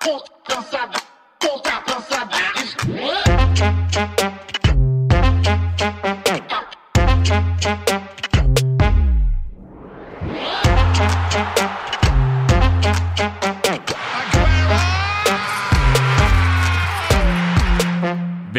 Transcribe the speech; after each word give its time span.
Pull, 0.00 0.28
don't 1.40 1.71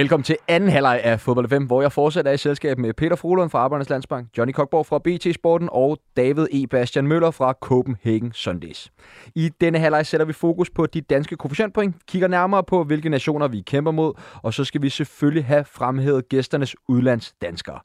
Velkommen 0.04 0.24
til 0.24 0.38
anden 0.48 0.70
halvleg 0.70 1.02
af 1.04 1.20
Fodbold 1.20 1.50
5, 1.50 1.66
hvor 1.66 1.82
jeg 1.82 1.92
fortsætter 1.92 2.32
i 2.32 2.38
selskab 2.38 2.78
med 2.78 2.94
Peter 2.94 3.16
Frohlund 3.16 3.50
fra 3.50 3.60
Arbejdernes 3.60 3.90
Landsbank, 3.90 4.38
Johnny 4.38 4.52
Kokborg 4.54 4.86
fra 4.86 5.00
BT 5.00 5.36
Sporten 5.36 5.70
og 5.72 5.98
David 6.18 6.48
E. 6.52 6.68
Bastian 6.68 7.08
Møller 7.08 7.32
fra 7.32 7.54
Copenhagen 7.62 8.32
Sundays. 8.34 8.92
I 9.36 9.50
denne 9.62 9.80
halvleg 9.80 10.06
sætter 10.06 10.26
vi 10.26 10.34
fokus 10.34 10.70
på 10.70 10.86
de 10.86 11.02
danske 11.02 11.36
koefficientpoint, 11.36 11.96
kigger 12.08 12.28
nærmere 12.28 12.64
på, 12.64 12.84
hvilke 12.84 13.10
nationer 13.10 13.48
vi 13.48 13.62
kæmper 13.62 13.92
mod, 13.92 14.14
og 14.42 14.54
så 14.54 14.64
skal 14.64 14.82
vi 14.82 14.90
selvfølgelig 14.90 15.46
have 15.46 15.66
fremhævet 15.66 16.30
gæsternes 16.30 16.76
udlandsdanskere. 16.88 17.80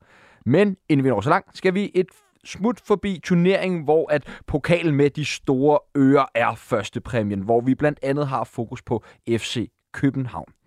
Men 0.47 0.77
inden 0.89 1.05
vi 1.05 1.09
når 1.09 1.21
så 1.21 1.31
langt, 1.31 1.57
skal 1.57 1.75
vi 1.75 1.91
et 1.95 2.07
smut 2.45 2.81
forbi 2.87 3.21
turneringen, 3.25 3.85
hvor 3.85 4.13
at 4.13 4.41
pokalen 4.47 4.95
med 4.95 5.11
de 5.11 5.25
store 5.25 5.79
ører 5.97 6.27
er 6.35 6.55
første 6.55 7.01
præmien, 7.01 7.41
hvor 7.41 7.61
vi 7.61 7.75
blandt 7.75 7.99
andet 8.03 8.27
har 8.27 8.45
fokus 8.45 8.83
på 8.83 9.05
FC 9.29 9.71
København. 9.93 10.58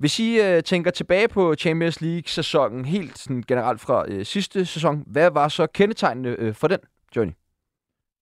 Hvis 0.00 0.18
I 0.18 0.40
øh, 0.40 0.62
tænker 0.62 0.90
tilbage 0.90 1.28
på 1.28 1.54
Champions 1.54 2.00
League-sæsonen, 2.00 2.84
helt 2.84 3.18
sådan 3.18 3.42
generelt 3.48 3.80
fra 3.80 4.04
øh, 4.08 4.24
sidste 4.24 4.64
sæson, 4.64 5.04
hvad 5.06 5.30
var 5.30 5.48
så 5.48 5.66
kendetegnende 5.66 6.36
øh, 6.38 6.54
for 6.54 6.68
den, 6.68 6.78
Johnny? 7.16 7.32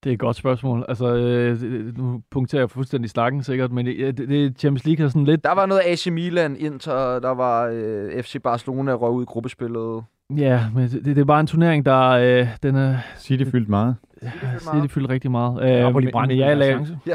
Det 0.04 0.10
er 0.10 0.14
et 0.14 0.18
godt 0.18 0.36
spørgsmål. 0.36 0.84
Altså, 0.88 1.14
øh, 1.16 1.98
nu 1.98 2.22
punkterer 2.30 2.62
jeg 2.62 2.70
fuldstændig 2.70 3.10
snakken 3.10 3.42
sikkert, 3.42 3.72
men 3.72 3.86
det, 3.86 4.18
det 4.18 4.58
Champions 4.58 4.84
League 4.84 5.02
har 5.02 5.08
sådan 5.08 5.24
lidt... 5.24 5.44
Der 5.44 5.52
var 5.52 5.66
noget 5.66 5.82
AC 5.84 6.06
Milan, 6.06 6.56
Inter, 6.56 7.18
der 7.18 7.34
var 7.34 7.70
øh, 7.72 8.22
FC 8.22 8.36
Barcelona, 8.42 8.92
røg 8.92 9.10
ud 9.10 9.22
i 9.22 9.26
gruppespillet. 9.26 10.04
Ja, 10.36 10.64
men 10.74 10.88
det, 10.88 11.04
det 11.04 11.18
er 11.18 11.24
bare 11.24 11.40
en 11.40 11.46
turnering, 11.46 11.86
der... 11.86 12.08
Øh, 12.08 12.48
den 12.62 12.76
er, 12.76 12.96
City 13.18 13.44
fyldt 13.50 13.68
meget. 13.68 13.96
Ja, 14.22 14.30
City 14.58 14.94
fyldt 14.94 15.08
rigtig 15.08 15.30
meget. 15.30 15.62
Øh, 15.62 15.68
ja, 15.68 15.90
men, 15.90 16.10
men 16.14 16.38
jeg 16.38 16.56
lavede, 16.56 16.98
ja. 17.06 17.14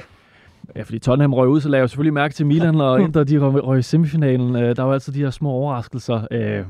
Ja, 0.75 0.81
fordi 0.81 0.99
Tottenham 0.99 1.33
røg 1.33 1.49
ud, 1.49 1.61
så 1.61 1.69
lavede 1.69 1.81
jeg 1.81 1.89
selvfølgelig 1.89 2.13
mærke 2.13 2.33
til 2.33 2.45
Milan 2.45 2.81
og 2.81 3.01
Inter, 3.03 3.23
de 3.23 3.37
røg 3.39 3.79
i 3.79 3.81
semifinalen. 3.81 4.55
Øh, 4.55 4.75
der 4.75 4.83
var 4.83 4.93
altid 4.93 5.13
de 5.13 5.19
her 5.19 5.29
små 5.29 5.49
overraskelser. 5.49 6.27
Øh, 6.31 6.65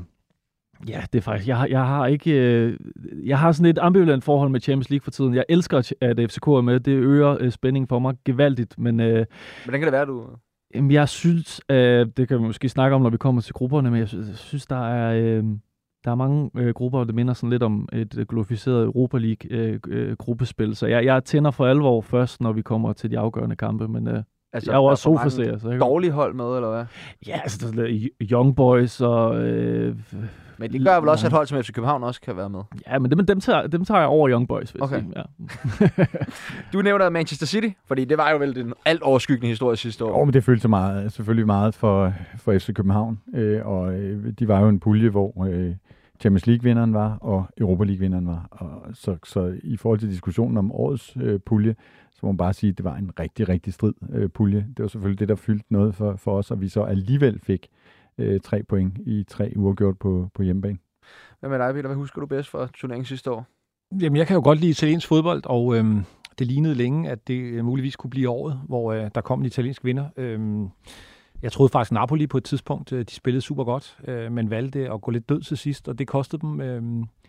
ja, 0.88 1.02
det 1.12 1.18
er 1.18 1.22
faktisk, 1.22 1.48
jeg, 1.48 1.66
jeg 1.70 1.86
har 1.86 2.06
ikke, 2.06 2.32
øh, 2.32 2.76
jeg 3.24 3.38
har 3.38 3.52
sådan 3.52 3.70
et 3.70 3.78
ambivalent 3.78 4.24
forhold 4.24 4.50
med 4.50 4.60
Champions 4.60 4.90
League 4.90 5.04
for 5.04 5.10
tiden. 5.10 5.34
Jeg 5.34 5.44
elsker, 5.48 5.92
at 6.00 6.30
FCK 6.30 6.46
er 6.46 6.60
med. 6.60 6.80
Det 6.80 6.92
øger 6.92 7.50
spændingen 7.50 7.88
for 7.88 7.98
mig 7.98 8.14
gevaldigt, 8.24 8.78
men... 8.78 8.96
Hvordan 8.96 9.26
kan 9.66 9.82
det 9.82 9.92
være, 9.92 10.06
du... 10.06 10.26
jeg 10.92 11.08
synes, 11.08 11.60
det 12.16 12.28
kan 12.28 12.38
vi 12.38 12.42
måske 12.42 12.68
snakke 12.68 12.94
om, 12.94 13.02
når 13.02 13.10
vi 13.10 13.16
kommer 13.16 13.42
til 13.42 13.54
grupperne, 13.54 13.90
men 13.90 14.00
jeg 14.00 14.08
synes, 14.34 14.66
der 14.66 14.88
er... 14.88 15.42
Der 16.04 16.10
er 16.10 16.14
mange 16.14 16.50
øh, 16.54 16.74
grupper, 16.74 17.04
der 17.04 17.12
minder 17.12 17.34
sådan 17.34 17.50
lidt 17.50 17.62
om 17.62 17.88
et 17.92 18.18
øh, 18.18 18.26
glorificeret 18.26 18.84
Europa 18.84 19.18
League-gruppespil, 19.18 20.64
øh, 20.64 20.70
øh, 20.70 20.76
så 20.76 20.86
jeg, 20.86 21.04
jeg 21.04 21.24
tænder 21.24 21.50
for 21.50 21.66
alvor 21.66 22.00
først, 22.00 22.40
når 22.40 22.52
vi 22.52 22.62
kommer 22.62 22.92
til 22.92 23.10
de 23.10 23.18
afgørende 23.18 23.56
kampe, 23.56 23.88
men 23.88 24.08
øh, 24.08 24.22
altså, 24.54 24.70
jeg 24.70 24.76
er 24.76 24.80
jo 24.80 24.84
også 24.84 25.02
sofaserer. 25.02 25.58
Så 25.58 25.70
jeg 25.70 25.80
dårlige 25.80 26.10
hold 26.10 26.34
med, 26.34 26.44
eller 26.44 26.70
hvad? 26.70 26.84
Ja, 27.26 27.40
altså 27.42 27.72
der 27.76 27.82
er 27.82 28.08
Young 28.22 28.56
Boys 28.56 29.00
og... 29.00 29.36
Øh, 29.36 29.96
men 30.58 30.72
det 30.72 30.84
gør 30.84 31.00
vel 31.00 31.08
også, 31.08 31.26
at 31.26 31.32
hold 31.32 31.46
som 31.46 31.62
FC 31.62 31.72
København 31.72 32.02
også 32.02 32.20
kan 32.20 32.36
være 32.36 32.50
med? 32.50 32.60
Ja, 32.86 32.98
men 32.98 33.10
dem, 33.10 33.26
dem, 33.26 33.40
tager, 33.40 33.66
dem 33.66 33.84
tager 33.84 34.00
jeg 34.00 34.08
over 34.08 34.30
Young 34.30 34.48
Boys, 34.48 34.70
hvis 34.70 34.82
okay. 34.82 35.02
Ja. 35.16 35.22
du 36.72 36.82
nævner 36.82 37.10
Manchester 37.10 37.46
City, 37.46 37.68
fordi 37.86 38.04
det 38.04 38.18
var 38.18 38.30
jo 38.30 38.36
vel 38.36 38.54
den 38.54 38.72
alt 38.84 39.02
overskyggende 39.02 39.48
historie 39.48 39.76
sidste 39.76 40.04
år. 40.04 40.18
Jo, 40.18 40.24
men 40.24 40.34
det 40.34 40.44
følte 40.44 40.68
meget, 40.68 41.12
selvfølgelig 41.12 41.46
meget 41.46 41.74
for, 41.74 42.12
for 42.38 42.58
FC 42.58 42.74
København, 42.74 43.20
øh, 43.34 43.66
og 43.66 43.94
øh, 43.94 44.32
de 44.38 44.48
var 44.48 44.60
jo 44.60 44.68
en 44.68 44.80
pulje, 44.80 45.08
hvor... 45.08 45.46
Øh, 45.48 45.74
Champions 46.24 46.46
League-vinderen 46.46 46.94
var, 46.94 47.16
og 47.16 47.46
Europa 47.58 47.84
League-vinderen 47.84 48.26
var. 48.26 48.46
Og 48.50 48.96
så, 48.96 49.16
så 49.24 49.58
i 49.62 49.76
forhold 49.76 49.98
til 49.98 50.10
diskussionen 50.10 50.56
om 50.56 50.72
årets 50.72 51.16
øh, 51.20 51.40
pulje, 51.40 51.74
så 52.12 52.18
må 52.22 52.32
man 52.32 52.36
bare 52.36 52.52
sige, 52.52 52.70
at 52.70 52.78
det 52.78 52.84
var 52.84 52.96
en 52.96 53.10
rigtig, 53.18 53.48
rigtig 53.48 53.72
strid 53.72 53.92
øh, 54.12 54.30
pulje. 54.30 54.66
Det 54.76 54.82
var 54.82 54.88
selvfølgelig 54.88 55.20
det, 55.20 55.28
der 55.28 55.34
fyldte 55.34 55.66
noget 55.70 55.94
for, 55.94 56.16
for 56.16 56.38
os, 56.38 56.50
og 56.50 56.60
vi 56.60 56.68
så 56.68 56.82
alligevel 56.82 57.40
fik 57.40 57.68
øh, 58.18 58.40
tre 58.40 58.62
point 58.62 58.98
i 59.06 59.24
tre 59.28 59.52
uger 59.56 59.74
gjort 59.74 59.98
på, 59.98 60.28
på 60.34 60.42
hjemmebane. 60.42 60.78
Hvad 61.40 61.50
med 61.50 61.58
dig, 61.58 61.74
Peter? 61.74 61.88
Hvad 61.88 61.96
husker 61.96 62.20
du 62.20 62.26
bedst 62.26 62.50
fra 62.50 62.68
turneringen 62.74 63.04
sidste 63.04 63.30
år? 63.30 63.46
Jamen, 64.00 64.16
jeg 64.16 64.26
kan 64.26 64.34
jo 64.34 64.42
godt 64.44 64.60
lide 64.60 64.70
italiensk 64.70 65.08
fodbold, 65.08 65.42
og 65.46 65.76
øhm, 65.76 66.02
det 66.38 66.46
lignede 66.46 66.74
længe, 66.74 67.10
at 67.10 67.28
det 67.28 67.40
øh, 67.40 67.64
muligvis 67.64 67.96
kunne 67.96 68.10
blive 68.10 68.28
året, 68.28 68.60
hvor 68.66 68.92
øh, 68.92 69.10
der 69.14 69.20
kom 69.20 69.40
en 69.40 69.46
italiensk 69.46 69.84
vinder. 69.84 70.08
Øhm, 70.16 70.68
jeg 71.42 71.52
troede 71.52 71.70
faktisk, 71.70 71.92
Napoli 71.92 72.26
på 72.26 72.38
et 72.38 72.44
tidspunkt, 72.44 72.92
øh, 72.92 73.04
de 73.04 73.14
spillede 73.14 73.40
super 73.40 73.64
godt, 73.64 73.98
øh, 74.08 74.32
men 74.32 74.50
valgte 74.50 74.92
at 74.92 75.00
gå 75.00 75.10
lidt 75.10 75.28
død 75.28 75.40
til 75.40 75.56
sidst, 75.56 75.88
og 75.88 75.98
det 75.98 76.08
kostede 76.08 76.40
dem. 76.40 76.60
Øh, 76.60 76.82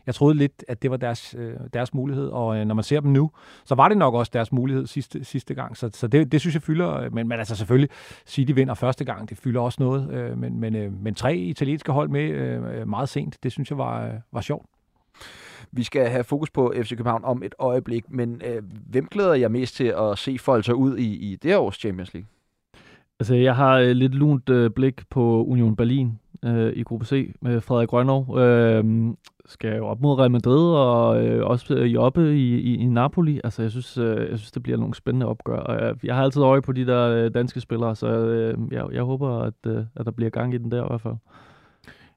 jeg 0.06 0.16
troede 0.16 0.38
lidt, 0.38 0.66
at 0.68 0.82
det 0.82 0.92
var 0.92 0.98
deres, 0.98 1.36
øh, 1.38 1.54
deres 1.74 1.94
mulighed, 1.94 2.28
og 2.28 2.58
øh, 2.58 2.66
når 2.66 2.76
man 2.76 2.84
ser 2.84 3.00
dem 3.00 3.12
nu, 3.12 3.32
så 3.66 3.76
var 3.76 3.88
det 3.88 3.98
nok 3.98 4.14
også 4.14 4.30
deres 4.34 4.52
mulighed 4.52 4.88
sidste, 4.88 5.24
sidste 5.24 5.54
gang. 5.54 5.78
Så, 5.78 5.90
så 5.94 6.08
det, 6.08 6.32
det 6.32 6.42
synes 6.42 6.54
jeg 6.54 6.62
fylder, 6.62 7.10
men, 7.10 7.28
men 7.28 7.40
altså 7.40 7.56
selvfølgelig, 7.56 7.90
City 8.26 8.52
vinder 8.52 8.74
første 8.74 9.06
gang, 9.06 9.30
det 9.30 9.38
fylder 9.38 9.62
også 9.62 9.84
noget, 9.84 10.38
men, 10.38 10.60
men, 10.60 11.04
men 11.04 11.16
tre 11.16 11.38
italienske 11.38 11.92
hold 11.92 12.10
med 12.10 12.86
meget 12.86 13.10
sent, 13.10 13.44
det 13.44 13.52
synes 13.52 13.70
jeg 13.70 13.78
var, 13.78 14.12
var 14.32 14.42
sjovt. 14.42 14.66
Vi 15.72 15.84
skal 15.84 16.10
have 16.10 16.24
fokus 16.24 16.50
på 16.50 16.74
FC 16.84 16.90
København 16.90 17.26
om 17.26 17.44
et 17.44 17.56
øjeblik, 17.60 18.04
men 18.10 18.42
øh, 18.46 18.64
hvem 18.90 19.08
glæder 19.08 19.34
jeg 19.34 19.52
mest 19.52 19.76
til 19.76 19.94
at 19.98 20.18
se 20.18 20.38
folk 20.40 20.66
sig 20.66 20.76
ud 20.76 20.98
i, 20.98 21.32
i 21.32 21.36
det 21.36 21.56
års 21.56 21.76
Champions 21.76 22.14
League? 22.14 22.28
Altså, 23.20 23.36
jeg 23.36 23.56
har 23.56 23.80
øh, 23.80 23.92
lidt 23.92 24.16
lunt 24.16 24.50
øh, 24.50 24.70
blik 24.70 25.10
på 25.10 25.44
Union 25.44 25.76
Berlin 25.76 26.20
øh, 26.46 26.74
i 26.76 26.84
gruppe 26.84 27.06
C 27.06 27.34
med 27.42 27.62
Frederik 27.62 27.90
Grønov. 27.90 28.40
Øh, 28.40 29.14
skal 29.46 29.78
jo 29.78 29.88
op 29.88 30.02
mod 30.02 30.20
Real 30.20 30.32
Madrid 30.32 30.76
og 30.76 31.26
øh, 31.26 31.46
også 31.46 31.76
øh, 31.76 32.36
i, 32.36 32.56
i, 32.60 32.76
i 32.76 32.86
Napoli. 32.86 33.42
Altså, 33.44 33.62
jeg 33.62 33.72
synes, 33.72 33.98
øh, 33.98 34.30
jeg 34.30 34.38
synes, 34.38 34.52
det 34.52 34.64
bliver 34.64 34.78
nogle 34.78 34.94
spændende 34.96 35.26
opgør. 35.26 35.58
Og 35.58 35.86
jeg, 35.86 35.96
jeg 36.04 36.16
har 36.16 36.24
altid 36.24 36.42
øje 36.42 36.62
på 36.62 36.72
de 36.72 36.86
der 36.86 37.10
øh, 37.10 37.34
danske 37.34 37.62
spillere, 37.62 37.96
så 37.96 38.08
øh, 38.08 38.58
jeg, 38.72 38.86
jeg 38.92 39.04
håber, 39.04 39.40
at, 39.40 39.54
øh, 39.68 39.84
at 39.96 40.06
der 40.06 40.12
bliver 40.12 40.30
gang 40.30 40.54
i 40.54 40.58
den 40.58 40.72
der 40.72 40.84
i 40.84 40.88
hvert 40.88 41.02
fald. 41.02 41.16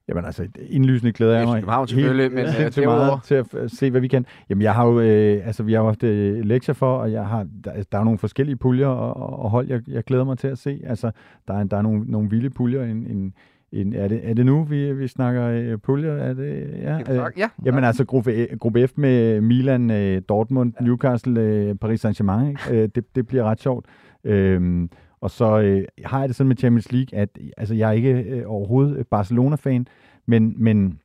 Jamen 0.08 0.24
altså, 0.24 0.48
indlysende 0.70 1.12
glæder 1.12 1.38
jeg 1.38 1.46
mig 1.46 1.54
København 1.54 1.88
selvfølgelig, 1.88 2.32
men 2.32 2.46
øh, 2.46 2.70
til, 2.70 2.84
meget, 2.84 3.22
til 3.24 3.34
at 3.34 3.46
se, 3.66 3.90
hvad 3.90 4.00
vi 4.00 4.08
kan. 4.08 4.26
Jamen 4.50 4.62
jeg 4.62 4.74
har 4.74 4.86
jo, 4.86 5.00
øh, 5.00 5.46
altså 5.46 5.62
vi 5.62 5.72
har 5.72 5.80
jo 5.80 5.86
haft 5.86 6.02
øh, 6.02 6.44
lektier 6.44 6.74
for, 6.74 6.96
og 6.96 7.12
jeg 7.12 7.26
har, 7.26 7.46
der, 7.64 7.70
der 7.92 7.98
er 7.98 8.04
nogle 8.04 8.18
forskellige 8.18 8.56
puljer 8.56 8.86
og, 8.86 9.38
og 9.38 9.50
hold, 9.50 9.68
jeg, 9.68 9.80
jeg 9.88 10.04
glæder 10.04 10.24
mig 10.24 10.38
til 10.38 10.48
at 10.48 10.58
se. 10.58 10.80
Altså, 10.86 11.10
der 11.48 11.54
er, 11.54 11.64
der 11.64 11.76
er 11.76 11.82
nogle, 11.82 12.04
nogle 12.06 12.30
vilde 12.30 12.50
puljer. 12.50 12.84
En, 12.84 13.06
en, 13.06 13.34
en, 13.72 13.92
er, 13.92 14.08
det, 14.08 14.20
er 14.22 14.34
det 14.34 14.46
nu, 14.46 14.62
vi, 14.62 14.92
vi 14.92 15.08
snakker 15.08 15.44
øh, 15.44 15.78
puljer? 15.78 16.12
Er 16.12 16.34
det, 16.34 16.70
ja, 16.82 16.98
øh, 16.98 17.30
ja. 17.36 17.48
Jamen 17.64 17.84
altså, 17.84 18.04
gruppe, 18.04 18.48
gruppe 18.60 18.88
F 18.88 18.92
med 18.96 19.40
Milan, 19.40 19.90
øh, 19.90 20.22
Dortmund, 20.28 20.72
ja. 20.80 20.84
Newcastle, 20.84 21.40
øh, 21.40 21.74
Paris 21.74 22.04
Saint-Germain, 22.04 22.48
ikke? 22.48 22.82
øh, 22.82 22.88
det, 22.94 23.16
det 23.16 23.26
bliver 23.26 23.44
ret 23.44 23.60
sjovt. 23.60 23.86
Øh, 24.24 24.88
og 25.20 25.30
så 25.30 25.58
øh, 25.60 25.84
har 26.04 26.20
jeg 26.20 26.28
det 26.28 26.36
sådan 26.36 26.48
med 26.48 26.56
Champions 26.56 26.92
League, 26.92 27.18
at 27.18 27.38
altså, 27.56 27.74
jeg 27.74 27.88
er 27.88 27.92
ikke 27.92 28.12
øh, 28.12 28.42
overhovedet 28.46 28.96
øh, 28.96 29.04
Barcelona-fan, 29.04 29.86
men, 30.26 30.54
men 30.56 31.00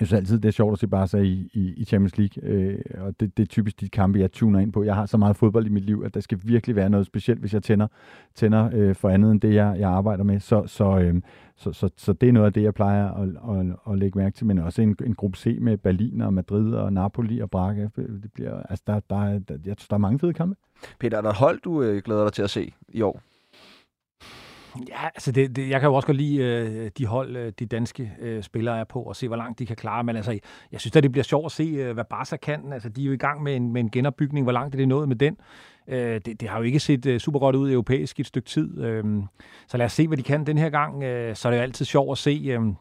jeg 0.00 0.06
synes 0.06 0.18
altid, 0.18 0.38
det 0.38 0.48
er 0.48 0.52
sjovt 0.52 0.72
at 0.72 0.78
se 0.78 0.86
Barca 0.86 1.18
i, 1.18 1.50
i, 1.52 1.74
i 1.76 1.84
Champions 1.84 2.18
League, 2.18 2.44
øh, 2.44 2.78
og 3.00 3.20
det, 3.20 3.36
det 3.36 3.42
er 3.42 3.46
typisk 3.46 3.80
de 3.80 3.88
kampe, 3.88 4.18
jeg 4.18 4.32
tuner 4.32 4.60
ind 4.60 4.72
på. 4.72 4.82
Jeg 4.82 4.94
har 4.94 5.06
så 5.06 5.16
meget 5.16 5.36
fodbold 5.36 5.66
i 5.66 5.68
mit 5.68 5.84
liv, 5.84 6.02
at 6.06 6.14
der 6.14 6.20
skal 6.20 6.38
virkelig 6.42 6.76
være 6.76 6.90
noget 6.90 7.06
specielt, 7.06 7.40
hvis 7.40 7.54
jeg 7.54 7.62
tænder, 7.62 7.86
tænder 8.34 8.70
øh, 8.72 8.94
for 8.94 9.08
andet 9.08 9.30
end 9.30 9.40
det, 9.40 9.54
jeg, 9.54 9.76
jeg 9.78 9.90
arbejder 9.90 10.24
med. 10.24 10.40
Så, 10.40 10.66
så, 10.66 10.98
øh, 10.98 11.22
så, 11.56 11.72
så, 11.72 11.88
så 11.96 12.12
det 12.12 12.28
er 12.28 12.32
noget 12.32 12.46
af 12.46 12.52
det, 12.52 12.62
jeg 12.62 12.74
plejer 12.74 13.10
at, 13.10 13.28
at, 13.28 13.66
at, 13.66 13.92
at 13.92 13.98
lægge 13.98 14.18
mærke 14.18 14.36
til, 14.36 14.46
men 14.46 14.58
også 14.58 14.82
en, 14.82 14.96
en 15.04 15.14
gruppe 15.14 15.38
C 15.38 15.58
med 15.60 15.76
Berlin 15.76 16.20
og 16.20 16.34
Madrid 16.34 16.74
og 16.74 16.92
Napoli 16.92 17.40
og 17.40 17.50
Braga. 17.50 17.88
Det 17.96 18.30
bliver, 18.34 18.62
altså, 18.62 18.82
der, 18.86 19.00
der, 19.10 19.38
der, 19.38 19.56
der, 19.56 19.74
der 19.90 19.94
er 19.94 19.98
mange 19.98 20.18
fede 20.18 20.32
kampe. 20.32 20.56
Peter, 21.00 21.18
er 21.18 21.22
der 21.22 21.32
hold, 21.32 21.60
du 21.60 21.82
øh, 21.82 22.02
glæder 22.02 22.24
dig 22.24 22.32
til 22.32 22.42
at 22.42 22.50
se 22.50 22.72
i 22.88 23.02
år? 23.02 23.20
Ja, 24.88 25.04
altså 25.04 25.32
det, 25.32 25.56
det, 25.56 25.68
jeg 25.68 25.80
kan 25.80 25.88
jo 25.88 25.94
også 25.94 26.06
godt 26.06 26.16
lide 26.16 26.36
øh, 26.36 26.90
de 26.98 27.06
hold, 27.06 27.36
øh, 27.36 27.52
de 27.58 27.66
danske 27.66 28.12
øh, 28.20 28.42
spillere 28.42 28.78
er 28.78 28.84
på, 28.84 29.02
og 29.02 29.16
se, 29.16 29.28
hvor 29.28 29.36
langt 29.36 29.58
de 29.58 29.66
kan 29.66 29.76
klare. 29.76 30.04
Men 30.04 30.16
altså, 30.16 30.38
jeg 30.72 30.80
synes 30.80 30.96
at 30.96 31.02
det 31.02 31.12
bliver 31.12 31.24
sjovt 31.24 31.46
at 31.46 31.52
se, 31.52 31.62
øh, 31.62 31.94
hvad 31.94 32.04
Barca 32.04 32.36
kan. 32.36 32.72
Altså, 32.72 32.88
de 32.88 33.02
er 33.02 33.06
jo 33.06 33.12
i 33.12 33.16
gang 33.16 33.42
med 33.42 33.56
en, 33.56 33.72
med 33.72 33.80
en 33.80 33.90
genopbygning. 33.90 34.44
Hvor 34.44 34.52
langt 34.52 34.74
er 34.74 34.78
det 34.78 34.88
nået 34.88 35.08
med 35.08 35.16
den? 35.16 35.36
Øh, 35.88 36.20
det, 36.24 36.40
det 36.40 36.48
har 36.48 36.58
jo 36.58 36.64
ikke 36.64 36.80
set 36.80 37.06
øh, 37.06 37.20
super 37.20 37.38
godt 37.38 37.56
ud 37.56 37.72
europæisk 37.72 38.18
i 38.18 38.22
et 38.22 38.26
stykke 38.26 38.48
tid. 38.48 38.84
Øh, 38.84 39.04
så 39.68 39.76
lad 39.76 39.86
os 39.86 39.92
se, 39.92 40.08
hvad 40.08 40.18
de 40.18 40.22
kan 40.22 40.46
den 40.46 40.58
her 40.58 40.70
gang. 40.70 41.02
Øh, 41.02 41.36
så 41.36 41.48
er 41.48 41.50
det 41.50 41.58
jo 41.58 41.62
altid 41.62 41.84
sjovt 41.84 42.12
at 42.12 42.18
se... 42.18 42.42
Øh, 42.44 42.60
øh, 42.60 42.74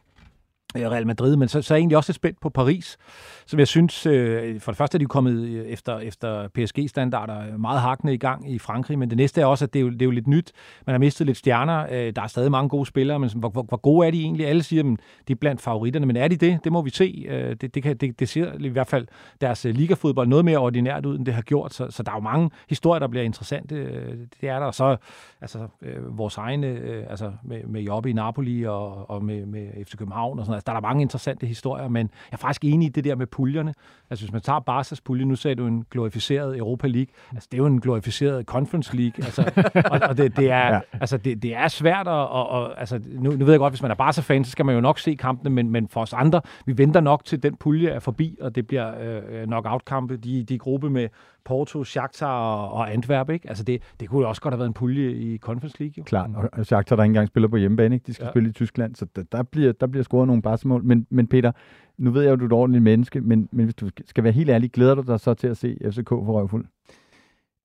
Øh, 0.78 0.92
Real 0.92 1.08
Madrid, 1.08 1.36
men 1.36 1.48
så, 1.48 1.62
så 1.62 1.74
er 1.74 1.76
jeg 1.76 1.82
egentlig 1.82 1.98
også 1.98 2.14
spændt 2.14 2.40
på 2.42 2.50
Paris, 2.50 2.98
som 3.46 3.60
jeg 3.60 3.68
synes, 3.68 4.06
øh, 4.06 4.60
for 4.60 4.72
det 4.72 4.78
første 4.78 4.96
er 4.96 5.00
de 5.00 5.06
kommet 5.06 5.34
øh, 5.34 5.66
efter, 5.66 6.00
efter 6.00 6.48
PSG-standarder 6.48 7.48
øh, 7.48 7.60
meget 7.60 7.82
hakne 7.82 8.14
i 8.14 8.18
gang 8.18 8.52
i 8.52 8.60
Frankrig, 8.60 9.00
men 9.00 9.10
det 9.10 9.18
næste 9.18 9.42
er 9.42 9.46
også, 9.46 9.66
at 9.66 9.74
det 9.74 9.80
er 9.80 9.84
jo, 9.84 9.90
det 9.90 10.02
er 10.02 10.06
jo 10.06 10.12
lidt 10.12 10.28
nyt. 10.28 10.52
Man 10.86 10.94
har 10.94 11.00
mistet 11.00 11.28
lidt 11.28 11.38
stjerner, 11.38 11.86
øh, 11.92 12.14
der 12.16 12.22
er 12.22 12.28
stadig 12.28 12.52
mange 12.52 12.70
gode 12.70 12.86
spillere, 12.86 13.20
men 13.20 13.30
hvor, 13.36 13.50
hvor, 13.50 13.64
hvor 13.64 13.78
gode 13.78 14.08
er 14.08 14.12
de 14.12 14.22
egentlig? 14.22 14.48
Alle 14.48 14.64
siger, 14.64 14.84
at 14.84 15.00
de 15.28 15.34
er 15.34 15.38
blandt 15.38 15.62
favoritterne, 15.62 16.06
men 16.06 16.16
er 16.16 16.28
de 16.28 16.36
det? 16.36 16.60
Det 16.64 16.72
må 16.72 16.82
vi 16.82 16.90
se. 16.90 17.26
Øh, 17.30 17.56
det, 17.62 17.76
det, 17.76 17.84
kan, 17.84 17.98
det, 17.98 18.20
det 18.20 18.30
ser 18.30 18.52
i 18.60 18.68
hvert 18.68 18.88
fald 18.88 19.08
deres 19.42 19.66
øh, 19.66 19.76
ligafodbold 19.76 20.28
noget 20.28 20.46
mere 20.46 20.58
ordinært 20.58 21.06
ud, 21.06 21.18
end 21.18 21.26
det 21.26 21.34
har 21.34 21.42
gjort, 21.42 21.74
så, 21.74 21.88
så 21.90 22.04
der 22.04 22.12
er 22.12 22.16
jo 22.16 22.22
mange 22.22 22.50
historier, 22.70 23.00
der 23.00 23.08
bliver 23.08 23.24
interessante. 23.24 23.76
Øh, 23.76 24.18
det 24.42 24.50
er 24.50 24.60
der, 24.60 24.66
og 24.66 24.76
så 24.76 24.98
altså, 25.42 25.68
øh, 25.82 26.18
vores 26.18 26.38
egne, 26.38 26.68
øh, 26.68 27.06
altså 27.10 27.32
med, 27.44 27.64
med 27.64 27.82
Jobbe 27.82 28.10
i 28.10 28.14
Napoli 28.14 28.64
og, 28.64 29.10
og 29.10 29.24
med, 29.24 29.46
med 29.46 29.86
FC 29.86 29.98
København 29.98 30.40
og 30.40 30.46
sådan 30.46 30.52
noget. 30.52 30.63
Altså, 30.64 30.72
der 30.72 30.78
er 30.78 30.82
der 30.82 30.88
mange 30.88 31.02
interessante 31.02 31.48
historier, 31.48 31.88
men 31.88 32.10
jeg 32.32 32.36
er 32.36 32.38
faktisk 32.38 32.64
enig 32.64 32.86
i 32.86 32.90
det 32.90 33.04
der 33.04 33.16
med 33.16 33.28
puljerne. 33.28 33.74
Altså 34.10 34.26
hvis 34.26 34.32
man 34.32 34.42
tager 34.42 34.60
Barca's 34.70 35.00
pulje, 35.06 35.26
nu 35.26 35.36
sagde 35.36 35.56
du 35.56 35.68
en 35.68 35.86
glorificeret 35.92 36.58
Europa 36.58 36.88
League, 36.88 37.14
altså 37.32 37.48
det 37.52 37.58
er 37.58 37.62
jo 37.62 37.66
en 37.66 37.82
glorificeret 37.82 38.46
Conference 38.46 38.96
League, 38.96 39.26
altså, 39.26 39.52
og, 39.92 40.00
og 40.10 40.18
det, 40.18 40.38
det, 40.38 40.52
er, 40.52 40.68
ja. 40.68 40.80
altså, 40.92 41.18
det, 41.18 41.44
det 41.44 41.56
er 41.56 41.68
svært, 41.68 42.08
at, 42.08 42.14
og, 42.14 42.50
og, 42.50 42.80
altså, 42.80 43.00
nu, 43.06 43.32
nu 43.32 43.46
ved 43.46 43.54
jeg 43.54 43.60
godt, 43.60 43.74
hvis 43.74 43.82
man 43.82 43.92
er 43.92 43.96
Barca-fan, 43.96 44.46
så 44.46 44.52
skal 44.52 44.66
man 44.66 44.76
jo 44.76 44.82
nok 44.82 45.00
se 45.00 45.16
kampene, 45.16 45.50
men, 45.50 45.70
men 45.70 45.88
for 45.88 46.02
os 46.02 46.14
andre, 46.14 46.42
vi 46.66 46.78
venter 46.78 47.02
nok 47.02 47.26
til 47.26 47.44
den 47.44 47.56
pulje 47.56 47.90
er 47.90 48.00
forbi, 48.00 48.38
og 48.42 48.56
det 48.56 48.68
bliver 48.68 48.94
øh, 49.02 49.46
knockout-kampe, 49.46 50.18
de, 50.18 50.44
de 50.44 50.58
gruppe 50.58 50.90
med 50.90 51.10
Porto, 51.46 51.84
Shakhtar 51.84 52.40
og, 52.40 52.72
og 52.72 52.94
Antwerp, 52.94 53.30
ikke? 53.30 53.50
Altså 53.50 53.64
det, 53.64 53.82
det 54.00 54.10
kunne 54.10 54.28
også 54.28 54.42
godt 54.42 54.54
have 54.54 54.60
været 54.60 54.68
en 54.68 54.74
pulje 54.74 55.12
i 55.12 55.38
Conference 55.38 55.80
League. 55.80 55.94
Jo. 55.98 56.04
Klart, 56.04 56.30
og 56.54 56.66
Shakhtar, 56.66 56.96
der 56.96 57.04
ikke 57.04 57.10
engang 57.10 57.28
spiller 57.28 57.48
på 57.48 57.58
hjemmebane, 57.58 57.96
ikke? 57.96 58.08
de 58.08 58.14
skal 58.14 58.24
ja. 58.24 58.32
spille 58.32 58.50
i 58.50 58.52
Tyskland, 58.52 58.96
så 58.96 59.06
der, 59.16 59.24
der, 59.32 59.44
bliver, 59.44 59.72
der 59.72 59.88
bliver 59.88 60.04
scoret 60.04 60.28
nogle 60.28 60.42
barsmål. 60.42 60.84
Men, 60.84 61.08
men 61.10 61.28
Peter, 61.28 61.52
nu 61.98 62.12
ved 62.12 62.22
jeg 62.22 62.30
jo, 62.30 62.34
at 62.34 62.40
du 62.40 62.46
er 62.46 62.48
et 62.48 62.54
ordentligt 62.54 62.84
menneske, 62.84 63.22
men, 63.22 63.50
men 63.52 63.66
hvis 63.66 63.76
du 63.76 63.90
skal 64.06 64.24
være 64.24 64.34
helt 64.34 64.50
ærlig, 64.50 64.72
glæder 64.72 64.96
du 64.96 65.02
dig 65.02 65.20
så 65.20 65.34
til 65.34 65.48
at 65.48 65.58
se 65.58 65.78
FCK 65.92 66.10
for 66.10 66.40
røvfuld? 66.40 66.66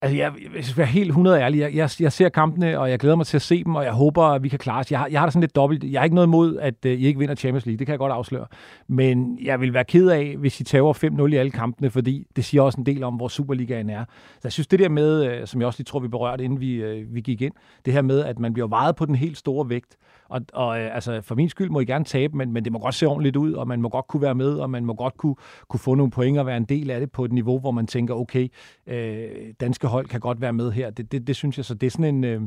Altså, 0.03 0.17
jeg, 0.17 0.33
jeg 0.57 0.65
skal 0.65 0.77
være 0.77 0.87
helt 0.87 1.09
100 1.09 1.41
ærlig. 1.41 1.59
Jeg, 1.59 1.75
jeg, 1.75 1.91
jeg 2.01 2.13
ser 2.13 2.29
kampene, 2.29 2.79
og 2.79 2.91
jeg 2.91 2.99
glæder 2.99 3.17
mig 3.17 3.27
til 3.27 3.37
at 3.37 3.43
se 3.43 3.65
dem, 3.65 3.75
og 3.75 3.85
jeg 3.85 3.93
håber, 3.93 4.23
at 4.23 4.43
vi 4.43 4.49
kan 4.49 4.59
klare 4.59 4.81
os. 4.81 4.91
Jeg, 4.91 4.99
har, 4.99 5.07
jeg 5.07 5.21
har 5.21 5.27
da 5.27 5.31
sådan 5.31 5.41
lidt 5.41 5.57
dobbelt. 5.57 5.85
Jeg 5.85 6.01
har 6.01 6.05
ikke 6.05 6.15
noget 6.15 6.27
imod, 6.27 6.59
at 6.59 6.75
uh, 6.85 6.91
I 6.91 7.07
ikke 7.07 7.19
vinder 7.19 7.35
Champions 7.35 7.67
League. 7.67 7.79
Det 7.79 7.87
kan 7.87 7.93
jeg 7.93 7.99
godt 7.99 8.13
afsløre. 8.13 8.47
Men 8.89 9.39
jeg 9.43 9.61
vil 9.61 9.75
være 9.75 9.85
ked 9.85 10.09
af, 10.09 10.37
hvis 10.39 10.61
I 10.61 10.65
tager 10.65 11.27
5-0 11.29 11.33
i 11.33 11.37
alle 11.37 11.51
kampene, 11.51 11.91
fordi 11.91 12.27
det 12.37 12.45
siger 12.45 12.63
også 12.63 12.81
en 12.81 12.87
del 12.87 13.03
om, 13.03 13.15
hvor 13.15 13.29
Superligaen 13.29 13.91
er. 13.91 14.05
Så 14.33 14.41
jeg 14.45 14.53
synes, 14.53 14.67
det 14.67 14.79
der 14.79 14.89
med, 14.89 15.41
uh, 15.41 15.47
som 15.47 15.61
jeg 15.61 15.67
også 15.67 15.79
lige 15.79 15.85
tror, 15.85 16.01
vi 16.01 16.09
berørte, 16.09 16.45
inden 16.45 16.61
vi, 16.61 16.85
uh, 16.85 17.15
vi 17.15 17.21
gik 17.21 17.43
ind, 17.43 17.53
det 17.85 17.93
her 17.93 18.03
med, 18.03 18.25
at 18.25 18.39
man 18.39 18.53
bliver 18.53 18.69
vejet 18.69 18.97
på 18.97 19.07
den 19.07 19.15
helt 19.15 19.39
store 19.39 19.69
vægt. 19.69 19.97
Og, 20.29 20.41
og 20.53 20.81
øh, 20.81 20.95
altså, 20.95 21.21
for 21.21 21.35
min 21.35 21.49
skyld 21.49 21.71
må 21.71 21.81
I 21.81 21.85
gerne 21.85 22.05
tabe, 22.05 22.37
men, 22.37 22.53
men 22.53 22.65
det 22.65 22.73
må 22.73 22.79
godt 22.79 22.95
se 22.95 23.07
ordentligt 23.07 23.37
ud, 23.37 23.53
og 23.53 23.69
man 23.69 23.83
må 23.83 23.89
godt 23.89 24.07
kunne 24.07 24.23
være 24.23 24.35
med, 24.35 24.55
og 24.55 24.71
man 24.71 24.85
må 24.85 24.95
godt 24.95 25.17
kunne, 25.17 25.35
kunne 25.69 25.81
få 25.81 25.95
nogle 25.95 26.11
point 26.11 26.39
og 26.39 26.47
være 26.47 26.57
en 26.57 26.65
del 26.65 26.91
af 26.91 27.01
det 27.01 27.13
på 27.13 27.25
et 27.25 27.33
niveau, 27.33 27.59
hvor 27.59 27.71
man 27.71 27.87
tænker, 27.87 28.15
okay, 28.15 28.49
øh, 28.87 29.29
danske 29.61 29.87
hold 29.87 30.07
kan 30.07 30.21
godt 30.21 30.41
være 30.41 30.53
med 30.53 30.73
her. 30.73 30.91
Det, 30.91 31.13
det, 31.13 31.27
det 31.27 31.37
synes 31.37 31.57
jeg, 31.57 31.65
så 31.65 31.75
det 31.75 31.87
er 31.87 31.91
sådan 31.91 32.15
en... 32.15 32.25
Øh, 32.25 32.41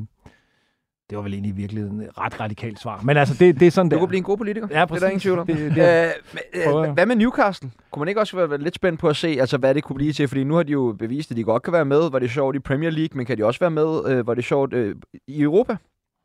det 1.10 1.18
var 1.18 1.24
vel 1.24 1.34
egentlig 1.34 1.50
i 1.50 1.56
virkeligheden 1.56 2.02
et 2.02 2.18
ret 2.18 2.40
radikalt 2.40 2.80
svar. 2.80 3.02
Men 3.04 3.18
altså, 3.18 3.36
det, 3.40 3.60
det 3.60 3.68
er 3.68 3.72
sådan 3.72 3.90
du 3.90 3.94
der. 3.94 4.00
kunne 4.00 4.08
blive 4.08 4.18
en 4.18 4.24
god 4.24 4.38
politiker. 4.38 4.68
Ja, 4.72 4.86
præcis. 4.86 5.00
Det 5.00 5.06
er 5.06 5.08
der 5.08 5.12
ingen 5.12 5.20
tvivl 5.20 5.40
om. 5.40 5.48
Det, 5.48 5.76
det, 5.76 6.14
øh, 6.54 6.86
øh, 6.86 6.94
hvad 6.94 7.06
med 7.06 7.16
Newcastle? 7.16 7.72
Kunne 7.92 8.02
man 8.02 8.08
ikke 8.08 8.20
også 8.20 8.48
være 8.48 8.58
lidt 8.58 8.76
spændt 8.76 9.00
på 9.00 9.10
at 9.10 9.16
se, 9.16 9.28
altså, 9.28 9.58
hvad 9.58 9.76
det 9.76 9.84
kunne 9.84 9.96
blive 9.96 10.14
til? 10.14 10.28
Fordi 10.28 10.44
nu 10.44 10.56
har 10.56 10.64
de 10.64 10.72
jo 10.72 10.96
bevist, 11.00 11.32
at 11.32 11.38
de 11.38 11.44
godt 11.44 11.64
kan 11.64 11.74
være 11.74 11.86
med. 11.86 12.12
Var 12.12 12.20
det 12.20 12.32
sjovt 12.32 12.56
i 12.56 12.60
Premier 12.60 12.90
League, 12.90 13.18
men 13.18 13.26
kan 13.26 13.38
de 13.38 13.46
også 13.46 13.60
være 13.60 13.72
med? 13.72 14.06
Øh, 14.08 14.28
var 14.28 14.34
det 14.34 14.44
sjovt 14.44 14.74
øh, 14.74 14.96
i 15.28 15.42
Europa? 15.42 15.78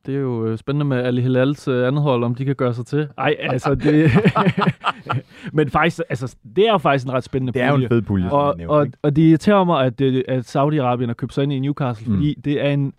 Det 0.06 0.14
er 0.14 0.18
jo 0.18 0.46
øh, 0.46 0.58
spændende 0.58 0.84
med 0.84 0.96
Ali 0.96 1.22
Hilals 1.22 1.68
øh, 1.68 1.86
andet 1.88 2.02
hold, 2.02 2.24
om 2.24 2.34
de 2.34 2.44
kan 2.44 2.54
gøre 2.54 2.74
sig 2.74 2.86
til. 2.86 3.08
Ej, 3.18 3.36
altså 3.38 3.74
det... 3.74 4.10
Men 5.52 5.70
faktisk, 5.70 6.00
altså, 6.08 6.36
det 6.56 6.66
er 6.66 6.72
jo 6.72 6.78
faktisk 6.78 7.06
en 7.06 7.12
ret 7.12 7.24
spændende 7.24 7.52
pulje. 7.52 7.64
Det 7.64 7.68
er 7.68 7.78
jo 7.78 7.82
en 7.82 7.88
fed 7.88 8.02
pulje, 8.02 8.30
og, 8.30 8.54
nævnt, 8.58 8.70
og, 8.70 8.86
og 9.02 9.16
det 9.16 9.22
irriterer 9.22 9.64
mig, 9.64 9.84
at, 9.84 10.00
øh, 10.00 10.24
at 10.28 10.56
Saudi-Arabien 10.56 11.06
har 11.06 11.14
købt 11.14 11.34
sig 11.34 11.42
ind 11.42 11.52
i 11.52 11.58
Newcastle, 11.58 12.08
mm. 12.08 12.14
fordi 12.14 12.34
det 12.44 12.64
er 12.64 12.70
en 12.70 12.92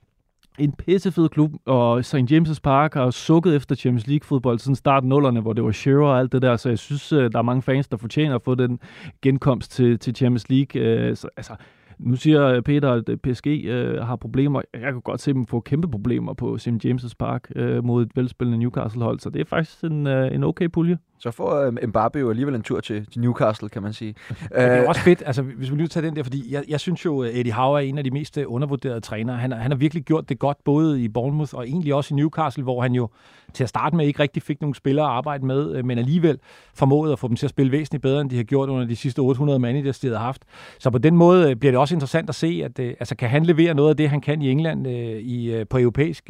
en 0.59 0.71
pissefed 0.71 1.30
klub, 1.30 1.51
og 1.65 2.06
St. 2.06 2.15
James' 2.15 2.59
Park 2.63 2.94
har 2.94 3.12
sukket 3.12 3.56
efter 3.56 3.75
Champions 3.75 4.07
League-fodbold 4.07 4.60
siden 4.60 4.75
starten 4.75 5.10
nullerne, 5.10 5.42
hvor 5.42 5.53
det 5.53 5.63
var 5.63 5.71
Shearer 5.71 6.07
og 6.07 6.19
alt 6.19 6.31
det 6.31 6.42
der, 6.42 6.56
så 6.56 6.69
jeg 6.69 6.77
synes, 6.77 7.10
der 7.10 7.38
er 7.38 7.42
mange 7.42 7.62
fans, 7.62 7.88
der 7.88 7.98
fortjener 7.98 8.36
at 8.36 8.42
få 8.42 8.56
den 8.56 8.80
genkomst 9.21 9.71
til, 9.71 10.00
til 10.00 10.15
Champions 10.15 10.50
League. 10.50 11.15
Så, 11.15 11.30
altså, 11.38 11.53
nu 11.99 12.15
siger 12.15 12.45
øh, 12.45 12.61
Peter, 12.61 12.91
at 12.91 13.09
øh, 13.09 13.17
PSG 13.17 13.47
øh, 13.47 14.03
har 14.03 14.15
problemer. 14.15 14.61
Jeg 14.73 14.91
kan 14.91 15.01
godt 15.01 15.21
se 15.21 15.33
dem 15.33 15.45
få 15.45 15.59
kæmpe 15.59 15.88
problemer 15.89 16.33
på 16.33 16.57
St. 16.57 16.85
James' 16.85 17.13
Park 17.19 17.51
øh, 17.55 17.83
mod 17.83 18.03
et 18.03 18.11
velspillende 18.15 18.57
Newcastle-hold, 18.57 19.19
så 19.19 19.29
det 19.29 19.41
er 19.41 19.45
faktisk 19.45 19.83
en, 19.83 20.07
øh, 20.07 20.35
en 20.35 20.44
okay 20.44 20.69
pulje. 20.69 20.97
Så 21.19 21.31
får 21.31 21.55
øh, 21.55 21.73
Mbappe 21.87 22.19
jo 22.19 22.29
alligevel 22.29 22.55
en 22.55 22.61
tur 22.61 22.79
til, 22.79 23.05
til 23.05 23.21
Newcastle, 23.21 23.69
kan 23.69 23.81
man 23.81 23.93
sige. 23.93 24.15
det 24.29 24.47
er 24.51 24.77
jo 24.77 24.87
også 24.87 25.01
fedt, 25.01 25.23
altså 25.25 25.41
hvis 25.41 25.71
vi 25.71 25.75
lige 25.75 25.87
tager 25.87 26.07
den 26.07 26.15
der, 26.15 26.23
fordi 26.23 26.53
jeg, 26.53 26.63
jeg 26.67 26.79
synes 26.79 27.05
jo, 27.05 27.23
Eddie 27.23 27.53
Howe 27.53 27.83
er 27.83 27.89
en 27.89 27.97
af 27.97 28.03
de 28.03 28.11
mest 28.11 28.37
øh, 28.37 28.45
undervurderede 28.47 28.99
trænere. 28.99 29.37
Han, 29.37 29.51
han 29.51 29.71
har 29.71 29.77
virkelig 29.77 30.03
gjort 30.03 30.29
det 30.29 30.39
godt, 30.39 30.57
både 30.65 31.03
i 31.03 31.07
Bournemouth 31.07 31.55
og 31.55 31.67
egentlig 31.67 31.93
også 31.93 32.13
i 32.13 32.15
Newcastle, 32.15 32.63
hvor 32.63 32.81
han 32.81 32.93
jo 32.93 33.09
til 33.53 33.63
at 33.63 33.69
starte 33.69 33.95
med 33.95 34.05
ikke 34.05 34.19
rigtig 34.19 34.43
fik 34.43 34.61
nogle 34.61 34.75
spillere 34.75 35.05
at 35.05 35.11
arbejde 35.11 35.45
med, 35.45 35.75
øh, 35.75 35.85
men 35.85 35.97
alligevel 35.97 36.39
formåede 36.73 37.13
at 37.13 37.19
få 37.19 37.27
dem 37.27 37.35
til 37.35 37.45
at 37.45 37.49
spille 37.49 37.71
væsentligt 37.71 38.01
bedre, 38.01 38.21
end 38.21 38.29
de 38.29 38.35
har 38.35 38.43
gjort 38.43 38.69
under 38.69 38.85
de 38.85 38.95
sidste 38.95 39.19
800 39.19 39.59
managers, 39.59 39.99
de 39.99 40.07
har 40.07 40.17
haft. 40.17 40.43
Så 40.79 40.89
på 40.89 40.97
den 40.97 41.15
måde 41.15 41.55
bliver 41.55 41.71
det 41.71 41.79
også 41.79 41.95
interessant 41.95 42.29
at 42.29 42.35
se, 42.35 42.61
at 42.65 42.79
altså, 42.79 43.15
kan 43.15 43.29
han 43.29 43.45
levere 43.45 43.73
noget 43.73 43.89
af 43.89 43.97
det, 43.97 44.09
han 44.09 44.21
kan 44.21 44.41
i 44.41 44.51
England 44.51 44.87
i, 44.87 45.63
på 45.69 45.79
europæisk 45.79 46.29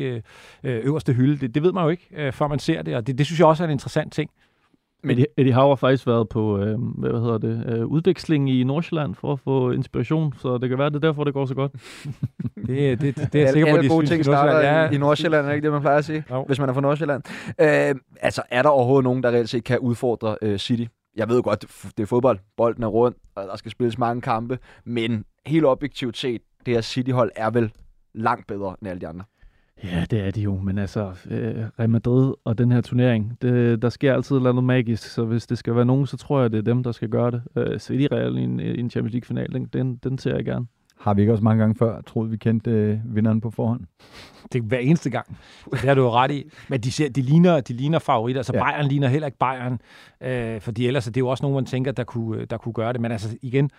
øverste 0.63 1.13
hylde. 1.13 1.37
Det, 1.37 1.55
det 1.55 1.63
ved 1.63 1.71
man 1.71 1.83
jo 1.83 1.89
ikke, 1.89 2.31
før 2.31 2.47
man 2.47 2.59
ser 2.59 2.81
det, 2.81 2.95
og 2.95 3.07
det, 3.07 3.17
det 3.17 3.25
synes 3.25 3.39
jeg 3.39 3.47
også 3.47 3.63
er 3.63 3.67
en 3.67 3.71
interessant 3.71 4.13
ting. 4.13 4.29
Men 5.03 5.11
Eddie, 5.11 5.25
Eddie 5.38 5.53
Howe 5.53 5.69
har 5.69 5.75
faktisk 5.75 6.07
været 6.07 6.29
på 6.29 6.59
øh, 6.59 6.79
hvad 6.79 7.11
hedder 7.11 7.38
det, 7.38 7.65
øh, 7.67 7.85
udveksling 7.85 8.49
i 8.51 8.63
Nordsjælland 8.63 9.15
for 9.15 9.33
at 9.33 9.39
få 9.39 9.71
inspiration, 9.71 10.33
så 10.38 10.57
det 10.57 10.69
kan 10.69 10.77
være, 10.77 10.89
det 10.89 10.95
er 10.95 10.99
derfor, 10.99 11.23
det 11.23 11.33
går 11.33 11.45
så 11.45 11.55
godt. 11.55 11.71
det, 12.67 13.01
det, 13.01 13.01
det, 13.01 13.33
det 13.33 13.41
er 13.41 13.45
jeg 13.45 13.53
sikker 13.53 13.71
på, 13.71 13.77
at 13.77 13.83
de 13.83 13.89
gode 13.89 14.05
ting 14.05 14.25
starter 14.25 14.59
ja. 14.59 14.89
i 14.89 14.97
Nordsjælland, 14.97 15.47
er 15.47 15.51
ikke 15.51 15.65
det, 15.65 15.71
man 15.71 15.81
plejer 15.81 15.97
at 15.97 16.05
sige, 16.05 16.23
jo. 16.31 16.44
hvis 16.45 16.59
man 16.59 16.69
er 16.69 16.73
fra 16.73 16.81
Nordsjælland. 16.81 17.23
Øh, 17.61 17.95
altså, 18.21 18.41
er 18.51 18.61
der 18.61 18.69
overhovedet 18.69 19.03
nogen, 19.03 19.23
der 19.23 19.29
reelt 19.29 19.49
set 19.49 19.63
kan 19.63 19.79
udfordre 19.79 20.38
øh, 20.41 20.57
City? 20.57 20.85
Jeg 21.15 21.29
ved 21.29 21.44
godt, 21.44 21.61
det 21.97 22.03
er 22.03 22.07
fodbold, 22.07 22.39
bolden 22.57 22.83
er 22.83 22.88
rundt, 22.88 23.17
og 23.35 23.44
der 23.44 23.55
skal 23.55 23.71
spilles 23.71 23.97
mange 23.97 24.21
kampe, 24.21 24.59
men 24.85 25.25
helt 25.45 25.65
objektivt 25.65 26.17
set, 26.17 26.41
det 26.65 26.73
her 26.73 26.81
City-hold 26.81 27.31
er 27.35 27.49
vel 27.49 27.71
langt 28.13 28.47
bedre 28.47 28.75
end 28.81 28.89
alle 28.89 29.01
de 29.01 29.07
andre. 29.07 29.23
Ja, 29.83 30.06
det 30.12 30.19
er 30.27 30.31
de 30.31 30.41
jo, 30.41 30.57
men 30.57 30.77
altså, 30.77 31.13
øh, 31.29 31.65
Real 31.79 31.89
Madrid 31.89 32.33
og 32.44 32.57
den 32.57 32.71
her 32.71 32.81
turnering, 32.81 33.38
det, 33.41 33.81
der 33.81 33.89
sker 33.89 34.13
altid 34.13 34.39
noget 34.39 34.63
magisk, 34.63 35.03
så 35.03 35.25
hvis 35.25 35.47
det 35.47 35.57
skal 35.57 35.75
være 35.75 35.85
nogen, 35.85 36.07
så 36.07 36.18
tror 36.18 36.41
jeg, 36.41 36.51
det 36.51 36.57
er 36.57 36.62
dem, 36.62 36.83
der 36.83 36.91
skal 36.91 37.09
gøre 37.09 37.31
det. 37.31 37.41
Øh, 37.56 37.79
City 37.79 38.07
Real 38.12 38.38
i 38.38 38.41
en, 38.41 38.59
i 38.59 38.79
en 38.79 38.89
Champions 38.89 39.13
League-final, 39.13 39.53
den, 39.53 39.65
den, 39.65 39.95
den 39.95 40.18
ser 40.18 40.35
jeg 40.35 40.45
gerne. 40.45 40.65
Har 41.00 41.13
vi 41.13 41.21
ikke 41.21 41.33
også 41.33 41.44
mange 41.44 41.59
gange 41.59 41.75
før 41.75 42.01
troet, 42.01 42.31
vi 42.31 42.38
kendte 42.38 42.71
øh, 42.71 43.15
vinderen 43.15 43.41
på 43.41 43.51
forhånd? 43.51 43.81
Det 44.53 44.59
er 44.59 44.63
hver 44.63 44.77
eneste 44.77 45.09
gang. 45.09 45.38
Det 45.71 45.80
har 45.80 45.94
du 45.94 46.01
jo 46.01 46.12
ret 46.12 46.31
i. 46.31 46.44
Men 46.69 46.81
de, 46.81 46.91
ser, 46.91 47.09
de, 47.09 47.21
ligner, 47.21 47.59
de 47.59 47.73
ligner 47.73 48.00
favoritter. 48.00 48.39
Altså 48.39 48.53
ja. 48.56 48.63
Bayern 48.63 48.88
ligner 48.88 49.07
heller 49.07 49.25
ikke 49.25 49.38
Bayern. 49.38 49.80
Øh, 50.21 50.62
fordi 50.62 50.88
ellers 50.88 51.06
det 51.06 51.18
er 51.18 51.21
jo 51.21 51.27
også 51.27 51.44
nogen, 51.44 51.56
man 51.56 51.65
tænker, 51.65 51.91
der 51.91 52.03
kunne, 52.03 52.45
der 52.45 52.57
kunne 52.57 52.73
gøre 52.73 52.94
det. 52.94 53.01
Men 53.01 53.12
altså 53.12 53.38
igen, 53.41 53.71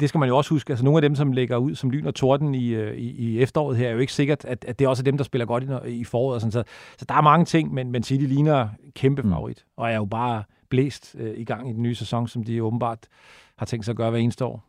det 0.00 0.08
skal 0.08 0.18
man 0.18 0.28
jo 0.28 0.36
også 0.36 0.50
huske, 0.50 0.70
altså 0.70 0.84
nogle 0.84 0.98
af 0.98 1.02
dem, 1.02 1.14
som 1.14 1.32
lægger 1.32 1.56
ud 1.56 1.74
som 1.74 1.90
lyn 1.90 2.06
og 2.06 2.14
torden 2.14 2.54
i, 2.54 2.68
øh, 2.68 2.96
i, 2.96 3.10
i 3.10 3.40
efteråret 3.40 3.76
her, 3.76 3.88
er 3.88 3.92
jo 3.92 3.98
ikke 3.98 4.12
sikkert, 4.12 4.44
at, 4.44 4.64
at 4.68 4.78
det 4.78 4.84
er 4.84 4.88
også 4.88 5.02
dem, 5.02 5.16
der 5.16 5.24
spiller 5.24 5.46
godt 5.46 5.64
i, 5.86 5.90
i 5.90 6.04
foråret. 6.04 6.34
Og 6.34 6.40
sådan, 6.40 6.52
så, 6.52 6.64
så 6.98 7.04
der 7.08 7.14
er 7.14 7.20
mange 7.20 7.44
ting, 7.44 7.74
men, 7.74 7.92
men 7.92 8.02
City 8.02 8.24
ligner 8.24 8.68
kæmpe 8.94 9.22
mm. 9.22 9.30
favorit, 9.30 9.64
mm. 9.66 9.82
og 9.82 9.90
er 9.90 9.96
jo 9.96 10.04
bare 10.04 10.42
blæst 10.70 11.16
øh, 11.18 11.38
i 11.38 11.44
gang 11.44 11.70
i 11.70 11.72
den 11.72 11.82
nye 11.82 11.94
sæson, 11.94 12.28
som 12.28 12.44
de 12.44 12.62
åbenbart 12.62 12.98
har 13.56 13.66
tænkt 13.66 13.84
sig 13.84 13.92
at 13.92 13.96
gøre 13.96 14.10
hver 14.10 14.18
eneste 14.18 14.44
år. 14.44 14.64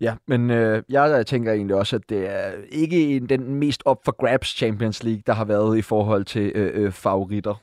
Ja, 0.00 0.14
men 0.26 0.50
øh, 0.50 0.82
jeg 0.88 1.26
tænker 1.26 1.52
egentlig 1.52 1.76
også, 1.76 1.96
at 1.96 2.02
det 2.08 2.30
er 2.30 2.52
ikke 2.68 3.20
den 3.20 3.54
mest 3.54 3.82
op 3.84 4.04
for 4.04 4.12
grabs 4.12 4.48
Champions 4.48 5.02
League, 5.02 5.22
der 5.26 5.32
har 5.32 5.44
været 5.44 5.78
i 5.78 5.82
forhold 5.82 6.24
til 6.24 6.52
øh, 6.54 6.84
øh, 6.84 6.92
favoritter. 6.92 7.54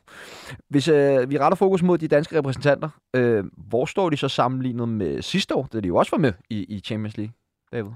Hvis 0.69 0.87
øh, 0.87 1.29
vi 1.29 1.37
retter 1.39 1.55
fokus 1.55 1.83
mod 1.83 1.97
de 1.97 2.07
danske 2.07 2.37
repræsentanter, 2.37 2.89
øh, 3.15 3.43
hvor 3.57 3.85
står 3.85 4.09
de 4.09 4.17
så 4.17 4.27
sammenlignet 4.27 4.89
med 4.89 5.21
sidste 5.21 5.55
år, 5.55 5.67
da 5.73 5.79
de 5.79 5.87
jo 5.87 5.95
også 5.95 6.11
var 6.11 6.17
med 6.17 6.33
i, 6.49 6.63
i 6.63 6.79
Champions 6.79 7.17
League, 7.17 7.33
David? 7.73 7.91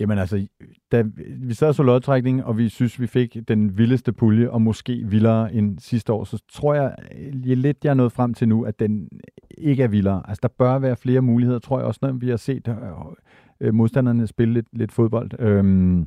Jamen 0.00 0.18
altså, 0.18 0.46
da 0.92 1.04
vi 1.36 1.54
sad 1.54 1.72
så 1.72 1.82
lodtrækning, 1.82 2.44
og 2.44 2.58
vi 2.58 2.68
synes, 2.68 3.00
vi 3.00 3.06
fik 3.06 3.36
den 3.48 3.78
vildeste 3.78 4.12
pulje, 4.12 4.50
og 4.50 4.62
måske 4.62 5.04
vildere 5.06 5.54
end 5.54 5.78
sidste 5.78 6.12
år, 6.12 6.24
så 6.24 6.42
tror 6.52 6.74
jeg 6.74 6.94
lidt, 7.32 7.84
jeg 7.84 7.90
er 7.90 7.94
nået 7.94 8.12
frem 8.12 8.34
til 8.34 8.48
nu, 8.48 8.62
at 8.62 8.80
den 8.80 9.08
ikke 9.58 9.82
er 9.82 9.88
vildere. 9.88 10.22
Altså, 10.28 10.40
der 10.42 10.48
bør 10.48 10.78
være 10.78 10.96
flere 10.96 11.20
muligheder, 11.20 11.58
tror 11.58 11.78
jeg 11.78 11.86
også, 11.86 11.98
når 12.02 12.12
vi 12.12 12.28
har 12.28 12.36
set 12.36 12.68
øh, 12.68 12.74
øh 13.60 13.74
modstanderne 13.74 14.26
spille 14.26 14.54
lidt, 14.54 14.66
lidt 14.72 14.92
fodbold. 14.92 15.30
Øhm, 15.38 16.06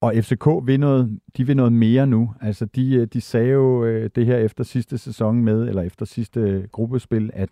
og 0.00 0.12
FCK 0.16 0.46
vil 0.64 0.80
noget, 0.80 1.18
de 1.36 1.46
vil 1.46 1.56
noget 1.56 1.72
mere 1.72 2.06
nu. 2.06 2.34
Altså, 2.40 2.64
de, 2.64 2.94
øh, 2.94 3.06
de 3.06 3.20
sagde 3.20 3.50
jo 3.50 3.84
øh, 3.84 4.10
det 4.14 4.26
her 4.26 4.36
efter 4.36 4.64
sidste 4.64 4.98
sæson 4.98 5.44
med, 5.44 5.68
eller 5.68 5.82
efter 5.82 6.06
sidste 6.06 6.68
gruppespil, 6.72 7.30
at 7.32 7.48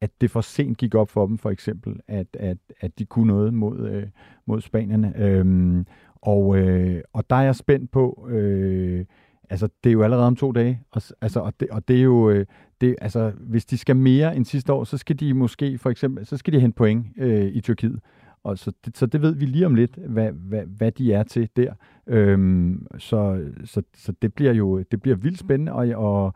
at 0.00 0.10
det 0.20 0.30
for 0.30 0.40
sent 0.40 0.78
gik 0.78 0.94
op 0.94 1.10
for 1.10 1.26
dem, 1.26 1.38
for 1.38 1.50
eksempel, 1.50 2.00
at, 2.08 2.26
at, 2.32 2.58
at 2.80 2.98
de 2.98 3.04
kunne 3.04 3.26
noget 3.26 3.54
mod, 3.54 3.88
øh, 3.88 4.06
mod 4.46 4.60
spanierne. 4.60 5.12
Øhm, 5.16 5.86
og, 6.22 6.58
øh, 6.58 7.02
og 7.12 7.30
der 7.30 7.36
er 7.36 7.42
jeg 7.42 7.56
spændt 7.56 7.90
på, 7.90 8.28
øh, 8.30 9.04
altså, 9.50 9.68
det 9.84 9.90
er 9.90 9.92
jo 9.92 10.02
allerede 10.02 10.26
om 10.26 10.36
to 10.36 10.52
dage, 10.52 10.80
og, 10.90 11.02
altså, 11.20 11.40
og, 11.40 11.52
det, 11.60 11.68
og 11.70 11.88
det 11.88 11.98
er 11.98 12.02
jo, 12.02 12.30
øh, 12.30 12.46
det, 12.80 12.96
altså, 13.00 13.32
hvis 13.40 13.66
de 13.66 13.78
skal 13.78 13.96
mere 13.96 14.36
end 14.36 14.44
sidste 14.44 14.72
år, 14.72 14.84
så 14.84 14.98
skal 14.98 15.20
de 15.20 15.34
måske 15.34 15.78
for 15.78 15.90
eksempel, 15.90 16.26
så 16.26 16.36
skal 16.36 16.52
de 16.52 16.60
hente 16.60 16.76
point 16.76 17.06
øh, 17.18 17.46
i 17.46 17.60
Tyrkiet. 17.60 18.00
Og 18.44 18.58
så, 18.58 18.72
det, 18.84 18.96
så 18.96 19.06
det 19.06 19.22
ved 19.22 19.34
vi 19.34 19.46
lige 19.46 19.66
om 19.66 19.74
lidt, 19.74 19.96
hvad, 19.96 20.32
hvad, 20.32 20.62
hvad 20.66 20.92
de 20.92 21.12
er 21.12 21.22
til 21.22 21.48
der. 21.56 21.72
Øhm, 22.06 22.86
så, 22.98 23.46
så, 23.64 23.82
så 23.94 24.12
det 24.22 24.34
bliver 24.34 24.52
jo 24.52 24.82
det 24.90 25.02
bliver 25.02 25.16
vildt 25.16 25.38
spændende, 25.38 25.72
og, 25.72 25.88
og, 25.88 26.34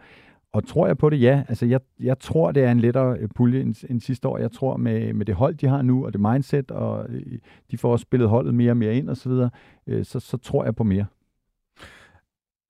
og 0.53 0.67
tror 0.67 0.87
jeg 0.87 0.99
på 0.99 1.11
det? 1.11 1.21
Ja. 1.21 1.43
Altså, 1.49 1.67
jeg, 1.67 1.81
jeg 2.01 2.19
tror, 2.19 2.53
det 2.53 2.65
er 2.65 2.71
en 2.71 2.81
lettere 2.81 3.19
øh, 3.19 3.29
pulje 3.35 3.61
end, 3.61 3.85
end 3.91 4.01
sidste 4.01 4.29
år. 4.29 4.39
Jeg 4.39 4.53
tror, 4.53 4.77
med, 4.77 5.13
med 5.13 5.27
det 5.27 5.35
hold, 5.35 5.55
de 5.55 5.67
har 5.67 5.83
nu, 5.83 6.07
og 6.07 6.13
det 6.13 6.21
mindset, 6.21 6.71
og 6.71 7.07
øh, 7.09 7.39
de 7.71 7.79
får 7.79 7.93
også 7.93 8.03
spillet 8.03 8.29
holdet 8.29 8.55
mere 8.55 8.71
og 8.71 8.77
mere 8.77 8.95
ind, 8.95 9.11
og 9.11 9.17
så 9.17 9.29
videre, 9.29 9.51
øh, 9.87 10.05
så, 10.05 10.21
så 10.21 10.37
tror 10.37 10.65
jeg 10.65 10.77
på 10.77 10.85
mere. 10.85 11.07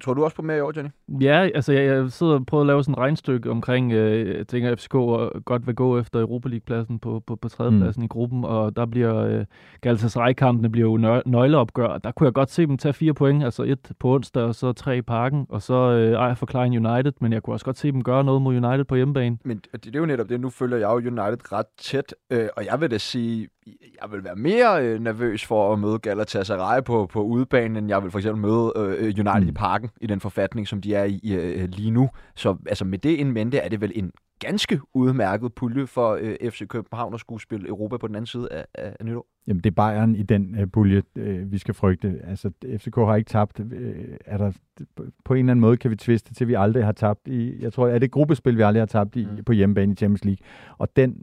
Tror 0.02 0.14
du 0.14 0.24
også 0.24 0.36
på 0.36 0.42
mere 0.42 0.56
i 0.56 0.60
år, 0.60 0.72
Jenny? 0.76 0.88
Ja, 1.20 1.48
altså 1.54 1.72
jeg, 1.72 1.84
jeg 1.84 2.12
sidder 2.12 2.32
og 2.34 2.46
prøver 2.46 2.60
at 2.60 2.66
lave 2.66 2.82
sådan 2.84 2.92
et 2.92 2.98
regnstykke 2.98 3.50
omkring, 3.50 3.92
øh, 3.92 4.36
jeg 4.36 4.48
tænker, 4.48 4.72
at 4.72 4.80
FCK 4.80 4.92
godt 5.44 5.66
vil 5.66 5.74
gå 5.74 5.98
efter 5.98 6.20
Europa 6.20 6.48
League-pladsen 6.48 6.98
på, 6.98 7.22
på, 7.26 7.36
på 7.36 7.48
tredjepladsen 7.48 8.00
mm. 8.00 8.04
i 8.04 8.08
gruppen, 8.08 8.44
og 8.44 8.76
der 8.76 8.86
bliver 8.86 9.16
øh, 9.16 9.44
Galatasaray-kampene 9.80 10.70
bliver 10.70 10.90
jo 10.90 11.22
nøgleopgør. 11.26 11.98
Der 11.98 12.12
kunne 12.12 12.24
jeg 12.24 12.32
godt 12.32 12.50
se 12.50 12.66
dem 12.66 12.78
tage 12.78 12.92
fire 12.92 13.14
point, 13.14 13.44
altså 13.44 13.62
et 13.62 13.92
på 13.98 14.14
onsdag, 14.14 14.42
og 14.42 14.54
så 14.54 14.72
tre 14.72 14.96
i 14.96 15.02
parken, 15.02 15.46
og 15.48 15.62
så 15.62 15.74
øh, 15.74 16.12
ejer 16.12 16.34
for 16.34 16.46
Klein 16.46 16.86
United, 16.86 17.12
men 17.20 17.32
jeg 17.32 17.42
kunne 17.42 17.54
også 17.54 17.64
godt 17.64 17.78
se 17.78 17.92
dem 17.92 18.02
gøre 18.02 18.24
noget 18.24 18.42
mod 18.42 18.56
United 18.56 18.84
på 18.84 18.94
hjemmebane. 18.94 19.38
Men 19.44 19.58
det, 19.72 19.84
det 19.84 19.96
er 19.96 20.00
jo 20.00 20.06
netop 20.06 20.28
det, 20.28 20.40
nu 20.40 20.50
følger 20.50 20.76
jeg 20.76 20.88
jo 20.88 20.96
United 20.96 21.52
ret 21.52 21.66
tæt, 21.78 22.14
øh, 22.30 22.48
og 22.56 22.64
jeg 22.66 22.80
vil 22.80 22.90
da 22.90 22.98
sige, 22.98 23.48
jeg 24.02 24.12
vil 24.12 24.24
være 24.24 24.36
mere 24.36 24.86
øh, 24.86 25.00
nervøs 25.00 25.46
for 25.46 25.72
at 25.72 25.78
møde 25.78 25.98
Galatasaray 25.98 26.82
på, 26.82 27.06
på 27.06 27.22
udebanen, 27.22 27.76
end 27.76 27.88
jeg 27.88 28.02
vil 28.02 28.10
for 28.10 28.18
eksempel 28.18 28.42
møde 28.42 28.72
øh, 28.76 29.04
United 29.04 29.40
mm. 29.40 29.48
i 29.48 29.52
parken 29.52 29.90
i 30.00 30.06
den 30.06 30.20
forfatning, 30.20 30.68
som 30.68 30.80
de 30.80 30.94
er 30.94 31.04
i 31.04 31.20
øh, 31.34 31.68
lige 31.68 31.90
nu. 31.90 32.10
Så 32.34 32.56
altså, 32.66 32.84
med 32.84 32.98
det 32.98 33.20
en 33.20 33.32
mente 33.32 33.58
er 33.58 33.68
det 33.68 33.80
vel 33.80 33.92
en 33.94 34.12
ganske 34.38 34.80
udmærket 34.94 35.54
pulje 35.54 35.86
for 35.86 36.18
øh, 36.20 36.50
FC 36.50 36.68
København 36.68 37.14
at 37.14 37.20
skulle 37.20 37.42
spille 37.42 37.68
Europa 37.68 37.96
på 37.96 38.06
den 38.06 38.16
anden 38.16 38.26
side 38.26 38.48
af, 38.52 38.64
af, 38.74 38.96
af 39.00 39.06
nytår. 39.06 39.26
Jamen, 39.46 39.60
det 39.60 39.70
er 39.70 39.74
Bayern 39.74 40.14
i 40.14 40.22
den 40.22 40.60
øh, 40.60 40.66
pulje, 40.66 41.02
øh, 41.16 41.52
vi 41.52 41.58
skal 41.58 41.74
frygte. 41.74 42.20
Altså, 42.24 42.50
FCK 42.78 42.96
har 42.96 43.16
ikke 43.16 43.28
tabt. 43.28 43.60
Øh, 43.72 44.16
er 44.26 44.38
der, 44.38 44.52
på 45.24 45.34
en 45.34 45.38
eller 45.38 45.50
anden 45.50 45.60
måde 45.60 45.76
kan 45.76 45.90
vi 45.90 45.96
tviste 45.96 46.34
til, 46.34 46.44
at 46.44 46.48
vi 46.48 46.54
aldrig 46.54 46.84
har 46.84 46.92
tabt 46.92 47.28
i... 47.28 47.62
Jeg 47.62 47.72
tror, 47.72 47.88
er 47.88 47.98
det 47.98 48.10
gruppespil, 48.10 48.56
vi 48.56 48.62
aldrig 48.62 48.80
har 48.80 48.86
tabt 48.86 49.16
i, 49.16 49.26
mm. 49.26 49.44
på 49.44 49.52
hjemmebane 49.52 49.92
i 49.92 49.96
Champions 49.96 50.24
League. 50.24 50.46
Og 50.78 50.96
den... 50.96 51.22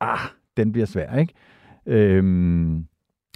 Ah, 0.00 0.18
den 0.56 0.72
bliver 0.72 0.86
svær, 0.86 1.16
ikke? 1.16 1.34
Øhm, 1.86 2.86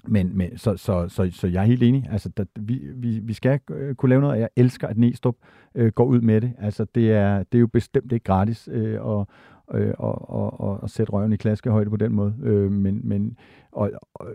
men, 0.09 0.37
men 0.37 0.59
så, 0.59 0.76
så, 0.76 1.09
så, 1.09 1.30
så 1.33 1.47
jeg 1.47 1.62
er 1.62 1.66
helt 1.66 1.83
enig. 1.83 2.09
Altså, 2.11 2.28
der, 2.28 2.45
vi, 2.61 2.80
vi, 2.95 3.19
vi 3.19 3.33
skal 3.33 3.61
øh, 3.71 3.95
kunne 3.95 4.09
lave 4.09 4.21
noget, 4.21 4.35
og 4.35 4.40
jeg 4.40 4.49
elsker, 4.57 4.88
at 4.88 4.99
Næstrup 4.99 5.37
øh, 5.75 5.92
går 5.92 6.04
ud 6.04 6.21
med 6.21 6.40
det. 6.40 6.52
Altså, 6.59 6.87
det 6.95 7.12
er, 7.12 7.38
det 7.38 7.59
er 7.59 7.61
jo 7.61 7.66
bestemt 7.66 8.12
ikke 8.12 8.25
gratis 8.25 8.69
øh, 8.73 9.02
og, 9.04 9.28
øh, 9.75 9.95
og, 9.99 10.30
og, 10.30 10.61
og, 10.61 10.83
og 10.83 10.90
sætte 10.90 11.12
røven 11.12 11.33
i 11.33 11.37
klaskehøjde 11.37 11.90
på 11.90 11.97
den 11.97 12.12
måde. 12.12 12.35
Øh, 12.42 12.73
men, 12.73 13.00
men 13.04 13.38
og, 13.73 13.90
og, 14.14 14.26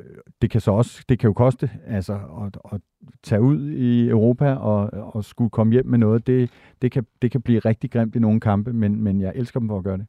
det 0.41 0.50
kan 0.50 0.62
så 0.62 0.72
også, 0.72 1.05
det 1.10 1.19
kan 1.19 1.27
jo 1.27 1.34
koste, 1.34 1.69
altså 1.88 2.13
at, 2.13 2.57
at 2.74 2.81
tage 3.24 3.41
ud 3.41 3.69
i 3.69 4.10
Europa 4.10 4.53
og, 4.53 4.89
og 5.15 5.24
skulle 5.24 5.50
komme 5.50 5.74
hjem 5.74 5.86
med 5.86 6.00
noget, 6.00 6.27
det, 6.27 6.51
det, 6.81 6.91
kan, 6.91 7.05
det 7.22 7.31
kan 7.31 7.41
blive 7.41 7.60
rigtig 7.60 7.91
grimt 7.91 8.15
i 8.15 8.19
nogle 8.19 8.39
kampe, 8.39 8.74
men, 8.74 9.01
men 9.01 9.22
jeg 9.22 9.31
elsker 9.36 9.60
dem 9.60 9.69
for 9.69 9.77
at 9.77 9.84
gøre 9.84 9.98
det 9.98 10.05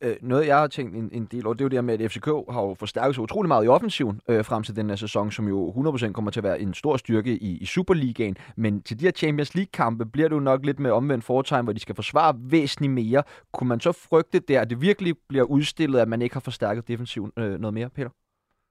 øh, 0.00 0.16
noget, 0.22 0.46
jeg 0.46 0.58
har 0.58 0.66
tænkt 0.66 0.96
en, 0.96 1.10
en 1.12 1.28
del 1.32 1.46
over, 1.46 1.54
det 1.54 1.60
er 1.60 1.64
jo 1.64 1.68
det 1.68 1.76
her 1.76 1.82
med, 1.82 2.00
at 2.00 2.10
FCK 2.12 2.26
har 2.26 2.62
jo 2.62 2.74
forstærket 2.78 3.14
sig 3.14 3.22
utrolig 3.22 3.48
meget 3.48 3.64
i 3.64 3.68
offensiven 3.68 4.20
øh, 4.28 4.44
frem 4.44 4.62
til 4.62 4.76
den 4.76 4.88
her 4.88 4.96
sæson, 4.96 5.30
som 5.30 5.48
jo 5.48 5.70
100% 5.70 6.12
kommer 6.12 6.30
til 6.30 6.40
at 6.40 6.44
være 6.44 6.60
en 6.60 6.74
stor 6.74 6.96
styrke 6.96 7.36
i, 7.36 7.58
i 7.58 7.66
Superligaen. 7.66 8.36
Men 8.56 8.82
til 8.82 9.00
de 9.00 9.04
her 9.04 9.12
Champions 9.12 9.54
League-kampe 9.54 10.06
bliver 10.06 10.28
det 10.28 10.36
jo 10.36 10.40
nok 10.40 10.64
lidt 10.64 10.80
med 10.80 10.90
omvendt 10.90 11.24
foretegn, 11.24 11.64
hvor 11.64 11.72
de 11.72 11.80
skal 11.80 11.94
forsvare 11.94 12.34
væsentligt 12.38 12.92
mere. 12.92 13.22
Kunne 13.52 13.68
man 13.68 13.80
så 13.80 13.92
frygte 13.92 14.38
der, 14.38 14.60
at 14.60 14.70
det 14.70 14.80
virkelig 14.80 15.14
bliver 15.28 15.44
udstillet, 15.44 15.98
at 15.98 16.08
man 16.08 16.22
ikke 16.22 16.34
har 16.34 16.40
forstærket 16.40 16.88
defensiven 16.88 17.32
øh, 17.36 17.60
noget 17.60 17.74
mere, 17.74 17.90
Peter? 17.90 18.23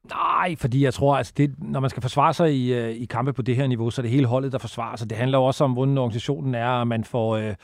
Nej, 0.09 0.55
fordi 0.55 0.83
jeg 0.83 0.93
tror, 0.93 1.17
altså 1.17 1.33
det, 1.37 1.55
når 1.57 1.79
man 1.79 1.89
skal 1.89 2.01
forsvare 2.01 2.33
sig 2.33 2.55
i, 2.55 2.73
øh, 2.73 2.89
i 2.89 3.05
kampe 3.05 3.33
på 3.33 3.41
det 3.41 3.55
her 3.55 3.67
niveau, 3.67 3.89
så 3.89 4.01
er 4.01 4.03
det 4.03 4.11
hele 4.11 4.25
holdet, 4.25 4.51
der 4.51 4.57
forsvarer 4.57 4.95
sig. 4.95 5.09
Det 5.09 5.17
handler 5.17 5.37
jo 5.37 5.43
også 5.43 5.63
om, 5.63 5.73
hvordan 5.73 5.97
organisationen 5.97 6.55
er, 6.55 6.69
og 6.69 6.87
man 6.87 7.03
får... 7.03 7.37
Øh, 7.37 7.55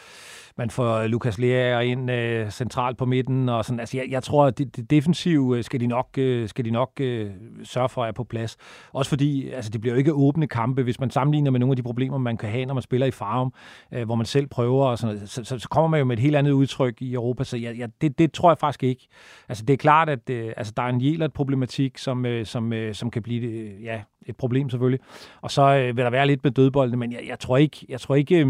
man 0.59 0.69
får 0.69 1.07
Lukas 1.07 1.37
Lea 1.37 1.79
ind 1.79 2.11
øh, 2.11 2.51
centralt 2.51 2.97
på 2.97 3.05
midten. 3.05 3.49
Og 3.49 3.65
sådan. 3.65 3.79
Altså, 3.79 3.97
jeg, 3.97 4.05
jeg 4.09 4.23
tror, 4.23 4.45
at 4.45 4.57
det, 4.57 4.75
det 4.75 4.89
defensive 4.89 5.57
øh, 5.57 5.63
skal 5.63 5.79
de 5.79 5.87
nok, 5.87 6.07
øh, 6.17 6.49
skal 6.49 6.65
de 6.65 6.71
nok 6.71 6.91
øh, 6.99 7.31
sørge 7.63 7.89
for 7.89 8.03
at 8.03 8.07
er 8.07 8.11
på 8.11 8.23
plads. 8.23 8.57
Også 8.93 9.09
fordi 9.09 9.49
altså, 9.49 9.71
det 9.71 9.81
bliver 9.81 9.93
jo 9.93 9.97
ikke 9.97 10.13
åbne 10.13 10.47
kampe, 10.47 10.83
hvis 10.83 10.99
man 10.99 11.09
sammenligner 11.09 11.51
med 11.51 11.59
nogle 11.59 11.71
af 11.71 11.75
de 11.75 11.83
problemer, 11.83 12.17
man 12.17 12.37
kan 12.37 12.49
have, 12.49 12.65
når 12.65 12.73
man 12.73 12.83
spiller 12.83 13.07
i 13.07 13.11
farm, 13.11 13.53
øh, 13.93 14.05
hvor 14.05 14.15
man 14.15 14.25
selv 14.25 14.47
prøver. 14.47 14.85
Og 14.85 14.97
sådan 14.97 15.27
så, 15.27 15.43
så, 15.43 15.59
så 15.59 15.69
kommer 15.69 15.87
man 15.87 15.99
jo 15.99 16.05
med 16.05 16.17
et 16.17 16.23
helt 16.23 16.35
andet 16.35 16.51
udtryk 16.51 17.01
i 17.01 17.13
Europa. 17.13 17.43
Så 17.43 17.57
jeg, 17.57 17.77
jeg, 17.77 17.89
det, 18.01 18.19
det 18.19 18.33
tror 18.33 18.49
jeg 18.49 18.57
faktisk 18.57 18.83
ikke. 18.83 19.07
Altså, 19.49 19.65
det 19.65 19.73
er 19.73 19.77
klart, 19.77 20.09
at 20.09 20.29
øh, 20.29 20.53
altså, 20.57 20.73
der 20.77 20.83
er 20.83 20.89
en 20.89 21.01
Jelert-problematik, 21.01 21.97
som, 21.97 22.25
øh, 22.29 22.45
som, 22.45 22.73
øh, 22.73 22.95
som 22.95 23.11
kan 23.11 23.23
blive 23.23 23.51
øh, 23.51 23.83
ja, 23.83 24.01
et 24.25 24.37
problem 24.37 24.69
selvfølgelig. 24.69 24.99
Og 25.41 25.51
så 25.51 25.61
øh, 25.61 25.97
vil 25.97 26.03
der 26.03 26.09
være 26.09 26.27
lidt 26.27 26.43
med 26.43 26.51
dødboldene, 26.51 26.97
men 26.97 27.11
jeg, 27.11 27.23
jeg 27.27 27.39
tror 27.39 27.57
ikke... 27.57 27.85
Jeg 27.89 28.01
tror 28.01 28.15
ikke 28.15 28.45
øh, 28.45 28.47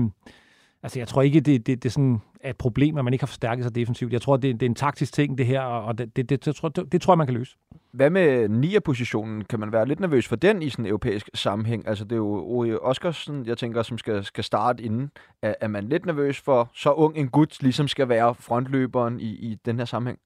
Altså, 0.84 1.00
jeg 1.00 1.08
tror 1.08 1.22
ikke, 1.22 1.40
det, 1.40 1.68
det, 1.68 1.84
det 1.84 1.92
sådan 1.92 2.22
er 2.42 2.50
et 2.50 2.58
problem, 2.58 2.98
at 2.98 3.04
man 3.04 3.14
ikke 3.14 3.24
har 3.24 3.28
forstærket 3.28 3.66
sig 3.66 3.76
defensivt. 3.76 4.14
Jeg 4.14 4.22
tror, 4.22 4.38
det, 4.38 4.60
det 4.60 4.66
er 4.66 4.70
en 4.70 4.76
taktisk 4.76 5.14
ting, 5.14 5.38
det 5.38 5.46
her, 5.46 5.62
og 5.62 5.98
det, 5.98 6.16
det, 6.16 6.30
det, 6.30 6.46
det, 6.46 6.56
tror, 6.56 6.70
det, 6.70 6.92
det 6.92 7.02
tror 7.02 7.14
jeg, 7.14 7.18
man 7.18 7.28
kan 7.28 7.34
løse. 7.34 7.58
Hvad 7.92 8.10
med 8.10 8.50
nier-positionen? 8.50 9.44
Kan 9.44 9.60
man 9.60 9.72
være 9.72 9.86
lidt 9.86 10.00
nervøs 10.00 10.28
for 10.28 10.36
den 10.36 10.62
i 10.62 10.70
sådan 10.70 10.86
en 10.86 10.90
europæisk 10.90 11.30
sammenhæng? 11.34 11.88
Altså, 11.88 12.04
det 12.04 12.12
er 12.12 12.16
jo 12.16 12.42
Uri 12.42 12.74
Oskarsen, 12.74 13.46
jeg 13.46 13.58
tænker, 13.58 13.84
som 13.84 13.98
skal, 13.98 14.24
skal 14.24 14.44
starte 14.44 14.84
inden. 14.84 15.12
Er, 15.42 15.54
er 15.62 15.68
man 15.68 15.90
lidt 15.90 16.06
nervøs 16.06 16.40
for, 16.40 16.70
så 16.74 16.92
ung 16.92 17.18
en 17.18 17.30
gut 17.30 17.62
ligesom 17.62 17.88
skal 17.88 18.10
være 18.10 18.36
frontløberen 18.36 19.20
i, 19.20 19.30
i 19.30 19.58
den 19.66 19.78
her 19.78 19.86
sammenhæng? 19.86 20.20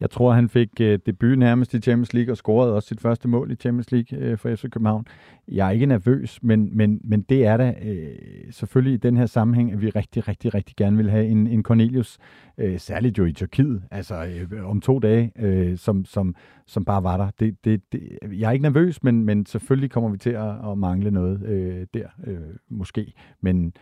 Jeg 0.00 0.10
tror, 0.10 0.32
han 0.32 0.48
fik 0.48 0.80
øh, 0.80 0.98
debut 1.06 1.38
nærmest 1.38 1.74
i 1.74 1.80
Champions 1.80 2.14
League 2.14 2.32
og 2.32 2.36
scorede 2.36 2.74
også 2.74 2.88
sit 2.88 3.00
første 3.00 3.28
mål 3.28 3.50
i 3.50 3.54
Champions 3.54 3.92
League 3.92 4.18
øh, 4.18 4.38
for 4.38 4.54
FC 4.54 4.62
København. 4.62 5.06
Jeg 5.48 5.66
er 5.66 5.70
ikke 5.70 5.86
nervøs, 5.86 6.42
men, 6.42 6.76
men, 6.76 7.00
men 7.04 7.22
det 7.22 7.46
er 7.46 7.56
da 7.56 7.74
øh, 7.84 8.16
selvfølgelig 8.50 8.94
i 8.94 8.96
den 8.96 9.16
her 9.16 9.26
sammenhæng, 9.26 9.72
at 9.72 9.80
vi 9.80 9.90
rigtig, 9.90 10.28
rigtig, 10.28 10.54
rigtig 10.54 10.76
gerne 10.76 10.96
vil 10.96 11.10
have 11.10 11.26
en, 11.26 11.46
en 11.46 11.62
Cornelius, 11.62 12.18
øh, 12.58 12.80
særligt 12.80 13.18
jo 13.18 13.24
i 13.24 13.32
Tyrkiet, 13.32 13.82
altså 13.90 14.26
øh, 14.50 14.70
om 14.70 14.80
to 14.80 14.98
dage, 14.98 15.32
øh, 15.38 15.78
som, 15.78 16.04
som, 16.04 16.34
som 16.66 16.84
bare 16.84 17.02
var 17.02 17.16
der. 17.16 17.30
Det, 17.40 17.64
det, 17.64 17.92
det, 17.92 18.18
jeg 18.32 18.48
er 18.48 18.52
ikke 18.52 18.62
nervøs, 18.62 19.02
men, 19.02 19.24
men 19.24 19.46
selvfølgelig 19.46 19.90
kommer 19.90 20.10
vi 20.10 20.18
til 20.18 20.30
at, 20.30 20.70
at 20.70 20.78
mangle 20.78 21.10
noget 21.10 21.42
øh, 21.42 21.86
der, 21.94 22.06
øh, 22.26 22.38
måske. 22.68 23.12
Men 23.40 23.72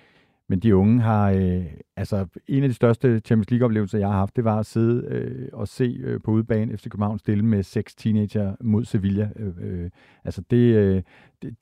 men 0.49 0.61
de 0.61 0.77
unge 0.77 1.01
har, 1.01 1.31
øh, 1.31 1.67
altså 1.97 2.27
en 2.47 2.63
af 2.63 2.69
de 2.69 2.75
største 2.75 3.21
Champions 3.21 3.51
League-oplevelser, 3.51 3.99
jeg 3.99 4.09
har 4.09 4.19
haft, 4.19 4.37
det 4.37 4.45
var 4.45 4.59
at 4.59 4.67
sidde 4.67 5.07
øh, 5.09 5.49
og 5.53 5.69
se 5.69 5.97
øh, 6.05 6.21
på 6.25 6.31
udebane 6.31 6.77
FC 6.77 6.89
København 6.89 7.19
stille 7.19 7.45
med 7.45 7.63
seks 7.63 7.95
teenager 7.95 8.57
mod 8.61 8.85
Sevilla. 8.85 9.31
Øh, 9.37 9.53
øh, 9.61 9.91
altså 10.25 10.43
det, 10.51 10.75
øh, 10.75 11.03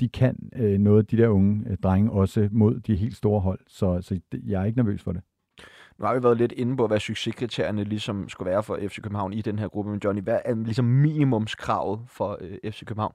de 0.00 0.08
kan 0.08 0.36
øh, 0.56 0.78
noget, 0.78 1.10
de 1.10 1.16
der 1.16 1.28
unge 1.28 1.64
øh, 1.70 1.76
drenge, 1.76 2.10
også 2.10 2.48
mod 2.52 2.80
de 2.80 2.96
helt 2.96 3.16
store 3.16 3.40
hold. 3.40 3.60
Så, 3.66 3.98
så 4.00 4.20
jeg 4.46 4.60
er 4.60 4.64
ikke 4.64 4.78
nervøs 4.78 5.02
for 5.02 5.12
det. 5.12 5.22
Nu 5.98 6.06
har 6.06 6.14
vi 6.14 6.22
været 6.22 6.36
lidt 6.36 6.52
inde 6.52 6.76
på, 6.76 6.86
hvad 6.86 7.00
succeskriterierne 7.00 7.84
ligesom 7.84 8.28
skulle 8.28 8.50
være 8.50 8.62
for 8.62 8.78
FC 8.88 9.00
København 9.02 9.32
i 9.32 9.42
den 9.42 9.58
her 9.58 9.68
gruppe. 9.68 9.90
Men 9.90 10.00
Johnny, 10.04 10.22
hvad 10.22 10.38
er 10.44 10.54
ligesom 10.54 10.84
minimumskravet 10.84 12.00
for 12.08 12.38
øh, 12.40 12.72
FC 12.72 12.84
København? 12.84 13.14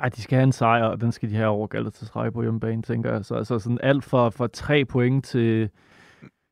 Ej, 0.00 0.08
de 0.08 0.22
skal 0.22 0.36
have 0.36 0.44
en 0.44 0.52
sejr, 0.52 0.84
og 0.84 1.00
den 1.00 1.12
skal 1.12 1.30
de 1.30 1.36
have 1.36 1.48
over 1.48 1.66
Galatasaray 1.66 2.32
på 2.32 2.42
hjemmebane, 2.42 2.82
tænker 2.82 3.12
jeg. 3.12 3.24
Så 3.24 3.34
altså 3.34 3.58
sådan 3.58 3.78
alt 3.82 4.04
fra, 4.04 4.28
fra 4.28 4.46
tre 4.46 4.84
point 4.84 5.24
til 5.24 5.70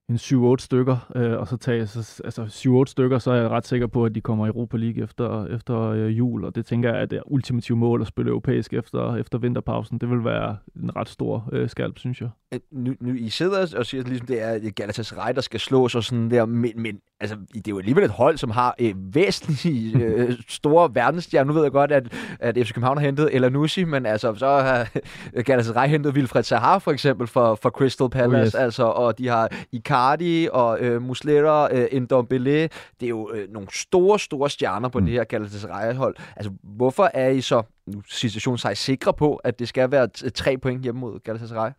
en 0.09 0.17
7-8 0.17 0.57
stykker, 0.59 1.13
øh, 1.17 1.39
og 1.39 1.49
så 1.49 1.57
tage 1.57 1.87
så, 1.87 2.23
altså 2.25 2.45
7-8 2.87 2.91
stykker, 2.91 3.19
så 3.19 3.31
er 3.31 3.41
jeg 3.41 3.51
ret 3.51 3.67
sikker 3.67 3.87
på, 3.87 4.05
at 4.05 4.15
de 4.15 4.21
kommer 4.21 4.47
i 4.47 4.49
Europa 4.49 4.77
League 4.77 5.03
efter, 5.03 5.47
efter 5.47 5.81
øh, 5.81 6.19
jul, 6.19 6.45
og 6.45 6.55
det 6.55 6.67
tænker 6.67 6.91
jeg 6.91 7.03
er 7.03 7.07
det 7.07 7.23
ultimative 7.27 7.79
mål 7.79 8.01
at 8.01 8.07
spille 8.07 8.29
europæisk 8.29 8.73
efter, 8.73 9.17
efter 9.17 9.39
vinterpausen. 9.39 9.99
Det 9.99 10.11
vil 10.11 10.25
være 10.25 10.57
en 10.77 10.97
ret 10.97 11.09
stor 11.09 11.49
øh, 11.53 11.69
skalp, 11.69 11.99
synes 11.99 12.21
jeg. 12.21 12.31
Nu, 12.71 12.95
nu 13.01 13.15
I 13.15 13.29
sidder 13.29 13.77
og 13.77 13.87
siger, 13.87 14.03
at 14.03 14.09
ligesom 14.09 14.27
det 14.27 14.43
er 14.43 14.71
Galatasaray, 14.71 15.35
der 15.35 15.41
skal 15.41 15.61
slås 15.61 15.95
og 15.95 16.05
sådan 16.05 16.31
der, 16.31 16.47
men, 16.47 16.73
men 16.77 17.01
altså, 17.21 17.37
det 17.55 17.69
er 17.69 17.71
jo 17.71 17.79
alligevel 17.79 18.05
et 18.05 18.11
hold, 18.11 18.39
som 18.39 18.51
har 18.51 18.75
øh, 18.81 18.95
væsentligt 19.15 19.97
øh, 20.03 20.39
store 20.49 20.95
verdensstjerner. 20.95 21.47
Nu 21.47 21.53
ved 21.53 21.63
jeg 21.63 21.73
godt, 21.73 21.93
at, 21.93 22.13
at 22.41 22.57
FC 22.57 22.73
København 22.73 22.99
har 22.99 23.05
hentet 23.05 23.35
Elanusi, 23.35 23.85
men 23.85 24.07
altså, 24.07 24.35
så 24.35 24.47
har 24.47 24.89
Galatasaray 25.47 25.89
hentet 25.89 26.15
Wilfred 26.15 26.43
Sahar 26.43 26.79
for 26.79 26.93
eksempel 26.93 27.27
for, 27.27 27.55
for 27.63 27.71
Crystal 27.71 28.11
Palace, 28.11 28.41
oh, 28.41 28.47
yes. 28.47 28.55
altså, 28.55 28.83
og 28.85 29.19
de 29.19 29.29
har 29.29 29.49
Icardi 29.73 30.49
og 30.53 30.81
øh, 30.81 31.03
Muslera, 31.03 31.75
øh, 31.75 32.01
Ndombele. 32.01 32.63
Det 33.01 33.07
er 33.07 33.09
jo 33.09 33.31
øh, 33.35 33.53
nogle 33.53 33.69
store, 33.73 34.19
store 34.19 34.51
stjerner 34.51 34.89
på 34.89 34.99
mm. 34.99 35.05
det 35.05 35.15
her 35.15 35.25
Galatasaray-hold. 35.25 36.17
Altså, 36.37 36.53
hvorfor 36.63 37.11
er 37.15 37.29
I 37.29 37.41
så, 37.41 37.63
nu 37.87 38.03
situationen 38.09 38.59
sig 38.59 38.77
sikre 38.77 39.15
på, 39.15 39.37
at 39.37 39.59
det 39.59 39.69
skal 39.69 39.91
være 39.91 40.07
tre 40.31 40.59
point 40.59 40.83
hjemme 40.83 41.01
mod 41.01 41.21
Galatasaray? 41.21 41.71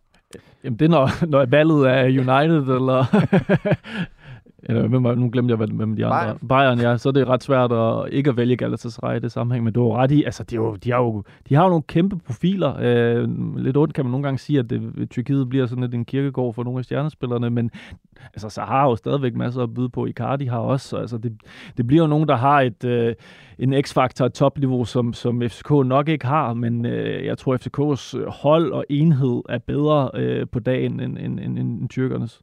Jamen 0.64 0.78
det 0.78 0.84
er, 0.84 0.88
når, 0.88 1.26
når 1.26 1.46
valget 1.46 1.88
er 1.88 2.04
United, 2.04 2.74
eller? 2.74 3.04
eller 4.68 4.88
hvem 4.88 5.04
var, 5.04 5.14
nu 5.14 5.30
glemte 5.32 5.52
jeg, 5.52 5.66
hvem 5.66 5.96
de 5.96 6.06
andre 6.06 6.18
Bayern. 6.18 6.48
Bayern, 6.48 6.80
ja, 6.80 6.96
så 6.96 7.08
er 7.08 7.12
det 7.12 7.28
ret 7.28 7.42
svært 7.42 7.72
at 7.72 8.12
ikke 8.12 8.30
at 8.30 8.36
vælge 8.36 8.56
Galatasaray 8.56 9.16
i 9.16 9.20
det 9.20 9.32
sammenhæng, 9.32 9.64
men 9.64 9.72
du 9.72 9.90
har 9.90 10.02
ret 10.02 10.10
i, 10.10 10.24
altså 10.24 10.42
de, 10.44 10.54
jo, 10.54 10.74
de, 10.74 10.90
har 10.90 10.98
jo, 10.98 11.22
de 11.48 11.54
har 11.54 11.62
jo 11.62 11.68
nogle 11.68 11.82
kæmpe 11.82 12.16
profiler. 12.16 12.76
Øh, 12.80 13.28
lidt 13.56 13.76
ondt 13.76 13.94
kan 13.94 14.04
man 14.04 14.10
nogle 14.10 14.24
gange 14.24 14.38
sige, 14.38 14.58
at 14.58 14.70
det, 14.70 15.10
Tyrkiet 15.10 15.48
bliver 15.48 15.66
sådan 15.66 15.82
lidt 15.82 15.94
en 15.94 16.04
kirkegård 16.04 16.54
for 16.54 16.64
nogle 16.64 16.78
af 16.78 16.84
stjernespillerne, 16.84 17.50
men 17.50 17.70
altså, 18.34 18.48
så 18.48 18.60
har 18.60 18.84
jo 18.84 18.96
stadigvæk 18.96 19.34
masser 19.34 19.62
at 19.62 19.74
byde 19.74 19.88
på. 19.88 20.06
Icardi 20.06 20.44
har 20.44 20.58
også, 20.58 20.88
så, 20.88 20.96
altså, 20.96 21.18
det, 21.18 21.32
det 21.76 21.86
bliver 21.86 22.02
jo 22.02 22.08
nogen, 22.08 22.28
der 22.28 22.36
har 22.36 22.60
et, 22.60 22.84
øh, 22.84 23.14
en 23.58 23.82
x-faktor, 23.82 24.26
et 24.26 24.32
topliveau, 24.34 24.84
som, 24.84 25.12
som 25.12 25.42
FCK 25.42 25.70
nok 25.70 26.08
ikke 26.08 26.26
har, 26.26 26.54
men 26.54 26.86
øh, 26.86 27.24
jeg 27.24 27.38
tror, 27.38 27.56
FCK's 27.56 28.30
hold 28.30 28.72
og 28.72 28.84
enhed 28.90 29.42
er 29.48 29.58
bedre 29.58 30.10
øh, 30.14 30.46
på 30.52 30.60
dagen 30.60 31.00
end, 31.00 31.18
end, 31.18 31.40
end, 31.40 31.58
end 31.58 31.88
tyrkernes. 31.88 32.42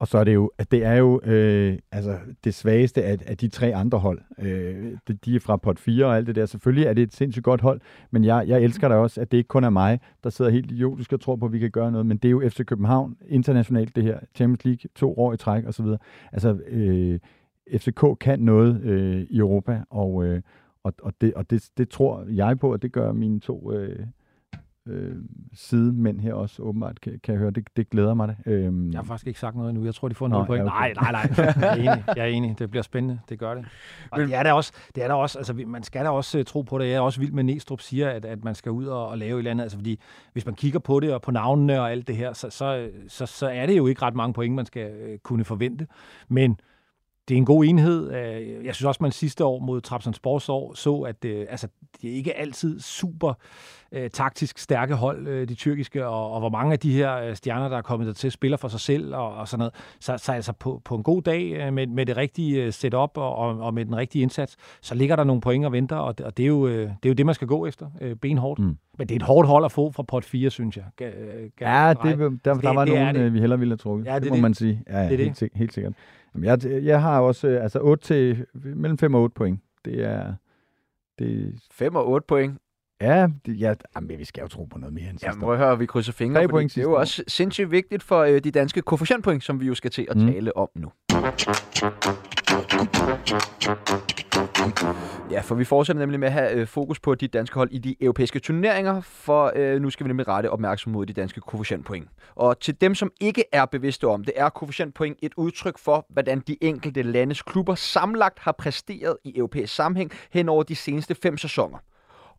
Og 0.00 0.08
så 0.08 0.18
er 0.18 0.24
det 0.24 0.34
jo, 0.34 0.50
at 0.58 0.70
det 0.70 0.84
er 0.84 0.94
jo 0.94 1.20
øh, 1.24 1.78
altså 1.92 2.18
det 2.44 2.54
svageste 2.54 3.04
af, 3.04 3.18
af 3.26 3.36
de 3.36 3.48
tre 3.48 3.74
andre 3.74 3.98
hold. 3.98 4.20
Øh, 4.38 4.92
de, 5.24 5.36
er 5.36 5.40
fra 5.40 5.56
pot 5.56 5.78
4 5.78 6.06
og 6.06 6.16
alt 6.16 6.26
det 6.26 6.34
der. 6.34 6.46
Selvfølgelig 6.46 6.86
er 6.86 6.92
det 6.92 7.02
et 7.02 7.14
sindssygt 7.14 7.44
godt 7.44 7.60
hold, 7.60 7.80
men 8.10 8.24
jeg, 8.24 8.44
jeg 8.48 8.62
elsker 8.62 8.88
da 8.88 8.94
også, 8.94 9.20
at 9.20 9.32
det 9.32 9.38
ikke 9.38 9.48
kun 9.48 9.64
er 9.64 9.70
mig, 9.70 10.00
der 10.24 10.30
sidder 10.30 10.50
helt 10.50 10.72
idiotisk 10.72 11.12
og 11.12 11.20
tror 11.20 11.36
på, 11.36 11.46
at 11.46 11.52
vi 11.52 11.58
kan 11.58 11.70
gøre 11.70 11.92
noget. 11.92 12.06
Men 12.06 12.16
det 12.16 12.28
er 12.28 12.30
jo 12.30 12.48
FC 12.48 12.64
København 12.64 13.16
internationalt, 13.28 13.96
det 13.96 14.04
her. 14.04 14.18
Champions 14.34 14.64
League, 14.64 14.90
to 14.94 15.18
år 15.18 15.32
i 15.32 15.36
træk 15.36 15.66
osv. 15.66 15.86
Altså, 16.32 16.58
øh, 16.68 17.18
FCK 17.76 18.04
kan 18.20 18.40
noget 18.40 18.82
øh, 18.82 19.26
i 19.30 19.38
Europa, 19.38 19.82
og, 19.90 20.24
øh, 20.24 20.42
og, 20.82 20.94
og, 21.02 21.12
det, 21.20 21.34
og 21.34 21.50
det, 21.50 21.70
det 21.78 21.88
tror 21.88 22.24
jeg 22.30 22.58
på, 22.58 22.72
at 22.72 22.82
det 22.82 22.92
gør 22.92 23.12
mine 23.12 23.40
to 23.40 23.72
øh, 23.72 24.06
øh, 24.88 25.16
sidemænd 25.54 26.20
her 26.20 26.34
også 26.34 26.62
åbenbart, 26.62 27.00
kan, 27.00 27.20
kan 27.24 27.32
jeg 27.32 27.38
høre. 27.38 27.50
Det, 27.50 27.68
det 27.76 27.90
glæder 27.90 28.14
mig 28.14 28.28
da. 28.28 28.50
Øhm, 28.50 28.90
Jeg 28.90 28.98
har 28.98 29.04
faktisk 29.04 29.26
ikke 29.26 29.40
sagt 29.40 29.56
noget 29.56 29.70
endnu. 29.70 29.84
Jeg 29.84 29.94
tror, 29.94 30.08
de 30.08 30.14
får 30.14 30.28
noget 30.28 30.46
point. 30.46 30.64
ja, 30.64 30.68
Nej, 30.68 30.92
okay. 30.96 31.12
nej, 31.12 31.26
nej. 31.36 31.54
Jeg 31.60 31.70
er 31.70 31.92
enig. 31.92 32.04
Jeg 32.16 32.22
er 32.24 32.28
enig. 32.28 32.58
Det 32.58 32.70
bliver 32.70 32.82
spændende. 32.82 33.18
Det 33.28 33.38
gør 33.38 33.54
det. 33.54 33.64
Og 34.10 34.18
det 34.20 34.34
er 34.34 34.42
der 34.42 34.52
også. 34.52 34.72
Det 34.94 35.02
er 35.04 35.08
der 35.08 35.14
også. 35.14 35.38
Altså, 35.38 35.54
man 35.66 35.82
skal 35.82 36.04
da 36.04 36.08
også 36.10 36.38
uh, 36.38 36.44
tro 36.44 36.62
på 36.62 36.78
det. 36.78 36.84
Jeg 36.84 36.94
er 36.94 37.00
også 37.00 37.20
vild 37.20 37.32
med, 37.32 37.44
Næstrup 37.44 37.80
siger, 37.80 38.10
at, 38.10 38.24
at 38.24 38.44
man 38.44 38.54
skal 38.54 38.72
ud 38.72 38.86
og, 38.86 39.08
og 39.08 39.18
lave 39.18 39.34
et 39.34 39.38
eller 39.38 39.50
andet. 39.50 39.62
Altså, 39.62 39.78
fordi 39.78 40.00
hvis 40.32 40.46
man 40.46 40.54
kigger 40.54 40.78
på 40.78 41.00
det 41.00 41.14
og 41.14 41.22
på 41.22 41.30
navnene 41.30 41.80
og 41.80 41.90
alt 41.90 42.08
det 42.08 42.16
her, 42.16 42.32
så, 42.32 42.50
så, 42.50 42.88
så, 43.08 43.26
så 43.26 43.48
er 43.48 43.66
det 43.66 43.76
jo 43.76 43.86
ikke 43.86 44.02
ret 44.02 44.14
mange 44.14 44.32
point, 44.34 44.54
man 44.54 44.66
skal 44.66 44.90
uh, 45.12 45.18
kunne 45.22 45.44
forvente. 45.44 45.86
Men 46.28 46.60
det 47.28 47.34
er 47.34 47.38
en 47.38 47.44
god 47.44 47.64
enhed. 47.64 48.10
Øh, 48.12 48.64
Jeg 48.66 48.74
synes 48.74 48.84
også, 48.84 48.98
man 49.02 49.12
sidste 49.12 49.44
år 49.44 49.58
mod 49.58 49.80
Trabzonspor 49.80 50.38
så, 50.74 50.94
at 51.08 51.24
øh, 51.24 51.46
altså, 51.50 51.68
det 52.02 52.10
er 52.10 52.14
ikke 52.14 52.36
altid 52.36 52.80
super 52.80 53.32
øh, 53.92 54.10
taktisk 54.10 54.58
stærke 54.58 54.94
hold, 54.94 55.28
øh, 55.28 55.48
de 55.48 55.54
tyrkiske, 55.54 56.06
og, 56.06 56.32
og 56.32 56.40
hvor 56.40 56.48
mange 56.48 56.72
af 56.72 56.78
de 56.78 56.92
her 56.92 57.16
øh, 57.16 57.36
stjerner, 57.36 57.68
der 57.68 57.76
er 57.76 57.82
kommet 57.82 58.06
der 58.06 58.12
til, 58.12 58.30
spiller 58.32 58.56
for 58.56 58.68
sig 58.68 58.80
selv 58.80 59.14
og, 59.14 59.34
og 59.34 59.48
sådan 59.48 59.58
noget. 59.58 59.74
Så, 60.00 60.18
så 60.18 60.32
altså 60.32 60.52
på, 60.52 60.82
på 60.84 60.94
en 60.94 61.02
god 61.02 61.22
dag 61.22 61.52
øh, 61.52 61.72
med, 61.72 61.86
med 61.86 62.06
det 62.06 62.16
rigtige 62.16 62.72
setup 62.72 63.10
og, 63.16 63.34
og, 63.36 63.60
og 63.60 63.74
med 63.74 63.84
den 63.84 63.96
rigtige 63.96 64.22
indsats, 64.22 64.56
så 64.80 64.94
ligger 64.94 65.16
der 65.16 65.24
nogle 65.24 65.40
point 65.40 65.64
og 65.66 65.72
venter, 65.72 65.96
og 65.96 66.18
det, 66.18 66.26
og 66.26 66.36
det, 66.36 66.42
er, 66.42 66.46
jo, 66.46 66.66
øh, 66.66 66.80
det 66.82 66.88
er 67.04 67.08
jo 67.08 67.12
det, 67.14 67.26
man 67.26 67.34
skal 67.34 67.46
gå 67.48 67.66
efter, 67.66 67.86
øh, 68.00 68.16
benhårdt. 68.16 68.60
Mm. 68.60 68.76
Men 68.98 69.08
det 69.08 69.10
er 69.14 69.16
et 69.16 69.22
hårdt 69.22 69.48
hold 69.48 69.64
at 69.64 69.72
få 69.72 69.90
fra 69.92 70.02
pot 70.02 70.24
4, 70.24 70.50
synes 70.50 70.76
jeg. 70.76 70.84
Øh, 71.00 71.50
ga, 71.56 71.70
Ja, 71.86 71.94
det, 72.02 72.18
der, 72.18 72.28
der 72.44 72.54
Det- 72.54 72.64
var 72.64 72.84
det 72.84 72.94
nogen, 72.94 73.14
det. 73.14 73.32
vi 73.34 73.40
hellere 73.40 73.58
ville 73.58 73.72
have 73.72 73.76
trukket. 73.78 74.06
Ja, 74.06 74.14
det, 74.14 74.22
det 74.22 74.30
må 74.30 74.34
det. 74.34 74.42
man 74.42 74.54
sige. 74.54 74.82
Ja, 74.88 74.98
ja 74.98 75.08
Det 75.08 75.20
er 75.20 75.24
helt, 75.24 75.38
sik- 75.38 75.54
helt 75.54 75.72
sikkert. 75.72 75.92
Jamen, 76.34 76.44
jeg, 76.44 76.84
jeg 76.84 77.02
har 77.02 77.20
også 77.20 77.48
øh, 77.48 77.62
altså 77.62 77.80
8 77.80 78.04
til, 78.04 78.46
mellem 78.54 78.98
5 78.98 79.14
og 79.14 79.22
8 79.22 79.34
point. 79.34 79.60
Det 79.84 80.04
er... 80.04 80.34
Det, 81.18 81.58
5 81.70 81.96
og 81.96 82.08
8 82.08 82.26
point 82.26 82.58
ja, 83.00 83.28
det, 83.46 83.60
ja, 83.60 83.74
jamen, 83.96 84.18
vi 84.18 84.24
skal 84.24 84.42
jo 84.42 84.48
tro 84.48 84.64
på 84.64 84.78
noget 84.78 84.94
mere 84.94 85.10
end 85.10 85.18
sidste 85.18 85.46
jeg 85.46 85.58
høre, 85.58 85.78
vi 85.78 85.86
krydser 85.86 86.12
fingre, 86.12 86.48
point 86.48 86.74
det 86.74 86.80
er 86.80 86.82
jo 86.82 86.92
også 86.92 87.24
sindssygt 87.28 87.70
vigtigt 87.70 88.02
for 88.02 88.20
øh, 88.22 88.40
de 88.44 88.50
danske 88.50 88.82
koefficientpoint, 88.82 89.44
som 89.44 89.60
vi 89.60 89.66
jo 89.66 89.74
skal 89.74 89.90
til 89.90 90.06
at 90.10 90.16
Mm. 90.16 90.26
tale 90.32 90.56
om 90.56 90.68
nu. 90.74 90.92
Ja, 95.30 95.40
for 95.40 95.54
vi 95.54 95.64
fortsætter 95.64 96.00
nemlig 96.00 96.20
med 96.20 96.28
at 96.28 96.32
have 96.32 96.52
øh, 96.52 96.66
fokus 96.66 97.00
på 97.00 97.14
de 97.14 97.28
danske 97.28 97.54
hold 97.54 97.70
i 97.72 97.78
de 97.78 97.96
europæiske 98.00 98.38
turneringer, 98.38 99.00
for 99.00 99.52
øh, 99.56 99.82
nu 99.82 99.90
skal 99.90 100.04
vi 100.04 100.08
nemlig 100.08 100.28
rette 100.28 100.50
opmærksomhed 100.50 100.98
mod 100.98 101.06
de 101.06 101.12
danske 101.12 101.40
koefficientpoint. 101.40 102.08
Og 102.34 102.60
til 102.60 102.80
dem, 102.80 102.94
som 102.94 103.10
ikke 103.20 103.44
er 103.52 103.64
bevidste 103.64 104.06
om 104.08 104.24
det, 104.24 104.34
er 104.36 104.48
koefficientpoint 104.48 105.18
et 105.22 105.32
udtryk 105.36 105.78
for, 105.78 106.06
hvordan 106.08 106.40
de 106.40 106.56
enkelte 106.60 107.02
landes 107.02 107.42
klubber 107.42 107.74
sammenlagt 107.74 108.38
har 108.38 108.52
præsteret 108.52 109.16
i 109.24 109.38
europæisk 109.38 109.74
sammenhæng 109.74 110.10
hen 110.32 110.48
over 110.48 110.62
de 110.62 110.74
seneste 110.76 111.14
fem 111.22 111.36
sæsoner. 111.38 111.78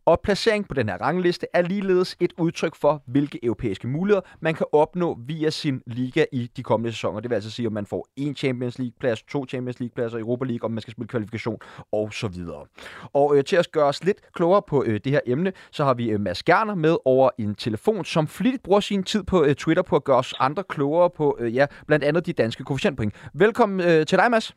Og 0.06 0.20
placering 0.24 0.68
på 0.68 0.74
den 0.74 0.88
her 0.88 0.96
rangliste 0.96 1.46
er 1.54 1.62
ligeledes 1.62 2.16
et 2.20 2.32
udtryk 2.38 2.74
for, 2.74 3.02
hvilke 3.06 3.44
europæiske 3.44 3.88
muligheder 3.88 4.20
man 4.40 4.54
kan 4.54 4.66
opnå 4.72 5.18
via 5.26 5.50
sin 5.50 5.82
liga 5.86 6.24
i 6.32 6.50
de 6.56 6.62
kommende 6.62 6.92
sæsoner. 6.92 7.20
Det 7.20 7.30
vil 7.30 7.34
altså 7.34 7.50
sige, 7.50 7.66
om 7.66 7.72
man 7.72 7.86
får 7.86 8.06
en 8.16 8.36
Champions 8.36 8.78
League-plads, 8.78 9.22
to 9.22 9.46
Champions 9.46 9.80
League-pladser, 9.80 10.18
Europa 10.18 10.44
League, 10.44 10.64
om 10.64 10.70
man 10.70 10.80
skal 10.80 10.92
spille 10.92 11.08
kvalifikation 11.08 11.58
og 11.92 12.12
så 12.12 12.28
videre. 12.28 12.66
Og 13.14 13.36
øh, 13.36 13.44
til 13.44 13.56
at 13.56 13.68
gøre 13.72 13.84
os 13.84 14.04
lidt 14.04 14.32
klogere 14.34 14.62
på 14.68 14.84
øh, 14.86 15.00
det 15.04 15.12
her 15.12 15.20
emne, 15.26 15.52
så 15.72 15.84
har 15.84 15.94
vi 15.94 16.10
øh, 16.10 16.20
Mads 16.20 16.42
Gerner 16.42 16.74
med 16.74 16.96
over 17.04 17.30
en 17.38 17.54
telefon, 17.54 18.04
som 18.04 18.26
flittigt 18.28 18.62
bruger 18.62 18.80
sin 18.80 19.02
tid 19.02 19.22
på 19.24 19.44
øh, 19.44 19.54
Twitter 19.54 19.82
på 19.82 19.96
at 19.96 20.04
gøre 20.04 20.16
os 20.16 20.34
andre 20.38 20.62
klogere 20.68 21.10
på, 21.10 21.36
øh, 21.40 21.54
ja, 21.54 21.66
blandt 21.86 22.04
andet 22.04 22.26
de 22.26 22.32
danske 22.32 22.64
koefficientpoint. 22.64 23.30
Velkommen 23.34 23.80
øh, 23.80 24.06
til 24.06 24.18
dig, 24.18 24.30
Mads. 24.30 24.54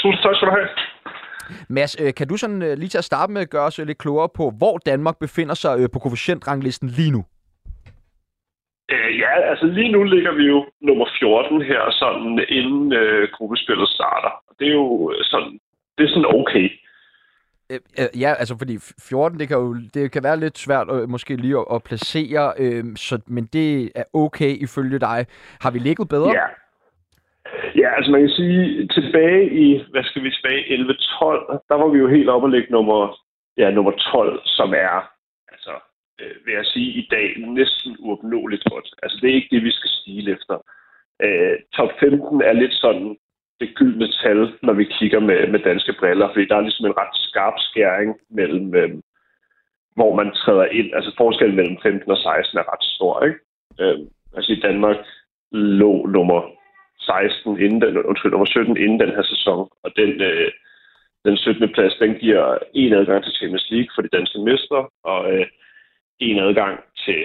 Tusind 0.00 0.22
tak 0.22 0.34
skal 0.36 0.48
du 0.48 0.52
have. 0.52 0.87
Mads, 1.68 1.96
øh, 2.00 2.14
kan 2.14 2.28
du 2.28 2.36
sådan 2.36 2.62
øh, 2.62 2.78
lige 2.78 2.88
til 2.88 2.98
at 2.98 3.04
starte 3.04 3.32
med 3.32 3.46
gøre 3.46 3.64
os 3.64 3.78
øh, 3.78 3.86
lidt 3.86 3.98
klogere 3.98 4.28
på, 4.28 4.52
hvor 4.58 4.78
Danmark 4.78 5.18
befinder 5.18 5.54
sig 5.54 5.80
øh, 5.80 5.88
på 5.92 5.98
koefficientranglisten 5.98 6.88
lige 6.88 7.10
nu? 7.10 7.24
Øh, 8.92 9.18
ja, 9.18 9.40
altså 9.50 9.66
lige 9.66 9.92
nu 9.92 10.02
ligger 10.02 10.32
vi 10.32 10.42
jo 10.42 10.66
nummer 10.80 11.06
14 11.20 11.62
her, 11.62 11.90
sådan 11.90 12.44
inden 12.48 12.92
øh, 12.92 13.28
gruppespillet 13.34 13.88
starter. 13.88 14.32
Det 14.58 14.68
er 14.68 14.72
jo 14.72 15.12
sådan, 15.22 15.52
det 15.98 16.04
er 16.04 16.08
sådan 16.08 16.40
okay. 16.40 16.70
Øh, 17.72 17.80
øh, 17.98 18.20
ja, 18.20 18.34
altså 18.38 18.58
fordi 18.58 18.76
f- 18.76 19.08
14, 19.08 19.38
det 19.40 19.48
kan 19.48 19.56
jo 19.56 19.76
det 19.94 20.12
kan 20.12 20.22
være 20.22 20.40
lidt 20.40 20.58
svært 20.58 20.86
øh, 20.92 21.08
måske 21.08 21.36
lige 21.36 21.58
at, 21.58 21.64
at 21.74 21.82
placere, 21.82 22.52
øh, 22.58 22.84
så, 22.96 23.20
men 23.26 23.44
det 23.52 23.92
er 23.94 24.04
okay 24.14 24.56
ifølge 24.62 24.98
dig. 24.98 25.26
Har 25.60 25.70
vi 25.70 25.78
ligget 25.78 26.08
bedre? 26.08 26.30
Ja. 26.30 26.46
Ja, 27.76 27.88
altså 27.96 28.10
man 28.10 28.20
kan 28.20 28.30
sige, 28.30 28.88
tilbage 28.88 29.50
i, 29.50 29.84
hvad 29.90 30.04
skal 30.04 30.22
vi 30.22 30.30
tilbage, 30.30 30.62
11-12, 30.62 30.78
der 31.68 31.76
var 31.82 31.88
vi 31.88 31.98
jo 31.98 32.08
helt 32.08 32.28
oppe 32.28 32.46
og 32.46 32.50
ligge 32.50 32.72
nummer, 32.72 33.20
ja, 33.56 33.70
nummer 33.70 33.92
12, 33.92 34.40
som 34.44 34.74
er, 34.74 35.10
altså, 35.52 35.74
øh, 36.20 36.34
vil 36.44 36.54
jeg 36.54 36.66
sige, 36.66 36.90
i 36.92 37.08
dag 37.10 37.34
næsten 37.38 37.96
uopnåeligt 37.98 38.64
godt. 38.70 38.88
Altså 39.02 39.18
det 39.20 39.30
er 39.30 39.34
ikke 39.34 39.54
det, 39.56 39.62
vi 39.64 39.70
skal 39.70 39.90
stige 39.90 40.32
efter. 40.32 40.56
Øh, 41.22 41.56
top 41.76 41.90
15 42.00 42.42
er 42.42 42.52
lidt 42.52 42.74
sådan 42.74 43.16
det 43.60 43.74
gyldne 43.74 44.08
tal, 44.22 44.52
når 44.62 44.72
vi 44.72 44.84
kigger 44.84 45.20
med, 45.20 45.46
med 45.46 45.60
danske 45.60 45.94
briller, 45.98 46.28
fordi 46.32 46.46
der 46.46 46.56
er 46.56 46.60
ligesom 46.60 46.86
en 46.86 46.98
ret 46.98 47.14
skarp 47.28 47.54
skæring 47.58 48.16
mellem, 48.30 48.74
øh, 48.74 48.90
hvor 49.94 50.14
man 50.16 50.32
træder 50.32 50.64
ind. 50.64 50.94
Altså 50.94 51.14
forskellen 51.16 51.56
mellem 51.56 51.76
15 51.82 52.10
og 52.10 52.18
16 52.18 52.58
er 52.58 52.72
ret 52.72 52.84
stor, 52.94 53.24
ikke? 53.24 53.38
Øh, 53.80 53.98
altså 54.36 54.52
i 54.52 54.60
Danmark 54.60 54.96
lå 55.52 56.06
nummer 56.06 56.57
16 57.08 57.60
inden 57.64 57.80
den, 57.80 57.96
undskyld, 58.10 58.32
nummer 58.32 58.46
17 58.46 58.76
inden 58.76 59.00
den 59.00 59.12
her 59.16 59.22
sæson, 59.32 59.68
og 59.84 59.90
den, 59.96 60.12
øh, 60.30 60.50
den 61.24 61.36
17. 61.36 61.72
plads, 61.74 61.94
den 62.02 62.14
giver 62.14 62.58
en 62.74 62.92
adgang 62.92 63.24
til 63.24 63.36
Champions 63.38 63.66
League 63.70 63.90
for 63.94 64.02
de 64.02 64.14
danske 64.16 64.38
mestre, 64.48 64.80
og 65.04 65.20
øh, 65.32 65.46
en 66.20 66.38
adgang 66.38 66.74
til, 67.04 67.20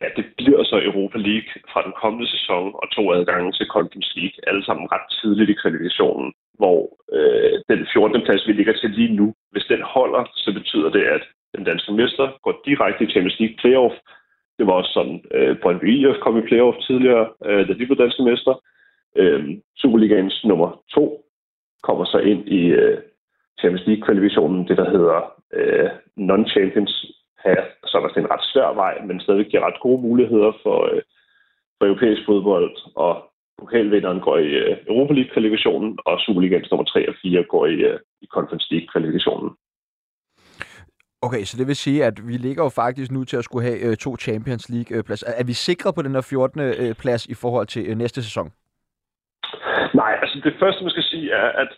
ja, 0.00 0.06
det 0.16 0.24
bliver 0.36 0.62
så 0.64 0.76
Europa 0.90 1.18
League 1.18 1.50
fra 1.72 1.80
den 1.86 1.94
kommende 2.02 2.28
sæson, 2.34 2.64
og 2.80 2.86
to 2.96 3.02
adgange 3.12 3.52
til 3.52 3.66
Conference 3.66 4.12
League, 4.18 4.38
alle 4.48 4.64
sammen 4.64 4.92
ret 4.92 5.06
tidligt 5.20 5.50
i 5.50 5.60
kvalifikationen, 5.62 6.32
hvor 6.60 6.80
øh, 7.16 7.54
den 7.70 7.80
14. 7.92 8.22
plads, 8.26 8.46
vi 8.48 8.52
ligger 8.52 8.74
til 8.78 8.90
lige 8.90 9.16
nu, 9.20 9.34
hvis 9.52 9.66
den 9.72 9.82
holder, 9.82 10.22
så 10.34 10.52
betyder 10.52 10.90
det, 10.90 11.04
at 11.16 11.22
den 11.56 11.64
danske 11.64 11.92
mester 11.92 12.26
går 12.42 12.54
direkte 12.66 13.04
i 13.04 13.10
Champions 13.10 13.40
League 13.40 13.56
playoff. 13.62 13.94
Det 14.58 14.66
var 14.66 14.72
også 14.72 14.92
sådan, 14.92 15.18
øh, 15.34 15.56
Brøndby 15.62 15.88
IF 15.98 16.16
kom 16.20 16.38
i 16.38 16.48
playoff 16.48 16.76
tidligere, 16.78 17.26
øh, 17.46 17.68
da 17.68 17.72
de 17.72 17.86
blev 17.86 17.98
danske 17.98 18.22
mester. 18.22 18.54
Øh, 19.16 19.58
Superligaens 19.76 20.44
nummer 20.44 20.82
to 20.94 21.24
kommer 21.82 22.04
så 22.04 22.18
ind 22.18 22.48
i 22.48 22.62
øh, 22.66 22.98
Champions 23.60 23.86
League-kvalifikationen, 23.86 24.68
det 24.68 24.76
der 24.76 24.90
hedder 24.90 25.18
øh, 25.52 25.90
non-champions 26.28 26.94
path, 27.42 27.66
så 27.84 27.94
er 27.98 28.20
en 28.20 28.30
ret 28.30 28.44
svær 28.52 28.74
vej, 28.74 28.94
men 29.06 29.20
stadig 29.20 29.46
giver 29.46 29.66
ret 29.66 29.80
gode 29.82 30.02
muligheder 30.02 30.52
for, 30.62 30.78
øh, 30.92 31.02
for 31.78 31.86
europæisk 31.86 32.22
fodbold, 32.26 32.76
og 32.96 33.12
pokalvinderen 33.58 34.20
går 34.20 34.38
i 34.38 34.50
øh, 34.62 34.76
Europa 34.86 35.12
League-kvalifikationen, 35.12 35.98
og 36.06 36.20
Superligaens 36.20 36.70
nummer 36.70 36.84
3 36.84 37.08
og 37.08 37.14
4 37.22 37.44
går 37.44 37.66
i, 37.66 37.74
øh, 37.74 37.98
i 38.22 38.26
Conference 38.26 38.66
League-kvalifikationen. 38.72 39.50
Okay, 41.22 41.44
så 41.44 41.56
det 41.58 41.66
vil 41.66 41.76
sige, 41.76 42.04
at 42.04 42.28
vi 42.28 42.32
ligger 42.32 42.62
jo 42.62 42.68
faktisk 42.68 43.10
nu 43.10 43.24
til 43.24 43.36
at 43.36 43.44
skulle 43.44 43.66
have 43.68 43.80
øh, 43.80 43.96
to 43.96 44.16
Champions 44.16 44.68
League-pladser. 44.68 45.26
Øh, 45.28 45.40
er 45.40 45.44
vi 45.44 45.52
sikre 45.52 45.92
på 45.92 46.02
den 46.02 46.14
her 46.14 46.20
14. 46.20 46.60
Øh, 46.60 46.94
plads 46.94 47.26
i 47.26 47.34
forhold 47.34 47.66
til 47.66 47.86
øh, 47.86 47.96
næste 47.96 48.22
sæson? 48.22 48.50
Nej, 50.00 50.12
altså 50.22 50.40
det 50.44 50.54
første, 50.60 50.84
man 50.84 50.90
skal 50.90 51.02
sige, 51.12 51.32
er, 51.32 51.48
at 51.62 51.70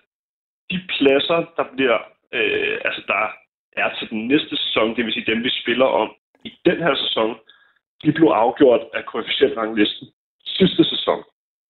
de 0.70 0.78
pladser, 0.92 1.40
der 1.56 1.64
bliver, 1.74 1.98
øh, 2.38 2.76
altså 2.84 3.02
der 3.12 3.22
er 3.82 3.88
til 3.98 4.10
den 4.10 4.28
næste 4.28 4.56
sæson, 4.56 4.96
det 4.96 5.04
vil 5.04 5.12
sige 5.12 5.30
dem, 5.32 5.44
vi 5.44 5.50
spiller 5.62 5.86
om 5.86 6.08
i 6.44 6.50
den 6.64 6.78
her 6.84 6.94
sæson, 6.94 7.30
de 8.02 8.12
blev 8.12 8.28
afgjort 8.28 8.82
af 8.94 9.04
koefficientranglisten 9.04 10.08
sidste 10.44 10.84
sæson. 10.84 11.18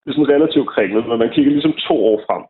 det 0.00 0.08
er 0.10 0.12
sådan 0.12 0.34
relativt 0.34 0.68
kringlet, 0.68 1.06
men 1.08 1.18
man 1.18 1.30
kigger 1.30 1.52
ligesom 1.52 1.72
to 1.88 1.94
år 2.10 2.18
frem. 2.26 2.42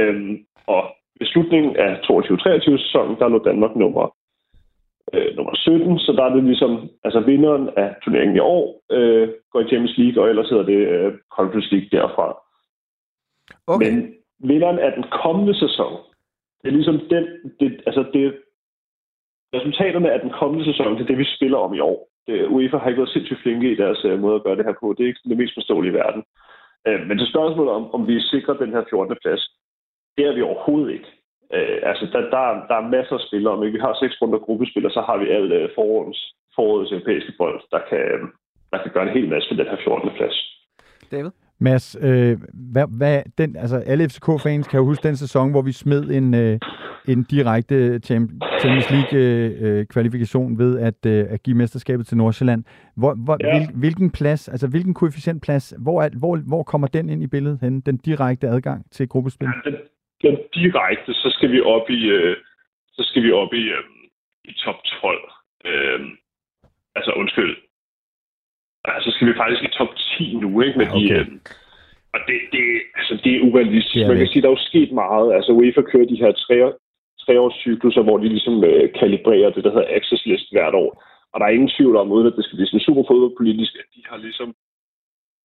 Øhm, 0.00 0.34
og 0.66 0.82
ved 1.18 1.26
slutningen 1.26 1.76
af 1.76 1.92
22-23 1.94 2.78
sæsonen, 2.84 3.18
der 3.18 3.28
lå 3.28 3.38
Danmark 3.38 3.76
nummer, 3.76 4.16
øh, 5.14 5.36
nummer 5.36 5.54
17, 5.54 5.98
så 5.98 6.12
der 6.12 6.24
er 6.24 6.34
det 6.34 6.44
ligesom, 6.44 6.90
altså 7.04 7.20
vinderen 7.20 7.70
af 7.76 7.94
turneringen 8.04 8.36
i 8.36 8.46
år 8.56 8.82
øh, 8.90 9.28
går 9.52 9.60
i 9.60 9.68
Champions 9.68 9.98
League, 9.98 10.22
og 10.22 10.28
ellers 10.28 10.50
hedder 10.50 10.64
det 10.64 10.80
øh, 10.94 11.12
Conference 11.36 11.70
League 11.74 11.88
derfra. 11.98 12.26
Okay. 13.66 13.90
Men 13.90 14.14
vinderen 14.50 14.78
af 14.78 14.92
den 14.92 15.04
kommende 15.22 15.54
sæson, 15.54 15.92
det 16.62 16.68
er 16.68 16.76
ligesom 16.78 16.98
den, 17.10 17.24
det, 17.60 17.82
altså 17.86 18.04
det, 18.12 18.24
resultaterne 19.54 20.12
af 20.12 20.20
den 20.20 20.32
kommende 20.40 20.64
sæson, 20.64 20.94
det 20.94 21.02
er 21.02 21.10
det, 21.12 21.18
vi 21.18 21.36
spiller 21.36 21.58
om 21.58 21.74
i 21.74 21.80
år. 21.80 22.08
Det, 22.26 22.46
UEFA 22.46 22.76
har 22.78 22.88
ikke 22.88 23.02
været 23.02 23.16
sindssygt 23.16 23.42
flinke 23.42 23.72
i 23.72 23.80
deres 23.82 24.04
uh, 24.04 24.18
måde 24.20 24.36
at 24.36 24.44
gøre 24.44 24.56
det 24.56 24.64
her 24.64 24.76
på. 24.80 24.94
Det 24.96 25.02
er 25.02 25.10
ikke 25.12 25.28
det 25.28 25.36
mest 25.36 25.54
forståelige 25.54 25.92
i 25.92 25.98
verden. 26.02 26.22
Uh, 26.88 27.00
men 27.08 27.18
til 27.18 27.32
spørgsmålet 27.32 27.72
om, 27.78 27.94
om 27.94 28.08
vi 28.08 28.20
sikrer 28.20 28.54
den 28.62 28.70
her 28.72 28.84
14. 28.90 29.16
plads, 29.22 29.42
det 30.16 30.26
er 30.26 30.34
vi 30.34 30.42
overhovedet 30.42 30.92
ikke. 30.96 31.08
Uh, 31.56 31.78
altså, 31.90 32.04
der, 32.12 32.20
der, 32.34 32.44
der 32.70 32.76
er 32.78 32.92
masser 32.96 33.14
af 33.18 33.26
spillere. 33.26 33.54
Om 33.54 33.72
vi 33.74 33.78
har 33.86 33.94
seks 34.02 34.14
runder 34.22 34.38
gruppespillere, 34.46 34.92
så 34.92 35.00
har 35.08 35.16
vi 35.22 35.26
alt 35.36 35.52
uh, 35.58 35.74
forårets, 35.74 36.20
forårets 36.56 36.92
europæiske 36.92 37.32
bold, 37.38 37.60
der 37.74 37.80
kan, 37.90 38.06
der 38.72 38.78
kan 38.82 38.92
gøre 38.94 39.06
en 39.08 39.16
hel 39.18 39.28
masse 39.28 39.48
for 39.48 39.56
den 39.60 39.70
her 39.72 39.80
14. 39.84 40.10
plads. 40.18 40.36
David? 41.10 41.30
Mads, 41.62 41.96
øh, 42.00 42.36
hvad, 42.72 42.86
hvad, 42.98 43.22
den, 43.38 43.56
altså 43.56 43.76
alle 43.76 44.08
FCK-fans 44.08 44.68
kan 44.68 44.78
jo 44.78 44.84
huske 44.84 45.08
den 45.08 45.16
sæson, 45.16 45.50
hvor 45.50 45.62
vi 45.62 45.72
smed 45.72 46.04
en, 46.18 46.34
øh, 46.34 46.58
en 47.08 47.24
direkte 47.24 47.98
Champions 47.98 48.90
League-kvalifikation 48.90 50.52
øh, 50.52 50.58
ved 50.58 50.78
at, 50.88 51.06
øh, 51.06 51.24
at 51.34 51.42
give 51.42 51.56
mesterskabet 51.56 52.06
til 52.06 52.16
Nordsjælland. 52.16 52.64
Hvor, 52.96 53.14
hvor, 53.24 53.36
ja. 53.40 53.50
hvil, 53.52 53.68
hvilken 53.80 54.10
plads, 54.10 54.48
altså 54.48 54.68
hvilken 54.70 54.94
koefficientplads, 54.94 55.74
hvor, 55.84 56.02
er, 56.02 56.08
hvor, 56.18 56.36
hvor 56.48 56.62
kommer 56.62 56.86
den 56.86 57.08
ind 57.08 57.22
i 57.22 57.26
billedet 57.26 57.58
hen, 57.60 57.80
den 57.80 57.96
direkte 57.96 58.48
adgang 58.48 58.90
til 58.90 59.08
gruppespil? 59.08 59.48
Ja, 59.48 59.70
den, 59.70 59.76
den 60.22 60.36
direkte, 60.54 61.14
så 61.14 61.28
skal 61.36 61.52
vi 61.52 61.60
op 61.60 61.90
i, 61.90 62.00
øh, 62.06 62.36
så 62.92 63.02
skal 63.08 63.22
vi 63.22 63.32
op 63.32 63.52
i, 63.54 63.64
øh, 63.76 63.84
i 64.44 64.52
top 64.64 64.76
12. 65.02 65.32
Øh, 65.64 66.00
altså 66.94 67.12
undskyld, 67.12 67.56
Altså, 68.84 69.10
så 69.10 69.14
skal 69.14 69.28
vi 69.28 69.40
faktisk 69.42 69.62
i 69.62 69.76
top 69.78 69.92
10 69.96 70.38
nu, 70.42 70.60
ikke? 70.60 70.78
Med 70.78 70.86
okay. 70.86 71.00
de, 71.00 71.14
øh, 71.14 71.26
og 72.14 72.20
det, 72.28 72.38
det, 72.52 72.64
altså, 72.98 73.14
det 73.24 73.32
er 73.36 73.40
urealistisk. 73.48 74.04
Er 74.04 74.08
Man 74.08 74.16
kan 74.16 74.26
sige, 74.26 74.42
der 74.42 74.48
er 74.48 74.58
jo 74.58 74.68
sket 74.70 74.92
meget. 74.92 75.34
Altså, 75.36 75.52
UEFA 75.52 75.82
kører 75.82 76.06
de 76.12 76.22
her 76.22 76.32
tre, 76.32 76.56
treårscykluser, 77.22 78.02
hvor 78.02 78.18
de 78.18 78.28
ligesom 78.28 78.64
øh, 78.64 78.92
kalibrerer 79.00 79.50
det, 79.50 79.64
der 79.64 79.72
hedder 79.72 79.94
access 79.96 80.26
list 80.26 80.52
hvert 80.52 80.74
år. 80.74 80.90
Og 81.32 81.40
der 81.40 81.46
er 81.46 81.56
ingen 81.56 81.74
tvivl 81.76 81.96
om, 81.96 82.12
uden 82.12 82.26
at 82.26 82.36
det 82.36 82.44
skal 82.44 82.56
blive 82.56 82.66
sådan 82.66 82.86
super 82.88 83.04
fodboldpolitisk, 83.08 83.72
at 83.82 83.88
de 83.94 84.02
har 84.10 84.16
ligesom 84.16 84.54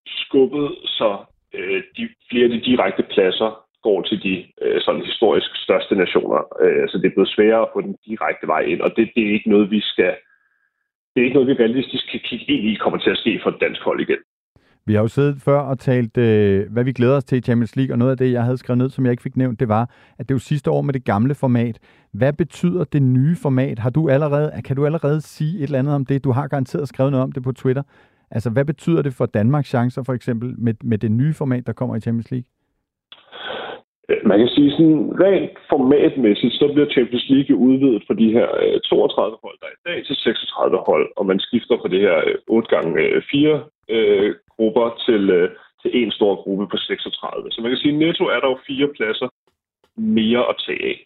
skubbet, 0.06 0.68
så 0.84 1.10
øh, 1.54 1.82
de, 1.96 2.02
flere 2.30 2.44
af 2.44 2.50
de 2.50 2.66
direkte 2.70 3.02
pladser 3.02 3.50
går 3.82 4.02
til 4.02 4.22
de 4.22 4.34
øh, 4.62 4.80
sådan 4.80 5.04
historisk 5.10 5.50
største 5.64 5.94
nationer. 5.94 6.40
Øh, 6.62 6.88
så 6.88 6.98
det 6.98 7.06
er 7.06 7.16
blevet 7.16 7.34
sværere 7.36 7.62
at 7.62 7.72
få 7.74 7.80
den 7.80 7.96
direkte 8.06 8.46
vej 8.46 8.62
ind, 8.72 8.80
og 8.80 8.90
det, 8.96 9.10
det 9.14 9.22
er 9.26 9.32
ikke 9.32 9.50
noget, 9.50 9.70
vi 9.70 9.80
skal 9.80 10.14
det 11.18 11.22
er 11.22 11.28
ikke 11.28 11.38
noget, 11.40 11.48
vi 11.48 11.62
realistisk 11.64 12.04
kan 12.10 12.20
kigge 12.24 12.44
ind 12.44 12.64
i, 12.70 12.74
kommer 12.74 12.98
til 12.98 13.10
at 13.10 13.16
ske 13.16 13.40
for 13.42 13.50
et 13.50 13.56
dansk 13.60 13.82
hold 13.82 14.00
igen. 14.00 14.16
Vi 14.86 14.94
har 14.94 15.00
jo 15.00 15.08
siddet 15.08 15.42
før 15.44 15.60
og 15.60 15.78
talt, 15.78 16.18
øh, 16.18 16.72
hvad 16.72 16.84
vi 16.84 16.92
glæder 16.92 17.16
os 17.16 17.24
til 17.24 17.38
i 17.38 17.40
Champions 17.40 17.76
League, 17.76 17.94
og 17.94 17.98
noget 17.98 18.10
af 18.10 18.16
det, 18.16 18.32
jeg 18.32 18.42
havde 18.42 18.56
skrevet 18.56 18.78
ned, 18.78 18.90
som 18.90 19.04
jeg 19.04 19.10
ikke 19.10 19.22
fik 19.22 19.36
nævnt, 19.36 19.60
det 19.60 19.68
var, 19.68 19.90
at 20.18 20.28
det 20.28 20.34
var 20.34 20.38
sidste 20.38 20.70
år 20.70 20.82
med 20.82 20.94
det 20.94 21.04
gamle 21.04 21.34
format. 21.34 21.78
Hvad 22.12 22.32
betyder 22.32 22.84
det 22.84 23.02
nye 23.02 23.36
format? 23.36 23.78
Har 23.78 23.90
du 23.90 24.08
allerede, 24.08 24.52
kan 24.64 24.76
du 24.76 24.86
allerede 24.86 25.20
sige 25.20 25.58
et 25.58 25.62
eller 25.62 25.78
andet 25.78 25.94
om 25.94 26.06
det? 26.06 26.24
Du 26.24 26.30
har 26.30 26.48
garanteret 26.48 26.88
skrevet 26.88 27.12
noget 27.12 27.22
om 27.22 27.32
det 27.32 27.42
på 27.42 27.52
Twitter. 27.52 27.82
Altså, 28.30 28.50
hvad 28.50 28.64
betyder 28.64 29.02
det 29.02 29.14
for 29.14 29.26
Danmarks 29.26 29.68
chancer, 29.68 30.02
for 30.02 30.12
eksempel, 30.12 30.54
med, 30.58 30.74
med 30.84 30.98
det 30.98 31.10
nye 31.10 31.34
format, 31.34 31.66
der 31.66 31.72
kommer 31.72 31.96
i 31.96 32.00
Champions 32.00 32.30
League? 32.30 32.44
Øh, 34.08 34.20
man 34.30 34.38
kan 34.38 34.48
sige 34.48 34.70
sådan 34.70 35.00
rent 35.24 35.50
formatmæssigt, 35.70 36.54
så 36.54 36.66
bliver 36.72 36.88
Champions 36.94 37.26
League 37.28 37.56
udvidet 37.56 38.02
fra 38.06 38.14
de 38.14 38.32
her 38.36 38.48
øh, 38.62 38.80
32 38.80 39.36
hold, 39.44 39.56
der 39.60 39.66
er 39.66 39.76
i 39.78 39.84
dag, 39.88 40.06
til 40.06 40.16
36 40.16 40.78
hold, 40.88 41.06
og 41.16 41.26
man 41.26 41.40
skifter 41.40 41.76
fra 41.78 41.88
det 41.88 42.00
her 42.00 42.16
øh, 42.26 42.34
8 42.46 42.68
gange 42.74 43.22
4 43.30 43.64
øh, 43.94 44.34
grupper 44.56 44.86
til, 45.06 45.30
øh, 45.30 45.50
til 45.82 45.90
en 46.02 46.10
stor 46.10 46.34
gruppe 46.42 46.66
på 46.66 46.76
36. 46.76 47.50
Så 47.50 47.58
man 47.62 47.70
kan 47.70 47.78
sige, 47.78 47.94
at 47.94 47.98
netto 47.98 48.24
er 48.24 48.40
der 48.40 48.48
jo 48.48 48.58
fire 48.66 48.88
pladser 48.96 49.28
mere 49.96 50.42
at 50.50 50.56
tage 50.66 50.84
af. 50.92 50.98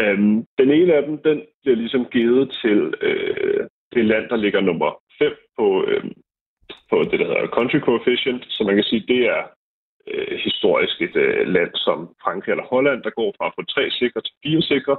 Øhm, 0.00 0.46
den 0.58 0.70
ene 0.70 0.94
af 0.94 1.02
dem, 1.02 1.18
den 1.18 1.42
bliver 1.62 1.76
ligesom 1.76 2.04
givet 2.04 2.56
til 2.62 2.94
øh, 3.00 3.66
det 3.94 4.04
land, 4.04 4.28
der 4.28 4.36
ligger 4.36 4.60
nummer 4.60 4.90
5 5.18 5.32
på, 5.58 5.84
øh, 5.88 6.04
på 6.90 6.96
det, 7.10 7.20
der 7.20 7.26
hedder 7.26 7.46
country 7.46 7.80
coefficient. 7.80 8.44
Så 8.48 8.64
man 8.64 8.74
kan 8.74 8.84
sige, 8.84 9.04
det 9.08 9.20
er 9.36 9.42
øh, 10.06 10.38
historisk 10.46 11.02
et 11.02 11.16
øh, 11.16 11.46
land 11.46 11.70
som 11.74 11.98
Frankrig 12.22 12.52
eller 12.52 12.70
Holland, 12.72 13.02
der 13.02 13.10
går 13.10 13.34
fra 13.36 13.46
at 13.46 13.52
få 13.56 13.62
tre 13.62 13.90
sikre 13.90 14.20
til 14.20 14.34
fire 14.44 14.62
sikre. 14.62 14.96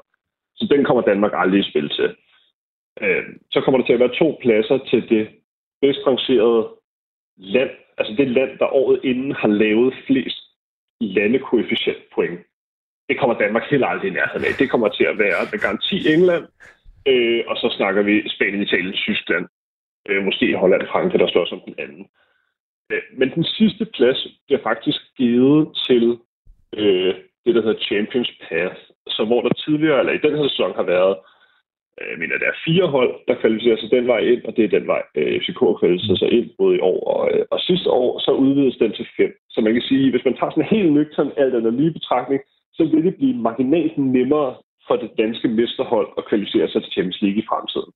Så 0.55 0.67
den 0.71 0.85
kommer 0.85 1.01
Danmark 1.01 1.31
aldrig 1.35 1.59
i 1.59 1.69
spil 1.71 1.89
til. 1.89 2.15
Øh, 3.01 3.23
så 3.51 3.61
kommer 3.61 3.77
der 3.77 3.85
til 3.85 3.93
at 3.93 3.99
være 3.99 4.19
to 4.21 4.37
pladser 4.41 4.77
til 4.77 5.09
det 5.09 5.29
bedst 5.81 6.07
rangerede 6.07 6.63
land, 7.37 7.69
altså 7.97 8.13
det 8.17 8.27
land, 8.27 8.57
der 8.59 8.73
året 8.73 8.99
inden 9.03 9.31
har 9.31 9.47
lavet 9.47 9.93
flest 10.07 10.39
landekoefficientpoint. 11.01 12.39
Det 13.09 13.19
kommer 13.19 13.37
Danmark 13.37 13.63
heller 13.69 13.87
aldrig 13.87 14.11
i 14.11 14.13
nærheden 14.13 14.45
af. 14.45 14.53
Det 14.59 14.69
kommer 14.69 14.89
til 14.89 15.03
at 15.03 15.17
være 15.17 15.47
med 15.51 15.59
garanti 15.59 16.13
England, 16.13 16.45
øh, 17.07 17.43
og 17.47 17.55
så 17.57 17.73
snakker 17.77 18.01
vi 18.01 18.29
Spanien, 18.29 18.61
Italien, 18.61 18.93
Tyskland, 18.93 19.45
øh, 20.09 20.23
måske 20.23 20.57
Holland, 20.57 20.87
Frankrig, 20.87 21.19
der 21.19 21.27
står 21.27 21.45
som 21.45 21.61
den 21.65 21.75
anden. 21.77 22.07
Øh, 22.91 23.01
men 23.19 23.29
den 23.35 23.43
sidste 23.43 23.85
plads 23.85 24.27
bliver 24.45 24.61
faktisk 24.63 24.99
givet 25.17 25.77
til 25.87 26.19
øh, 26.77 27.13
det, 27.45 27.55
der 27.55 27.61
hedder 27.61 27.85
Champions 27.89 28.31
Path. 28.49 28.79
Så 29.07 29.25
hvor 29.25 29.41
der 29.41 29.53
tidligere, 29.65 29.99
eller 29.99 30.13
i 30.13 30.23
den 30.25 30.37
her 30.37 30.47
sæson 30.47 30.75
har 30.75 30.83
været, 30.83 31.15
øh, 31.99 32.07
jeg 32.11 32.19
mener, 32.19 32.37
der 32.37 32.49
er 32.49 32.63
fire 32.65 32.87
hold, 32.87 33.11
der 33.27 33.41
kvalificerer 33.41 33.77
sig 33.79 33.91
den 33.91 34.07
vej 34.07 34.21
ind, 34.31 34.43
og 34.47 34.55
det 34.55 34.63
er 34.63 34.75
den 34.77 34.87
vej, 34.87 35.03
øh, 35.15 35.41
FCK 35.41 35.61
kvalificerer 35.79 36.17
sig 36.17 36.31
ind, 36.37 36.49
både 36.57 36.75
i 36.77 36.79
år 36.91 37.01
og, 37.13 37.21
øh, 37.31 37.45
og 37.51 37.59
sidste 37.59 37.89
år, 37.89 38.19
så 38.19 38.31
udvides 38.31 38.77
den 38.77 38.91
til 38.93 39.07
fem. 39.17 39.31
Så 39.49 39.61
man 39.61 39.73
kan 39.73 39.81
sige, 39.89 40.11
hvis 40.11 40.25
man 40.25 40.37
tager 40.37 40.51
sådan 40.51 40.63
en 40.63 40.75
helt 40.77 40.93
nøgtern 40.93 41.31
alt 41.37 41.55
andet 41.55 41.73
lige 41.73 41.97
betragtning, 41.99 42.41
så 42.73 42.83
vil 42.83 43.05
det 43.05 43.15
blive 43.15 43.37
marginalt 43.47 43.97
nemmere 43.97 44.55
for 44.87 44.95
det 44.95 45.11
danske 45.17 45.47
mesterhold 45.47 46.07
at 46.17 46.25
kvalificere 46.29 46.69
sig 46.69 46.81
til 46.81 46.91
Champions 46.91 47.21
League 47.21 47.39
i 47.43 47.47
fremtiden. 47.49 47.91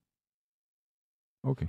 Okay. 1.51 1.67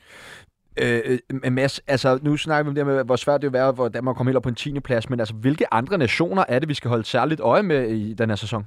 Øh, 0.83 1.19
øh 1.45 1.53
Mads, 1.53 1.79
altså 1.79 2.19
nu 2.23 2.37
snakker 2.37 2.65
vi 2.65 2.69
om 2.69 2.75
det 2.75 2.87
med, 2.87 3.05
hvor 3.05 3.17
svært 3.17 3.43
det 3.43 3.49
vil 3.53 3.59
være, 3.59 3.73
hvor 3.73 3.89
Danmark 3.89 4.17
kommer 4.17 4.31
helt 4.31 4.37
op 4.37 4.43
på 4.43 4.49
en 4.49 4.55
10. 4.55 4.81
plads, 4.81 5.11
men 5.11 5.21
altså 5.21 5.35
hvilke 5.35 5.67
andre 5.75 5.99
nationer 5.99 6.45
er 6.49 6.59
det, 6.59 6.69
vi 6.69 6.75
skal 6.75 6.89
holde 6.89 7.05
særligt 7.05 7.41
øje 7.41 7.63
med 7.63 7.89
i 7.89 8.15
den 8.15 8.29
her 8.29 8.37
sæson? 8.37 8.63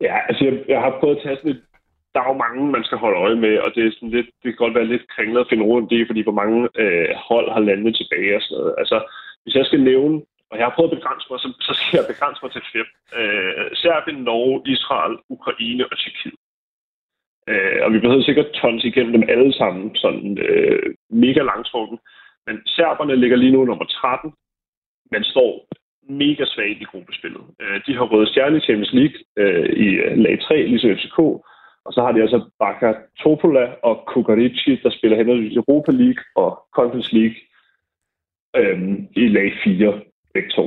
Ja, 0.00 0.16
altså 0.28 0.44
jeg, 0.44 0.54
jeg 0.68 0.80
har 0.80 0.96
prøvet 1.00 1.16
at 1.16 1.22
tage 1.22 1.36
sådan 1.36 1.50
et, 1.50 1.62
der 2.14 2.20
er 2.20 2.28
jo 2.32 2.42
mange, 2.46 2.72
man 2.76 2.84
skal 2.84 2.98
holde 2.98 3.18
øje 3.24 3.38
med, 3.44 3.54
og 3.64 3.68
det, 3.74 3.82
er 3.86 3.92
sådan 3.92 4.14
lidt, 4.16 4.26
det 4.42 4.48
kan 4.50 4.62
godt 4.64 4.74
være 4.74 4.92
lidt 4.92 5.10
kringlet 5.14 5.40
at 5.40 5.50
finde 5.50 5.64
rundt 5.64 5.92
i, 5.92 6.06
fordi 6.06 6.22
hvor 6.22 6.38
mange 6.40 6.68
øh, 6.82 7.08
hold 7.28 7.46
har 7.52 7.60
landet 7.60 7.94
tilbage 7.96 8.36
og 8.36 8.42
sådan 8.42 8.58
noget. 8.58 8.74
Altså, 8.78 8.96
hvis 9.42 9.54
jeg 9.54 9.64
skal 9.66 9.80
nævne, 9.90 10.16
og 10.50 10.54
jeg 10.58 10.66
har 10.66 10.74
prøvet 10.74 10.90
at 10.90 10.96
begrænse 10.98 11.26
mig, 11.30 11.38
så, 11.44 11.48
så 11.66 11.72
skal 11.78 11.96
jeg 11.98 12.10
begrænse 12.12 12.40
mig 12.42 12.52
til 12.52 12.64
fem. 12.74 12.88
Øh, 13.18 13.66
Serbien, 13.80 14.20
Norge, 14.28 14.56
Israel, 14.74 15.14
Ukraine 15.36 15.84
og 15.90 15.96
Tjekkiet. 16.00 16.39
Øh, 17.50 17.78
og 17.84 17.92
vi 17.92 17.98
behøver 17.98 18.22
sikkert 18.22 18.50
tons 18.60 18.84
igennem 18.84 19.12
dem 19.12 19.24
alle 19.28 19.52
sammen, 19.52 19.96
sådan 19.96 20.38
øh, 20.38 20.94
mega 21.10 21.42
langtrukken. 21.42 21.98
Men 22.46 22.56
serberne 22.66 23.16
ligger 23.16 23.36
lige 23.36 23.52
nu 23.52 23.64
nummer 23.64 23.84
13, 23.84 24.32
men 25.12 25.24
står 25.24 25.66
mega 26.08 26.44
svagt 26.44 26.80
i 26.80 26.90
gruppespillet. 26.92 27.42
Øh, 27.60 27.80
de 27.86 27.94
har 27.96 28.04
røde 28.04 28.26
stjerne 28.26 28.56
i 28.56 28.60
Champions 28.60 28.92
League 28.92 29.18
øh, 29.36 29.68
i 29.86 29.88
øh, 30.04 30.18
lag 30.18 30.40
3, 30.40 30.66
ligesom 30.66 30.96
FCK. 30.96 31.18
Og 31.84 31.92
så 31.92 32.02
har 32.02 32.12
de 32.12 32.20
altså 32.20 32.50
Baka 32.58 32.92
Topola 33.20 33.74
og 33.82 34.04
Kukarici, 34.06 34.76
der 34.82 34.90
spiller 34.90 35.16
henholdsvis 35.16 35.56
Europa 35.56 35.92
League 35.92 36.22
og 36.36 36.50
Conference 36.76 37.14
League 37.18 37.38
øh, 38.56 38.78
i 39.16 39.28
lag 39.28 39.52
4, 39.64 40.00
begge 40.34 40.50
to. 40.50 40.66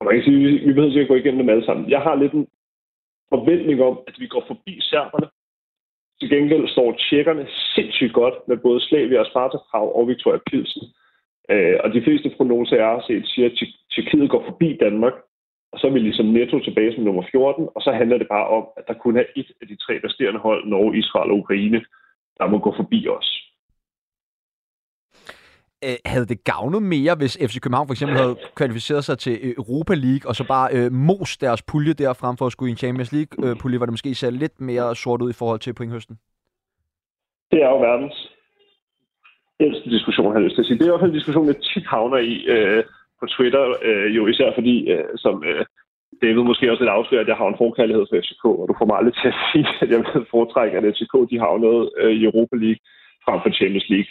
Og 0.00 0.04
man 0.04 0.14
kan 0.14 0.24
sige, 0.24 0.38
vi, 0.38 0.50
vi 0.66 0.72
behøver 0.72 0.92
sikkert 0.92 1.08
gå 1.08 1.14
igennem 1.14 1.40
dem 1.40 1.48
alle 1.48 1.64
sammen. 1.64 1.90
Jeg 1.90 2.00
har 2.00 2.14
lidt 2.14 2.32
en 2.32 2.46
forventning 3.28 3.82
om, 3.82 3.98
at 4.06 4.14
vi 4.18 4.26
går 4.26 4.44
forbi 4.46 4.80
serberne, 4.80 5.28
til 6.20 6.30
gengæld 6.30 6.68
står 6.68 6.96
tjekkerne 7.08 7.46
sindssygt 7.74 8.12
godt 8.12 8.34
med 8.48 8.56
både 8.56 8.80
Slavia 8.80 9.20
og 9.20 9.26
Sparta 9.26 9.58
Prag 9.70 9.96
og 9.96 10.08
Victoria 10.08 10.40
Pilsen. 10.46 10.82
Øh, 11.50 11.76
og 11.84 11.92
de 11.94 12.02
fleste 12.02 12.34
prognoser, 12.36 12.76
jeg 12.76 12.86
har 12.86 13.04
set, 13.06 13.28
siger, 13.28 13.46
at 13.50 13.58
Tjekkiet 13.92 14.30
går 14.30 14.44
forbi 14.48 14.76
Danmark, 14.84 15.12
og 15.72 15.80
så 15.80 15.86
er 15.86 15.90
vi 15.90 15.98
ligesom 15.98 16.26
netto 16.26 16.58
tilbage 16.60 16.94
som 16.94 17.04
nummer 17.04 17.24
14, 17.30 17.68
og 17.74 17.82
så 17.82 17.92
handler 17.92 18.18
det 18.18 18.28
bare 18.28 18.46
om, 18.46 18.64
at 18.76 18.84
der 18.88 18.94
kun 18.94 19.16
er 19.16 19.24
et 19.36 19.50
af 19.60 19.66
de 19.68 19.76
tre 19.76 20.00
resterende 20.04 20.40
hold, 20.40 20.66
Norge, 20.66 20.98
Israel 20.98 21.30
og 21.30 21.38
Ukraine, 21.38 21.84
der 22.38 22.46
må 22.46 22.58
gå 22.58 22.74
forbi 22.76 23.08
os 23.08 23.44
øh, 25.88 25.96
havde 26.12 26.26
det 26.26 26.44
gavnet 26.44 26.82
mere, 26.82 27.14
hvis 27.20 27.38
FC 27.46 27.60
København 27.60 27.86
for 27.88 27.94
eksempel 27.94 28.16
havde 28.16 28.36
kvalificeret 28.54 29.04
sig 29.04 29.18
til 29.18 29.38
øh, 29.42 29.54
Europa 29.62 29.94
League, 29.94 30.24
og 30.28 30.34
så 30.34 30.44
bare 30.54 30.68
øh, 30.76 30.92
mos 30.92 31.36
deres 31.36 31.62
pulje 31.62 31.92
der, 31.92 32.12
frem 32.12 32.36
for 32.36 32.46
at 32.46 32.52
skulle 32.52 32.70
i 32.70 32.74
en 32.76 32.76
Champions 32.76 33.12
League-pulje, 33.12 33.74
øh, 33.74 33.78
hvor 33.78 33.86
det 33.86 33.92
måske 33.92 34.14
ser 34.14 34.30
lidt 34.30 34.60
mere 34.60 34.96
sort 34.96 35.22
ud 35.22 35.30
i 35.30 35.38
forhold 35.40 35.60
til 35.60 35.72
pointhøsten? 35.74 36.16
Det 37.50 37.62
er 37.62 37.68
jo 37.68 37.80
verdens 37.80 38.16
ældste 39.60 39.90
diskussion, 39.90 40.26
har 40.26 40.38
jeg 40.38 40.44
lyst 40.44 40.54
til 40.54 40.62
at 40.62 40.66
sige. 40.66 40.78
Det 40.78 40.82
er 40.82 40.90
i 40.90 40.92
hvert 40.92 41.04
fald 41.04 41.14
en 41.14 41.20
diskussion, 41.20 41.46
jeg 41.46 41.56
tit 41.56 41.86
havner 41.86 42.18
i 42.32 42.34
øh, 42.54 42.84
på 43.20 43.26
Twitter, 43.26 43.64
øh, 43.88 44.16
jo 44.16 44.26
især 44.26 44.48
fordi, 44.54 44.76
øh, 44.92 45.04
som 45.16 45.44
øh, 45.50 45.64
David 46.22 46.42
måske 46.50 46.70
også 46.70 46.82
lidt 46.82 46.96
afslører, 46.98 47.22
at 47.22 47.28
jeg 47.28 47.36
har 47.40 47.48
en 47.48 47.62
forkærlighed 47.64 48.04
for 48.06 48.16
FCK, 48.22 48.44
og 48.44 48.66
du 48.68 48.74
får 48.78 48.86
mig 48.88 48.96
aldrig 48.98 49.14
til 49.14 49.28
at 49.32 49.38
sige, 49.52 49.68
at 49.82 49.88
jeg 49.90 49.98
vil 49.98 50.26
foretrække, 50.34 50.76
at 50.78 50.88
FCK 50.94 51.14
de 51.30 51.38
har 51.42 51.64
noget 51.66 51.84
øh, 52.02 52.12
i 52.18 52.24
Europa 52.30 52.56
League 52.64 52.82
frem 53.24 53.38
for 53.42 53.50
Champions 53.58 53.88
League. 53.94 54.10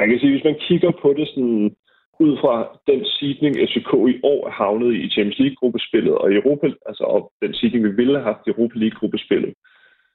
Man 0.00 0.08
kan 0.08 0.18
sige, 0.18 0.32
hvis 0.32 0.44
man 0.50 0.60
kigger 0.68 0.90
på 1.02 1.08
det 1.18 1.28
sådan, 1.28 1.76
ud 2.24 2.32
fra 2.42 2.54
den 2.90 3.04
sidning, 3.04 3.52
FCK 3.68 3.92
i 4.14 4.20
år 4.32 4.46
er 4.46 4.50
havnet 4.50 4.94
i 4.94 5.10
Champions 5.10 5.38
League-gruppespillet, 5.38 6.14
og 6.14 6.34
Europa, 6.34 6.66
altså 6.86 7.04
og 7.04 7.32
den 7.42 7.54
sidning, 7.54 7.84
vi 7.84 7.90
ville 7.90 8.16
have 8.18 8.28
haft 8.32 8.46
i 8.46 8.50
Europa 8.50 8.78
League-gruppespillet, 8.78 9.54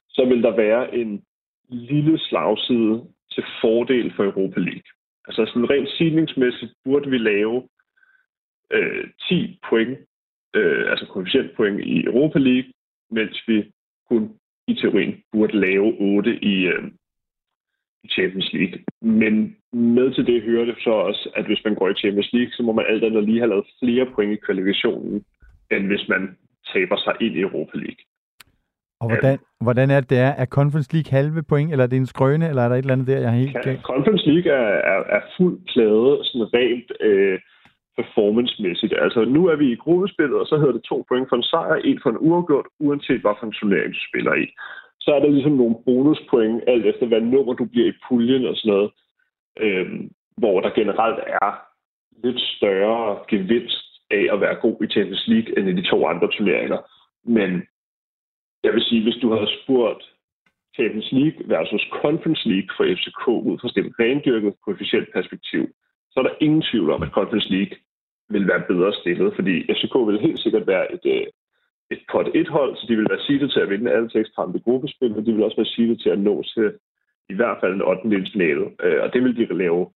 så 0.08 0.24
vil 0.24 0.42
der 0.42 0.56
være 0.56 0.94
en 0.94 1.22
lille 1.68 2.18
slagside 2.18 3.04
til 3.32 3.44
fordel 3.60 4.12
for 4.16 4.24
Europa 4.24 4.60
League. 4.60 4.88
Altså 5.26 5.46
sådan 5.46 5.70
rent 5.70 5.90
sidningsmæssigt 5.98 6.72
burde 6.84 7.10
vi 7.10 7.18
lave 7.18 7.68
øh, 8.72 9.04
10 9.28 9.58
point, 9.68 9.98
øh, 10.54 10.90
altså 10.90 11.06
koefficientpoint 11.06 11.80
i 11.80 12.04
Europa 12.04 12.38
League, 12.38 12.70
mens 13.10 13.42
vi 13.48 13.72
kun 14.08 14.22
i 14.68 14.74
teorien 14.74 15.22
burde 15.32 15.60
lave 15.60 15.96
8 16.00 16.44
i, 16.44 16.54
øh, 16.66 16.84
i 16.84 17.05
Champions 18.16 18.52
League. 18.52 18.78
Men 19.02 19.56
med 19.72 20.14
til 20.14 20.26
det 20.26 20.42
hører 20.42 20.64
det 20.64 20.76
så 20.80 20.90
også, 20.90 21.30
at 21.36 21.46
hvis 21.46 21.62
man 21.64 21.74
går 21.74 21.88
i 21.88 21.94
Champions 21.94 22.32
League, 22.32 22.52
så 22.52 22.62
må 22.62 22.72
man 22.72 22.84
alt 22.88 23.04
andet 23.04 23.24
lige 23.24 23.38
have 23.38 23.48
lavet 23.48 23.66
flere 23.82 24.06
point 24.14 24.32
i 24.32 24.44
kvalifikationen, 24.46 25.24
end 25.70 25.86
hvis 25.86 26.08
man 26.08 26.36
taber 26.72 26.96
sig 26.96 27.14
ind 27.20 27.34
i 27.36 27.40
Europa 27.40 27.78
League. 27.78 28.02
Og 29.00 29.06
hvordan, 29.08 29.38
hvordan 29.60 29.90
er 29.90 30.00
det, 30.00 30.10
det 30.10 30.18
er? 30.18 30.32
Er 30.42 30.46
Conference 30.46 30.92
League 30.94 31.10
halve 31.18 31.42
point, 31.42 31.70
eller 31.72 31.84
er 31.84 31.90
det 31.90 31.96
en 31.96 32.06
skrøne, 32.14 32.48
eller 32.48 32.62
er 32.62 32.68
der 32.68 32.76
et 32.76 32.78
eller 32.78 32.92
andet 32.92 33.06
der, 33.06 33.18
jeg 33.18 33.30
har 33.30 33.38
helt 33.38 33.56
galt? 33.62 33.82
Conference 33.82 34.26
League 34.30 34.52
er, 34.52 34.68
er, 34.92 35.00
er 35.16 35.22
fuldt 35.36 35.60
plade, 35.72 36.10
sådan 36.24 36.54
rent 36.54 36.92
øh, 37.00 37.38
performance-mæssigt. 37.98 38.94
Altså, 39.04 39.20
nu 39.36 39.46
er 39.52 39.56
vi 39.56 39.66
i 39.72 39.82
gruppespillet, 39.84 40.36
og 40.40 40.46
så 40.46 40.54
hedder 40.58 40.72
det 40.72 40.82
to 40.82 41.04
point 41.08 41.28
for 41.28 41.36
en 41.36 41.48
sejr, 41.52 41.74
en 41.74 41.98
for 42.02 42.10
en 42.10 42.22
uafgjort, 42.28 42.66
uanset 42.80 43.20
hvad 43.20 43.34
for 43.38 43.46
en 43.46 43.58
turnering 43.58 43.90
du 43.94 44.00
spiller 44.08 44.34
i. 44.44 44.46
Så 45.06 45.14
er 45.14 45.20
der 45.20 45.30
ligesom 45.30 45.52
nogle 45.52 45.76
bonuspoint, 45.84 46.64
alt 46.66 46.86
efter 46.86 47.06
hvad 47.06 47.20
nummer 47.20 47.54
du 47.54 47.64
bliver 47.64 47.88
i 47.88 47.98
puljen 48.08 48.46
og 48.46 48.56
sådan 48.56 48.72
noget, 48.72 48.90
øhm, 49.64 50.10
hvor 50.36 50.60
der 50.60 50.70
generelt 50.70 51.20
er 51.42 51.50
lidt 52.24 52.40
større 52.40 53.18
gevinst 53.28 53.86
af 54.10 54.26
at 54.32 54.40
være 54.40 54.54
god 54.54 54.76
i 54.84 54.86
Champions 54.86 55.24
League 55.28 55.58
end 55.58 55.68
i 55.68 55.72
de 55.72 55.88
to 55.90 56.06
andre 56.06 56.28
turneringer. 56.32 56.80
Men 57.24 57.50
jeg 58.64 58.72
vil 58.72 58.82
sige, 58.82 59.02
hvis 59.02 59.22
du 59.22 59.28
havde 59.34 59.50
spurgt 59.62 60.02
Champions 60.74 61.12
League 61.12 61.38
versus 61.54 61.84
Conference 62.02 62.48
League 62.48 62.70
for 62.76 62.84
FCK 62.96 63.28
ud 63.28 63.58
fra 63.58 63.68
stemt 63.68 63.94
rendyrket 64.00 64.54
koefficient 64.64 65.08
perspektiv, 65.16 65.62
så 66.10 66.16
er 66.20 66.24
der 66.24 66.40
ingen 66.40 66.62
tvivl 66.70 66.90
om, 66.90 67.02
at 67.02 67.14
Conference 67.18 67.48
League 67.56 67.76
vil 68.28 68.48
være 68.48 68.62
bedre 68.70 68.92
stillet, 69.00 69.34
fordi 69.34 69.54
FCK 69.76 69.94
vil 70.08 70.24
helt 70.26 70.40
sikkert 70.40 70.66
være 70.66 70.86
et, 70.94 71.04
øh, 71.14 71.26
et 71.90 72.02
pot 72.12 72.28
et 72.34 72.48
hold, 72.48 72.76
så 72.76 72.84
de 72.88 72.96
vil 72.96 73.10
være 73.10 73.26
sidet 73.26 73.50
til 73.52 73.60
at 73.60 73.70
vinde 73.70 73.92
alle 73.92 74.10
seks 74.10 74.28
kampe 74.30 74.58
i 74.58 74.62
gruppespil, 74.62 75.16
og 75.16 75.26
de 75.26 75.32
vil 75.32 75.44
også 75.44 75.56
være 75.56 75.74
sidet 75.76 76.00
til 76.00 76.10
at 76.10 76.18
nå 76.18 76.42
til 76.42 76.78
i 77.28 77.34
hvert 77.34 77.58
fald 77.60 77.74
en 77.74 77.82
8. 77.82 78.32
finale, 78.32 78.64
øh, 78.84 79.02
og 79.02 79.12
det 79.12 79.22
vil 79.22 79.36
de 79.36 79.58
lave 79.58 79.90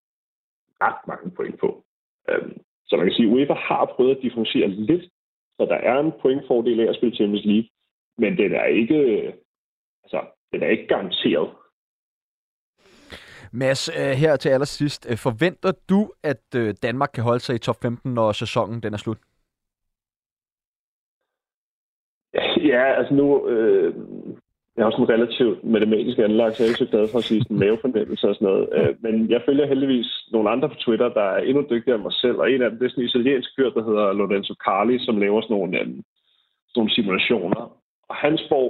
ret 0.83 1.01
mange 1.09 1.31
point 1.31 1.61
på. 1.61 1.85
Øh, 2.31 2.49
så 2.87 2.97
man 2.97 3.07
kan 3.07 3.15
sige, 3.15 3.29
at 3.29 3.33
UEFA 3.33 3.55
har 3.55 3.93
prøvet 3.95 4.17
at 4.17 4.23
differentiere 4.23 4.69
lidt, 4.69 5.05
så 5.57 5.67
der 5.73 5.81
er 5.91 6.01
en 6.01 6.13
pointfordel 6.23 6.81
af 6.81 6.89
at 6.89 6.97
spille 6.97 7.17
Champions 7.17 7.45
League, 7.45 7.69
men 8.19 8.39
den 8.39 8.53
er 8.53 8.65
ikke, 8.65 8.95
øh, 8.95 9.33
altså, 10.05 10.21
den 10.53 10.63
er 10.63 10.69
ikke 10.69 10.87
garanteret. 10.87 11.51
Mads, 13.53 13.89
øh, 13.89 14.13
her 14.23 14.37
til 14.37 14.49
allersidst. 14.49 15.19
Forventer 15.23 15.73
du, 15.89 16.13
at 16.23 16.43
Danmark 16.83 17.11
kan 17.15 17.25
holde 17.25 17.41
sig 17.41 17.55
i 17.55 17.59
top 17.59 17.77
15, 17.83 18.15
når 18.15 18.33
sæsonen 18.33 18.83
den 18.83 18.95
er 18.95 18.99
slut? 18.99 19.19
Ja, 22.67 22.85
altså 22.99 23.15
nu... 23.15 23.49
Øh, 23.49 23.95
jeg 24.77 24.85
har 24.85 24.91
sådan 24.91 25.05
en 25.05 25.15
relativt 25.17 25.65
matematisk 25.65 26.19
anlagt, 26.19 26.57
så 26.57 26.63
jeg 26.63 26.67
er 26.67 26.73
ikke 26.73 26.85
så 26.85 26.91
glad 26.93 27.09
for 27.09 27.19
at 27.19 27.25
sige 27.25 27.43
sådan 27.43 27.59
mavefornemmelse 27.59 28.29
og 28.29 28.35
sådan 28.35 28.49
noget. 28.49 28.69
Øh, 28.77 28.95
men 29.05 29.31
jeg 29.31 29.43
følger 29.47 29.67
heldigvis 29.67 30.11
nogle 30.33 30.51
andre 30.51 30.69
på 30.69 30.75
Twitter, 30.75 31.09
der 31.09 31.27
er 31.35 31.41
endnu 31.49 31.63
dygtigere 31.71 31.97
end 31.97 32.07
mig 32.09 32.13
selv, 32.13 32.37
og 32.43 32.53
en 32.53 32.63
af 32.63 32.71
dem 32.71 32.79
det 32.79 32.87
er 32.87 32.91
sådan 32.91 33.05
en 33.05 33.09
italiensk 33.09 33.51
fyr, 33.57 33.71
der 33.71 33.85
hedder 33.89 34.13
Lorenzo 34.13 34.55
Carli, 34.65 34.97
som 35.07 35.19
laver 35.19 35.41
sådan 35.41 35.57
nogle, 35.57 35.81
øhm, 35.81 36.03
sådan 36.69 36.77
nogle 36.77 36.95
simulationer. 36.95 37.63
Og 38.11 38.17
han 38.25 38.39
spår 38.39 38.67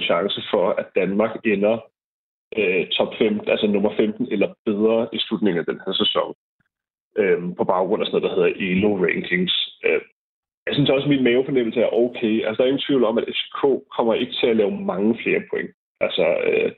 chance 0.08 0.40
for, 0.50 0.66
at 0.80 0.86
Danmark 0.94 1.32
ender 1.44 1.76
øh, 2.58 2.86
top 2.86 3.12
5, 3.18 3.40
altså 3.46 3.66
nummer 3.66 3.92
15 3.96 4.28
eller 4.30 4.48
bedre 4.64 5.08
i 5.12 5.18
slutningen 5.18 5.60
af 5.60 5.66
den 5.66 5.80
her 5.86 5.92
sæson. 5.92 6.34
Øh, 7.18 7.38
på 7.58 7.64
baggrund 7.64 8.02
af 8.02 8.06
sådan 8.06 8.20
noget, 8.20 8.26
der 8.28 8.36
hedder 8.36 8.52
ELO 8.66 8.90
Rankings. 9.04 9.54
Øh, 9.86 10.00
jeg 10.70 10.76
synes 10.76 10.90
også, 10.90 11.06
at 11.06 11.14
min 11.14 11.24
mavefornemmelse 11.24 11.80
er 11.80 11.96
okay. 12.04 12.34
Altså, 12.46 12.56
der 12.56 12.64
er 12.64 12.72
ingen 12.72 12.86
tvivl 12.88 13.04
om, 13.04 13.18
at 13.18 13.28
FCK 13.36 13.60
kommer 13.96 14.14
ikke 14.14 14.34
til 14.40 14.46
at 14.50 14.56
lave 14.56 14.72
mange 14.92 15.12
flere 15.22 15.42
point. 15.50 15.70
Altså, 16.00 16.26
øh, 16.48 16.70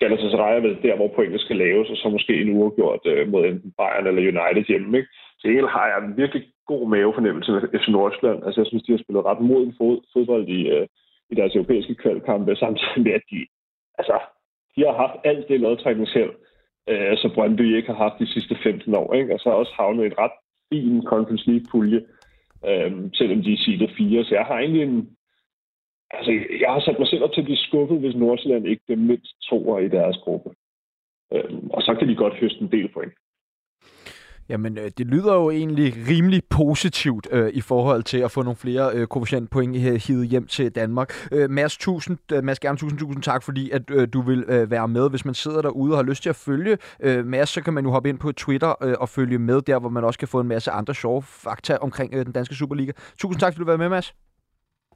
Galatasaray 0.00 0.56
er 0.56 0.64
vel 0.66 0.82
der, 0.82 0.96
hvor 0.96 1.08
pointene 1.14 1.38
skal 1.38 1.56
laves, 1.56 1.90
og 1.90 1.96
så 1.96 2.08
måske 2.08 2.40
en 2.40 2.56
uafgjort 2.56 3.02
øh, 3.12 3.28
mod 3.32 3.44
enten 3.44 3.72
Bayern 3.78 4.06
eller 4.06 4.28
United 4.32 4.64
hjemme. 4.68 4.98
Ikke? 4.98 5.10
Til 5.38 5.48
gengæld 5.50 5.76
har 5.76 5.86
jeg 5.86 5.98
en 5.98 6.16
virkelig 6.16 6.42
god 6.66 6.88
mavefornemmelse 6.88 7.52
med 7.52 7.60
FC 7.80 7.88
Nordsjælland. 7.88 8.44
Altså, 8.46 8.60
jeg 8.60 8.68
synes, 8.68 8.82
de 8.82 8.92
har 8.92 9.02
spillet 9.02 9.24
ret 9.24 9.40
moden 9.48 9.74
fod, 9.78 9.96
fodbold 10.12 10.48
i, 10.58 10.60
øh, 10.74 10.86
i 11.30 11.34
deres 11.34 11.54
europæiske 11.54 11.94
kvalkampe, 11.94 12.56
samtidig 12.64 13.00
med, 13.04 13.12
at 13.18 13.24
de, 13.30 13.46
altså, 14.00 14.16
de 14.74 14.80
har 14.86 14.94
haft 15.02 15.16
alt 15.24 15.48
det 15.48 15.60
lodtrækningsheld, 15.60 16.32
øh, 16.90 17.16
så 17.20 17.26
Brøndby 17.34 17.76
ikke 17.76 17.92
har 17.92 18.00
haft 18.04 18.18
de 18.18 18.32
sidste 18.34 18.54
15 18.62 18.96
år. 18.96 19.14
Ikke? 19.14 19.34
Og 19.34 19.40
så 19.40 19.48
har 19.48 19.56
også 19.56 19.74
havnet 19.76 20.04
i 20.04 20.06
et 20.06 20.18
ret 20.18 20.36
fin 20.70 21.02
Conference 21.12 21.50
League-pulje, 21.50 22.00
øh, 22.64 23.10
selvom 23.14 23.42
de 23.42 23.52
er 23.52 23.56
seedet 23.56 23.90
4. 23.96 24.24
Så 24.24 24.34
jeg 24.34 24.44
har 24.44 24.58
egentlig 24.58 24.82
en, 24.82 25.16
Altså, 26.10 26.30
jeg 26.60 26.72
har 26.72 26.80
sat 26.80 26.98
mig 26.98 27.08
selv 27.08 27.22
op 27.24 27.32
til 27.32 27.40
at 27.40 27.44
blive 27.44 27.66
skuffet, 27.66 28.00
hvis 28.00 28.16
Nordsjælland 28.16 28.66
ikke 28.66 28.82
er 28.88 28.96
mindst 28.96 29.34
toer 29.48 29.78
i 29.78 29.88
deres 29.88 30.16
gruppe. 30.16 30.50
Øh, 31.32 31.58
og 31.70 31.82
så 31.82 31.94
kan 31.94 32.08
de 32.08 32.14
godt 32.14 32.34
høste 32.34 32.60
en 32.60 32.72
del 32.72 32.88
point. 32.88 33.12
Jamen, 34.48 34.78
øh, 34.78 34.90
det 34.98 35.06
lyder 35.06 35.34
jo 35.34 35.50
egentlig 35.50 35.94
rimelig 36.10 36.42
positivt 36.50 37.28
øh, 37.30 37.50
i 37.52 37.60
forhold 37.60 38.02
til 38.02 38.18
at 38.18 38.30
få 38.30 38.42
nogle 38.42 38.56
flere 38.56 38.90
øh, 38.94 39.06
koefficientpoint 39.06 39.76
hivet 39.76 40.28
hjem 40.28 40.46
til 40.46 40.74
Danmark. 40.74 41.12
Øh, 41.32 41.50
Mads, 41.50 41.76
tusind, 41.76 42.18
øh, 42.32 42.44
Mads 42.44 42.60
Gerne, 42.60 42.78
tusind, 42.78 42.98
tusind 42.98 43.22
tak, 43.22 43.42
fordi 43.42 43.70
at 43.70 43.82
øh, 43.90 44.08
du 44.12 44.20
vil 44.20 44.44
øh, 44.48 44.70
være 44.70 44.88
med. 44.88 45.10
Hvis 45.10 45.24
man 45.24 45.34
sidder 45.34 45.62
derude 45.62 45.92
og 45.92 45.98
har 45.98 46.04
lyst 46.04 46.22
til 46.22 46.30
at 46.30 46.36
følge 46.36 46.78
øh, 47.00 47.24
Mads, 47.26 47.48
så 47.48 47.62
kan 47.62 47.74
man 47.74 47.84
jo 47.84 47.90
hoppe 47.90 48.08
ind 48.08 48.18
på 48.18 48.32
Twitter 48.32 48.74
øh, 48.82 48.94
og 49.00 49.08
følge 49.08 49.38
med 49.38 49.60
der, 49.60 49.78
hvor 49.78 49.88
man 49.88 50.04
også 50.04 50.18
kan 50.18 50.28
få 50.28 50.40
en 50.40 50.48
masse 50.48 50.70
andre 50.70 50.94
sjove 50.94 51.22
fakta 51.22 51.76
omkring 51.76 52.14
øh, 52.14 52.24
den 52.24 52.32
danske 52.32 52.54
Superliga. 52.54 52.92
Tusind 53.18 53.40
tak, 53.40 53.52
fordi 53.52 53.64
du 53.64 53.70
var 53.70 53.76
med, 53.76 53.88
Mads. 53.88 54.14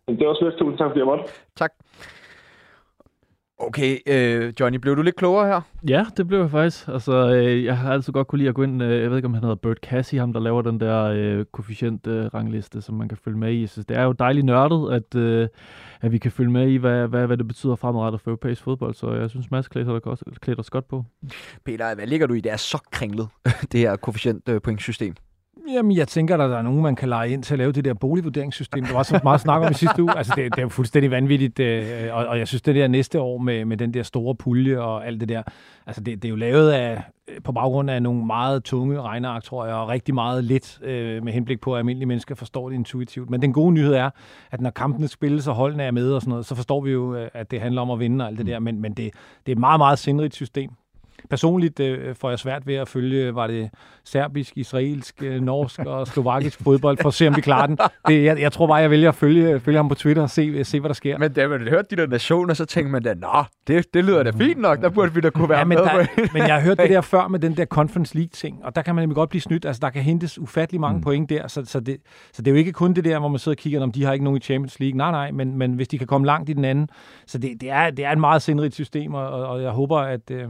Det 0.09 0.23
er 0.23 0.29
også 0.29 0.45
lidt 0.45 0.59
tusind 0.59 0.79
tak, 0.79 0.91
fordi 0.91 0.99
jeg 0.99 1.07
måtte. 1.07 1.25
Tak. 1.57 1.73
Okay, 3.63 3.99
øh, 4.07 4.53
Johnny, 4.61 4.79
blev 4.79 4.97
du 4.97 5.03
lidt 5.03 5.17
klogere 5.17 5.47
her? 5.47 5.61
Ja, 5.89 6.07
det 6.17 6.29
blev 6.29 6.41
jeg 6.41 6.51
faktisk. 6.51 6.89
Altså, 6.89 7.35
øh, 7.35 7.65
jeg 7.65 7.79
har 7.79 7.93
altid 7.93 8.13
godt 8.13 8.27
kunne 8.27 8.39
lide 8.39 8.49
at 8.49 8.55
gå 8.55 8.63
ind, 8.63 8.83
øh, 8.83 9.03
jeg 9.03 9.11
ved 9.11 9.17
ikke, 9.19 9.27
om 9.27 9.35
han 9.35 9.43
hedder 9.43 9.57
Bert 9.57 9.77
Cassie, 9.77 10.21
ham 10.21 10.33
der 10.33 10.41
laver 10.41 10.63
den 10.63 10.81
der 10.81 11.05
øh, 11.05 11.45
koefficient-rangliste, 11.53 12.79
øh, 12.79 12.83
som 12.83 12.95
man 12.95 13.09
kan 13.09 13.19
følge 13.25 13.39
med 13.39 13.53
i. 13.53 13.67
Så 13.67 13.83
det 13.83 13.97
er 13.97 14.03
jo 14.03 14.13
dejligt 14.13 14.47
nørdet, 14.47 14.95
at, 14.95 15.15
øh, 15.15 15.49
at 16.01 16.13
vi 16.13 16.19
kan 16.19 16.33
følge 16.33 16.51
med 16.51 16.69
i, 16.69 16.77
hvad, 16.77 17.09
hvad, 17.09 17.27
hvad 17.27 17.37
det 17.37 17.49
betyder 17.49 17.77
fremadrettet 17.77 18.21
for 18.21 18.31
europæisk 18.31 18.63
fodbold. 18.63 18.95
Så 18.95 19.13
jeg 19.13 19.31
synes, 19.31 19.51
Mads 19.51 19.69
klæder 19.69 20.55
os 20.59 20.71
godt 20.71 20.89
på. 20.89 21.05
Peter, 21.65 21.95
hvad 21.95 22.07
ligger 22.07 22.27
du 22.27 22.35
i? 22.35 22.41
Det 22.41 22.53
er 22.53 22.57
så 22.57 22.79
kringlet, 22.93 23.29
det 23.73 23.81
her 23.81 23.97
koefficient-pointsystem. 23.97 25.15
Jamen, 25.73 25.97
jeg 25.97 26.09
tænker, 26.09 26.35
at 26.35 26.51
der 26.51 26.59
er 26.59 26.63
nogen, 26.63 26.83
man 26.83 26.97
kan 26.97 27.09
lege 27.09 27.31
ind 27.31 27.43
til 27.43 27.55
at 27.55 27.59
lave 27.59 27.73
det 27.73 27.85
der 27.85 27.95
boligvurderingssystem. 27.95 28.85
Der 28.85 28.93
var 28.93 29.03
så 29.03 29.21
meget 29.23 29.41
snak 29.41 29.63
om 29.63 29.71
i 29.71 29.75
sidste 29.75 30.03
uge. 30.03 30.17
Altså, 30.17 30.33
det, 30.37 30.45
det 30.45 30.59
er 30.59 30.63
jo 30.63 30.69
fuldstændig 30.69 31.11
vanvittigt. 31.11 31.61
Øh, 31.61 32.09
og, 32.13 32.27
og 32.27 32.39
jeg 32.39 32.49
synes, 32.49 32.63
det 32.63 32.75
der 32.75 32.89
næste 32.89 33.21
år 33.21 33.39
med, 33.39 33.65
med 33.65 33.77
den 33.77 33.95
der 33.95 34.03
store 34.03 34.35
pulje 34.35 34.81
og 34.81 35.07
alt 35.07 35.21
det 35.21 35.29
der, 35.29 35.43
altså 35.87 36.03
det, 36.03 36.23
det 36.23 36.29
er 36.29 36.31
jo 36.31 36.37
lavet 36.37 36.71
af, 36.71 37.03
på 37.45 37.53
baggrund 37.53 37.91
af 37.91 38.03
nogle 38.03 38.27
meget 38.27 38.65
tunge 38.65 39.03
regneark, 39.03 39.43
tror 39.43 39.67
jeg, 39.67 39.75
og 39.75 39.89
rigtig 39.89 40.15
meget 40.15 40.45
lidt 40.45 40.81
øh, 40.83 41.25
med 41.25 41.33
henblik 41.33 41.61
på, 41.61 41.75
at 41.75 41.79
almindelige 41.79 42.07
mennesker 42.07 42.35
forstår 42.35 42.69
det 42.69 42.77
intuitivt. 42.77 43.31
Men 43.31 43.43
den 43.43 43.53
gode 43.53 43.73
nyhed 43.73 43.95
er, 43.95 44.11
at 44.51 44.61
når 44.61 44.71
kampene 44.71 45.09
spilles 45.09 45.49
og 45.49 45.55
holdene 45.55 45.83
er 45.83 45.91
med 45.91 46.13
og 46.13 46.21
sådan 46.21 46.31
noget, 46.31 46.47
så 46.47 46.55
forstår 46.55 46.81
vi 46.81 46.91
jo, 46.91 47.15
øh, 47.15 47.29
at 47.35 47.51
det 47.51 47.61
handler 47.61 47.83
om 47.83 47.91
at 47.91 48.01
vinde 48.01 48.25
og 48.25 48.29
alt 48.29 48.39
det 48.39 48.47
der. 48.47 48.59
Men, 48.59 48.81
men 48.81 48.93
det, 48.93 49.11
det 49.47 49.53
er 49.53 49.57
et 49.57 49.59
meget, 49.59 49.81
meget 49.81 49.99
sindrigt 49.99 50.35
system. 50.35 50.71
Personligt 51.31 51.81
øh, 51.81 52.15
får 52.15 52.29
jeg 52.31 52.39
svært 52.39 52.67
ved 52.67 52.75
at 52.75 52.89
følge, 52.89 53.35
var 53.35 53.47
det 53.47 53.71
serbisk, 54.05 54.57
israelsk, 54.57 55.23
øh, 55.23 55.41
norsk 55.41 55.81
og 55.81 56.07
slovakisk 56.15 56.63
fodbold, 56.63 56.99
for 57.03 57.09
at 57.09 57.15
se, 57.15 57.29
om 57.29 57.37
vi 57.37 57.41
klarer 57.41 57.67
den. 57.67 57.79
Det, 58.09 58.25
jeg, 58.25 58.41
jeg 58.41 58.53
tror 58.53 58.67
bare, 58.67 58.77
jeg 58.77 58.91
vælger 58.91 59.09
at 59.09 59.15
følge, 59.15 59.61
følge 59.61 59.77
ham 59.77 59.89
på 59.89 59.95
Twitter 59.95 60.23
og 60.23 60.31
se, 60.31 60.65
se 60.65 60.81
hvad 60.81 60.89
der 60.89 60.95
sker. 60.95 61.19
Men 61.19 61.33
da 61.33 61.49
man 61.49 61.69
hørte 61.69 61.97
de 61.97 62.03
der 62.03 62.07
nationer, 62.07 62.55
så 62.55 62.65
tænkte 62.65 62.93
man 62.93 63.03
da, 63.03 63.15
nå, 63.15 63.45
det, 63.67 63.95
det 63.95 64.05
lyder 64.05 64.23
da 64.23 64.31
fint 64.31 64.61
nok, 64.61 64.81
der 64.81 64.89
burde 64.89 65.15
vi 65.15 65.21
da 65.21 65.31
kunne 65.31 65.49
være 65.49 65.59
ja, 65.59 65.65
men 65.65 65.79
med. 65.79 65.85
Der, 65.85 66.07
men 66.33 66.43
jeg 66.43 66.55
har 66.55 66.61
hørt 66.61 66.79
det 66.79 66.91
der 66.97 67.01
før 67.01 67.29
med 67.29 67.39
den 67.39 67.57
der 67.57 67.65
Conference 67.65 68.15
League-ting, 68.15 68.65
og 68.65 68.77
der 68.77 68.83
kan 68.83 68.95
man 68.95 69.03
nemlig 69.03 69.15
godt 69.15 69.31
blive 69.31 69.43
snydt. 69.43 69.65
Altså, 69.65 69.81
der 69.81 69.91
kan 69.91 70.03
hentes 70.03 70.39
ufattelig 70.39 70.81
mange 70.81 70.97
mm. 70.97 71.03
point 71.03 71.31
der, 71.31 71.49
så, 71.49 71.65
så, 71.65 71.81
det, 71.81 71.97
så 72.33 72.43
det 72.43 72.51
er 72.51 72.53
jo 72.53 72.59
ikke 72.59 72.73
kun 72.73 72.95
det 72.95 73.05
der, 73.05 73.19
hvor 73.19 73.29
man 73.29 73.39
sidder 73.39 73.57
og 73.57 73.59
kigger, 73.59 73.83
om 73.83 73.93
de 73.93 74.05
har 74.05 74.13
ikke 74.13 74.25
nogen 74.25 74.37
i 74.37 74.41
Champions 74.41 74.81
League. 74.81 74.97
Nej, 74.97 75.11
nej, 75.11 75.31
men, 75.31 75.59
men 75.59 75.73
hvis 75.73 75.89
de 75.89 75.99
kan 75.99 76.07
komme 76.07 76.27
langt 76.27 76.51
i 76.51 76.53
den 76.53 76.65
anden. 76.65 76.89
Så 77.27 77.39
det, 77.39 77.61
det, 77.61 77.71
er, 77.71 77.91
det 77.91 78.05
er 78.05 78.11
et 78.11 78.19
meget 78.19 78.43
sindrigt 78.43 78.75
system, 78.75 79.15
og, 79.15 79.29
og 79.29 79.63
jeg 79.63 79.71
håber, 79.71 79.99
at... 79.99 80.31
Øh, 80.31 80.49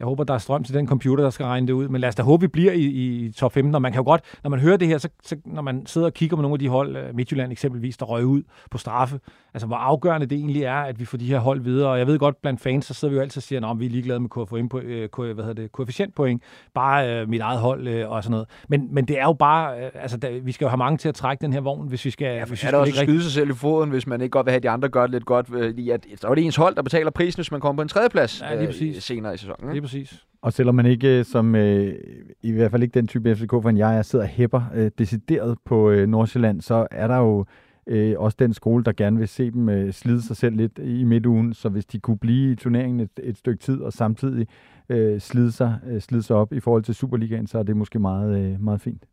jeg 0.00 0.06
håber, 0.06 0.24
der 0.24 0.34
er 0.34 0.38
strøm 0.38 0.64
til 0.64 0.74
den 0.74 0.86
computer, 0.86 1.24
der 1.24 1.30
skal 1.30 1.46
regne 1.46 1.66
det 1.66 1.72
ud. 1.72 1.88
Men 1.88 2.00
lad 2.00 2.08
os 2.08 2.14
da 2.14 2.22
håbe, 2.22 2.40
vi 2.40 2.48
bliver 2.48 2.72
i, 2.72 2.84
i 2.84 3.32
top 3.32 3.52
15. 3.52 3.74
Og 3.74 3.82
man 3.82 3.92
kan 3.92 3.98
jo 3.98 4.04
godt, 4.04 4.22
når 4.42 4.50
man 4.50 4.60
hører 4.60 4.76
det 4.76 4.88
her, 4.88 4.98
så, 4.98 5.08
så 5.24 5.36
når 5.44 5.62
man 5.62 5.86
sidder 5.86 6.06
og 6.06 6.14
kigger 6.14 6.36
på 6.36 6.42
nogle 6.42 6.54
af 6.54 6.58
de 6.58 6.68
hold, 6.68 6.96
øh, 6.96 7.14
Midtjylland 7.14 7.52
eksempelvis, 7.52 7.96
der 7.96 8.06
røg 8.06 8.26
ud 8.26 8.42
på 8.70 8.78
straffe, 8.78 9.20
altså 9.54 9.66
hvor 9.66 9.76
afgørende 9.76 10.26
det 10.26 10.38
egentlig 10.38 10.62
er, 10.62 10.74
at 10.74 11.00
vi 11.00 11.04
får 11.04 11.18
de 11.18 11.26
her 11.26 11.38
hold 11.38 11.60
videre. 11.60 11.90
Og 11.90 11.98
jeg 11.98 12.06
ved 12.06 12.18
godt, 12.18 12.42
blandt 12.42 12.60
fans, 12.60 12.86
så 12.86 12.94
sidder 12.94 13.12
vi 13.12 13.16
jo 13.16 13.22
altid 13.22 13.38
og 13.38 13.42
siger, 13.42 13.70
at 13.70 13.80
vi 13.80 13.86
er 13.86 13.90
ligeglade 13.90 14.20
med 14.20 14.28
KFM, 14.28 14.68
på, 14.68 14.78
øh, 14.78 15.08
hvad 15.12 15.44
hedder 15.44 15.52
det, 15.52 15.72
koefficientpoint, 15.72 16.42
bare 16.74 17.20
øh, 17.20 17.28
mit 17.28 17.40
eget 17.40 17.60
hold 17.60 17.88
øh, 17.88 18.10
og 18.10 18.22
sådan 18.22 18.30
noget. 18.30 18.48
Men, 18.68 18.88
men 18.94 19.04
det 19.04 19.18
er 19.18 19.24
jo 19.24 19.32
bare, 19.32 19.84
øh, 19.84 19.90
altså 19.94 20.16
der, 20.16 20.40
vi 20.40 20.52
skal 20.52 20.64
jo 20.64 20.68
have 20.68 20.78
mange 20.78 20.98
til 20.98 21.08
at 21.08 21.14
trække 21.14 21.42
den 21.42 21.52
her 21.52 21.60
vogn, 21.60 21.88
hvis 21.88 22.04
vi 22.04 22.10
skal... 22.10 22.26
Ja, 22.26 22.44
hvis 22.44 22.62
vi 22.62 22.66
er 22.66 22.70
der 22.70 22.78
også 22.78 22.94
skyde 22.94 23.22
sig 23.22 23.32
selv 23.32 23.50
i 23.50 23.54
foden, 23.54 23.90
hvis 23.90 24.06
man 24.06 24.20
ikke 24.20 24.30
godt 24.30 24.46
vil 24.46 24.50
have, 24.50 24.56
at 24.56 24.62
de 24.62 24.70
andre 24.70 24.88
gør 24.88 25.02
det 25.02 25.10
lidt 25.10 25.26
godt. 25.26 25.46
Fordi 25.46 25.90
at, 25.90 26.06
så 26.16 26.28
er 26.28 26.34
det 26.34 26.44
ens 26.44 26.56
hold, 26.56 26.74
der 26.74 26.82
betaler 26.82 27.10
prisen, 27.10 27.38
hvis 27.38 27.50
man 27.50 27.60
kommer 27.60 27.80
på 27.80 27.82
en 27.82 27.88
tredjeplads 27.88 28.40
ja. 28.40 28.62
Øh, 28.62 28.94
senere 29.00 29.34
i 29.34 29.36
sæsonen. 29.36 29.72
Lige 29.72 29.82
præcis. 29.90 30.26
Og 30.42 30.52
selvom 30.52 30.74
man 30.74 30.86
ikke, 30.86 31.18
øh, 31.18 31.24
som 31.24 31.54
øh, 31.54 31.94
i 32.42 32.52
hvert 32.52 32.70
fald 32.70 32.82
ikke 32.82 32.94
den 32.94 33.06
type 33.06 33.36
FCK, 33.36 33.50
for 33.50 33.76
jeg 33.76 33.98
er, 33.98 34.02
sidder 34.02 34.24
og 34.24 34.28
hæpper 34.28 34.62
øh, 34.74 34.90
decideret 34.98 35.58
på 35.64 35.90
øh, 35.90 36.08
Nordsjælland, 36.08 36.60
så 36.60 36.86
er 36.90 37.06
der 37.08 37.16
jo 37.16 37.44
øh, 37.86 38.14
også 38.18 38.36
den 38.38 38.54
skole, 38.54 38.84
der 38.84 38.92
gerne 38.92 39.18
vil 39.18 39.28
se 39.28 39.50
dem 39.50 39.68
øh, 39.68 39.92
slide 39.92 40.22
sig 40.22 40.36
selv 40.36 40.56
lidt 40.56 40.78
i 40.78 41.04
midtugen. 41.04 41.54
Så 41.54 41.68
hvis 41.68 41.86
de 41.86 41.98
kunne 42.00 42.18
blive 42.18 42.52
i 42.52 42.54
turneringen 42.54 43.00
et, 43.00 43.10
et 43.22 43.36
stykke 43.36 43.58
tid, 43.58 43.80
og 43.80 43.92
samtidig 43.92 44.46
øh, 44.88 45.20
slide, 45.20 45.52
sig, 45.52 45.78
øh, 45.86 46.00
slide 46.00 46.22
sig 46.22 46.36
op 46.36 46.52
i 46.52 46.60
forhold 46.60 46.82
til 46.82 46.94
Superligaen, 46.94 47.46
så 47.46 47.58
er 47.58 47.62
det 47.62 47.76
måske 47.76 47.98
meget, 47.98 48.38
øh, 48.38 48.60
meget 48.60 48.80
fint. 48.80 49.04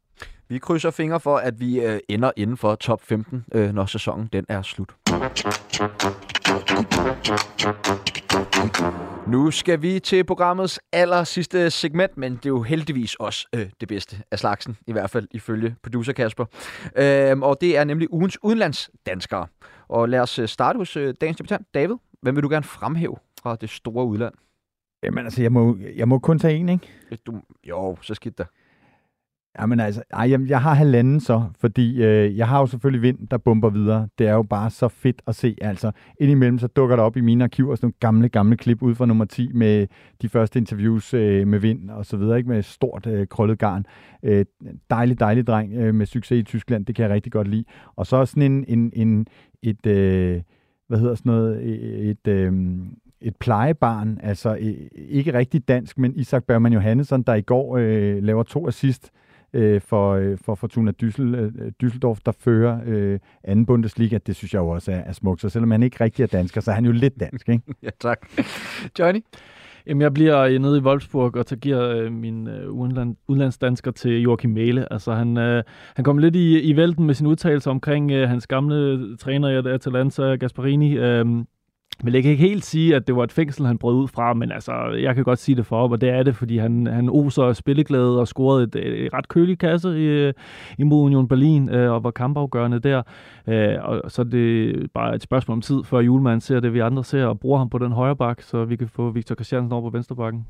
Vi 0.49 0.57
krydser 0.57 0.91
fingre 0.91 1.19
for, 1.19 1.37
at 1.37 1.59
vi 1.59 1.81
øh, 1.81 1.99
ender 2.09 2.31
inden 2.37 2.57
for 2.57 2.75
top 2.75 3.01
15, 3.01 3.45
øh, 3.53 3.73
når 3.73 3.85
sæsonen 3.85 4.29
den 4.33 4.45
er 4.49 4.61
slut. 4.61 4.95
Nu 9.27 9.51
skal 9.51 9.81
vi 9.81 9.99
til 9.99 10.23
programmets 10.23 10.79
aller 10.91 11.23
sidste 11.23 11.69
segment, 11.69 12.17
men 12.17 12.35
det 12.35 12.45
er 12.45 12.49
jo 12.49 12.61
heldigvis 12.61 13.15
også 13.15 13.47
øh, 13.55 13.69
det 13.79 13.87
bedste 13.87 14.23
af 14.31 14.39
slagsen, 14.39 14.77
i 14.87 14.91
hvert 14.91 15.09
fald 15.09 15.27
ifølge 15.31 15.75
producer 15.83 16.13
Kasper. 16.13 16.45
Øh, 16.95 17.39
og 17.39 17.61
det 17.61 17.77
er 17.77 17.83
nemlig 17.83 18.13
ugens 18.13 18.43
udenlandsdanskere. 18.43 19.47
Og 19.87 20.09
lad 20.09 20.19
os 20.19 20.39
øh, 20.39 20.47
starte 20.47 20.77
hos 20.77 20.97
øh, 20.97 21.13
dagens 21.21 21.37
debutant, 21.37 21.67
David. 21.73 21.95
Hvem 22.21 22.35
vil 22.35 22.43
du 22.43 22.49
gerne 22.49 22.63
fremhæve 22.63 23.15
fra 23.41 23.55
det 23.55 23.69
store 23.69 24.05
udland? 24.05 24.33
Jamen 25.03 25.25
altså, 25.25 25.41
jeg 25.41 25.51
må, 25.51 25.77
jeg 25.95 26.07
må 26.07 26.19
kun 26.19 26.39
tage 26.39 26.55
en, 26.55 26.69
ikke? 26.69 26.87
Du, 27.25 27.41
jo, 27.63 27.97
så 28.01 28.13
skidt 28.13 28.37
der. 28.37 28.45
Jamen 29.61 29.79
altså, 29.79 30.03
ej, 30.13 30.29
jeg, 30.29 30.39
jeg 30.49 30.61
har 30.61 30.73
halvanden 30.73 31.19
så, 31.19 31.43
fordi 31.59 32.03
øh, 32.03 32.37
jeg 32.37 32.47
har 32.47 32.59
jo 32.59 32.65
selvfølgelig 32.65 33.01
vind, 33.01 33.27
der 33.27 33.37
bomber 33.37 33.69
videre. 33.69 34.07
Det 34.17 34.27
er 34.27 34.33
jo 34.33 34.43
bare 34.43 34.69
så 34.69 34.87
fedt 34.87 35.21
at 35.27 35.35
se. 35.35 35.55
Altså, 35.61 35.91
indimellem 36.19 36.59
så 36.59 36.67
dukker 36.67 36.95
der 36.95 37.03
op 37.03 37.17
i 37.17 37.21
mine 37.21 37.43
arkiver 37.43 37.75
sådan 37.75 37.85
nogle 37.85 37.93
gamle, 37.99 38.29
gamle 38.29 38.57
klip 38.57 38.81
ud 38.81 38.95
fra 38.95 39.05
nummer 39.05 39.25
10 39.25 39.51
med 39.53 39.87
de 40.21 40.29
første 40.29 40.59
interviews 40.59 41.13
øh, 41.13 41.47
med 41.47 41.59
vind 41.59 41.89
og 41.89 42.05
så 42.05 42.17
videre, 42.17 42.37
ikke 42.37 42.49
med 42.49 42.61
stort 42.61 43.07
øh, 43.07 43.27
krøllet 43.27 43.59
garn. 43.59 43.85
Øh, 44.23 44.45
dejlig, 44.89 45.19
dejlig 45.19 45.47
dreng 45.47 45.73
øh, 45.73 45.95
med 45.95 46.05
succes 46.05 46.39
i 46.39 46.43
Tyskland, 46.43 46.85
det 46.85 46.95
kan 46.95 47.03
jeg 47.03 47.11
rigtig 47.11 47.31
godt 47.31 47.47
lide. 47.47 47.65
Og 47.95 48.07
så 48.07 48.25
sådan 48.25 48.51
en, 48.51 48.65
en, 48.67 48.91
en 48.95 49.27
et, 49.63 49.85
øh, 49.85 50.41
hvad 50.87 50.99
hedder 50.99 51.15
sådan 51.15 51.29
noget, 51.29 51.61
øh, 51.61 52.09
et, 52.09 52.27
øh, 52.27 52.53
et 53.21 53.35
plejebarn, 53.35 54.19
altså 54.23 54.57
øh, 54.59 54.75
ikke 54.95 55.33
rigtig 55.33 55.67
dansk, 55.67 55.97
men 55.97 56.15
Isak 56.15 56.43
Bergman 56.43 56.73
Johannesson, 56.73 57.21
der 57.21 57.33
i 57.33 57.41
går 57.41 57.77
øh, 57.77 58.23
laver 58.23 58.43
to 58.43 58.67
assist 58.67 59.11
øh, 59.13 59.26
øh, 59.57 59.81
for 60.45 60.55
Fortuna 60.55 60.91
Düssel, 61.03 61.35
øh, 61.35 61.71
Düsseldorf, 61.83 62.19
der 62.25 62.31
fører 62.39 62.79
øh, 62.85 63.19
anden 63.43 63.65
Bundesliga. 63.65 64.17
Det 64.27 64.35
synes 64.35 64.53
jeg 64.53 64.59
jo 64.59 64.67
også 64.67 64.91
er, 64.91 64.95
er 64.95 65.11
smukt. 65.13 65.41
Så 65.41 65.49
selvom 65.49 65.71
han 65.71 65.83
ikke 65.83 66.03
rigtig 66.03 66.23
er 66.23 66.27
dansker, 66.27 66.61
så 66.61 66.71
er 66.71 66.75
han 66.75 66.85
jo 66.85 66.91
lidt 66.91 67.19
dansk, 67.19 67.49
ikke? 67.49 67.63
ja, 67.83 67.89
tak. 67.99 68.27
Johnny? 68.99 69.19
Jamen, 69.87 70.01
jeg 70.01 70.13
bliver 70.13 70.39
øh, 70.39 70.59
nede 70.59 70.77
i 70.77 70.81
Wolfsburg 70.81 71.37
og 71.37 71.45
tager 71.45 71.59
giver 71.59 71.89
øh, 71.89 72.11
min 72.11 72.47
øh, 72.47 72.69
udenland, 72.71 73.15
udenlandsdansker 73.27 73.91
til 73.91 74.21
Joachim 74.21 74.49
Mæle. 74.49 74.93
Altså, 74.93 75.13
han, 75.13 75.37
øh, 75.37 75.63
han 75.95 76.05
kom 76.05 76.17
lidt 76.17 76.35
i, 76.35 76.61
i 76.61 76.75
vælten 76.75 77.05
med 77.05 77.13
sin 77.13 77.27
udtalelse 77.27 77.69
omkring 77.69 78.11
øh, 78.11 78.29
hans 78.29 78.47
gamle 78.47 79.17
træner 79.17 79.49
i 79.49 79.73
Atalanta, 79.73 80.35
Gasparini. 80.35 80.97
Øh, 80.97 81.25
men 82.03 82.13
jeg 82.13 82.23
kan 82.23 82.31
ikke 82.31 82.43
helt 82.43 82.65
sige, 82.65 82.95
at 82.95 83.07
det 83.07 83.15
var 83.15 83.23
et 83.23 83.31
fængsel, 83.31 83.65
han 83.65 83.77
brød 83.77 83.95
ud 83.95 84.07
fra, 84.07 84.33
men 84.33 84.51
altså, 84.51 84.71
jeg 85.01 85.15
kan 85.15 85.23
godt 85.23 85.39
sige 85.39 85.55
det 85.55 85.65
for 85.65 85.77
op, 85.77 85.91
og 85.91 86.01
det 86.01 86.09
er 86.09 86.23
det, 86.23 86.35
fordi 86.35 86.57
han, 86.57 86.87
han 86.87 87.09
oser 87.09 87.53
spilleglæde 87.53 88.19
og 88.19 88.27
scorede 88.27 88.63
et, 88.63 89.05
et 89.05 89.13
ret 89.13 89.27
kølig 89.27 89.59
kasse 89.59 89.89
i, 89.99 90.31
imod 90.77 91.05
Union 91.05 91.27
Berlin, 91.27 91.69
øh, 91.69 91.91
og 91.91 92.03
var 92.03 92.11
kampafgørende 92.11 92.79
der. 92.79 93.03
Øh, 93.47 93.75
og 93.83 94.11
så 94.11 94.21
er 94.21 94.25
det 94.25 94.91
bare 94.93 95.15
et 95.15 95.21
spørgsmål 95.21 95.55
om 95.55 95.61
tid, 95.61 95.83
før 95.83 95.99
julemanden 95.99 96.41
ser 96.41 96.59
det, 96.59 96.73
vi 96.73 96.79
andre 96.79 97.03
ser, 97.03 97.25
og 97.25 97.39
bruger 97.39 97.57
ham 97.57 97.69
på 97.69 97.77
den 97.77 97.91
højre 97.91 98.15
bak, 98.15 98.41
så 98.41 98.65
vi 98.65 98.75
kan 98.75 98.87
få 98.87 99.09
Victor 99.09 99.35
Christiansen 99.35 99.71
over 99.71 99.89
på 99.89 99.89
venstre 99.89 100.15
bakken. 100.15 100.45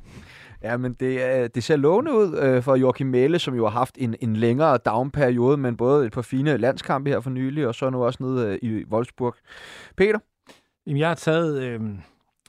Ja, 0.64 0.78
men 0.78 0.94
det, 0.94 1.20
øh, 1.20 1.50
det 1.56 1.64
ser 1.64 1.76
lovende 1.76 2.12
ud 2.12 2.38
øh, 2.42 2.64
for 2.64 2.76
Joachim 2.76 3.08
Mæle, 3.08 3.40
som 3.40 3.56
jo 3.56 3.64
har 3.64 3.80
haft 3.80 3.96
en, 3.98 4.16
en 4.22 4.36
længere 4.36 4.78
down-periode, 4.86 5.58
men 5.58 5.78
både 5.78 6.06
et 6.06 6.12
par 6.12 6.22
fine 6.22 6.58
landskampe 6.58 7.10
her 7.10 7.20
for 7.20 7.30
nylig, 7.30 7.68
og 7.68 7.76
så 7.76 7.90
nu 7.90 8.04
også 8.04 8.24
nede 8.24 8.48
øh, 8.48 8.70
i 8.70 8.84
Wolfsburg. 8.92 9.36
Peter? 9.98 10.20
Jamen, 10.88 11.00
jeg 11.00 11.08
har 11.08 11.16
taget 11.16 11.64
øh, 11.64 11.82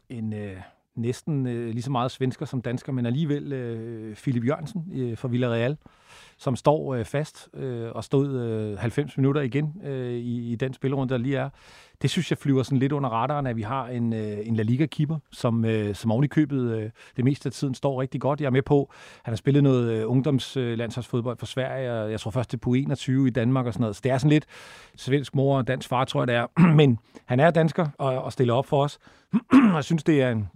en 0.08 0.32
øh, 0.32 0.62
næsten 0.98 1.46
øh, 1.46 1.70
lige 1.70 1.82
så 1.82 1.90
meget 1.90 2.10
svensker 2.10 2.46
som 2.46 2.62
dansker, 2.62 2.92
men 2.92 3.06
alligevel 3.06 3.52
øh, 3.52 4.16
Philip 4.16 4.46
Jørgensen 4.46 4.84
øh, 4.94 5.18
fra 5.18 5.28
Villarreal, 5.28 5.76
som 6.38 6.56
står 6.56 6.94
øh, 6.94 7.04
fast 7.04 7.48
øh, 7.54 7.90
og 7.92 8.04
stod 8.04 8.40
øh, 8.40 8.78
90 8.78 9.16
minutter 9.16 9.40
igen 9.40 9.80
øh, 9.84 10.12
i, 10.12 10.52
i 10.52 10.56
den 10.56 10.74
spillerunde, 10.74 11.12
der 11.12 11.18
lige 11.18 11.36
er. 11.36 11.48
Det 12.02 12.10
synes 12.10 12.30
jeg 12.30 12.38
flyver 12.38 12.62
sådan 12.62 12.78
lidt 12.78 12.92
under 12.92 13.10
radaren, 13.10 13.46
at 13.46 13.56
vi 13.56 13.62
har 13.62 13.86
en, 13.86 14.12
øh, 14.12 14.38
en 14.42 14.56
La 14.56 14.62
Liga-keeper, 14.62 15.16
som, 15.32 15.64
øh, 15.64 15.94
som 15.94 16.10
oven 16.10 16.24
i 16.24 16.26
købet 16.26 16.76
øh, 16.76 16.90
det 17.16 17.24
meste 17.24 17.46
af 17.46 17.52
tiden 17.52 17.74
står 17.74 18.00
rigtig 18.00 18.20
godt. 18.20 18.40
Jeg 18.40 18.46
er 18.46 18.50
med 18.50 18.62
på, 18.62 18.92
han 19.22 19.32
har 19.32 19.36
spillet 19.36 19.62
noget 19.62 19.92
øh, 19.92 20.10
ungdomslandsholdsfodbold 20.10 21.36
øh, 21.36 21.38
for 21.38 21.46
Sverige, 21.46 21.92
og 21.92 22.10
jeg 22.10 22.20
tror 22.20 22.30
først 22.30 22.52
det 22.52 22.60
på 22.60 22.74
21 22.74 23.26
i 23.26 23.30
Danmark 23.30 23.66
og 23.66 23.72
sådan 23.72 23.82
noget. 23.82 23.96
Så 23.96 24.00
det 24.04 24.12
er 24.12 24.18
sådan 24.18 24.30
lidt 24.30 24.46
svensk 24.96 25.34
mor 25.34 25.58
og 25.58 25.68
dansk 25.68 25.88
far, 25.88 26.04
tror 26.04 26.20
jeg 26.20 26.28
det 26.28 26.36
er. 26.36 26.46
Men 26.80 26.98
han 27.26 27.40
er 27.40 27.50
dansker 27.50 27.86
og, 27.98 28.22
og 28.22 28.32
stiller 28.32 28.54
op 28.54 28.66
for 28.66 28.84
os. 28.84 28.98
og 29.52 29.74
jeg 29.74 29.84
synes, 29.84 30.04
det 30.04 30.22
er 30.22 30.30
en, 30.30 30.48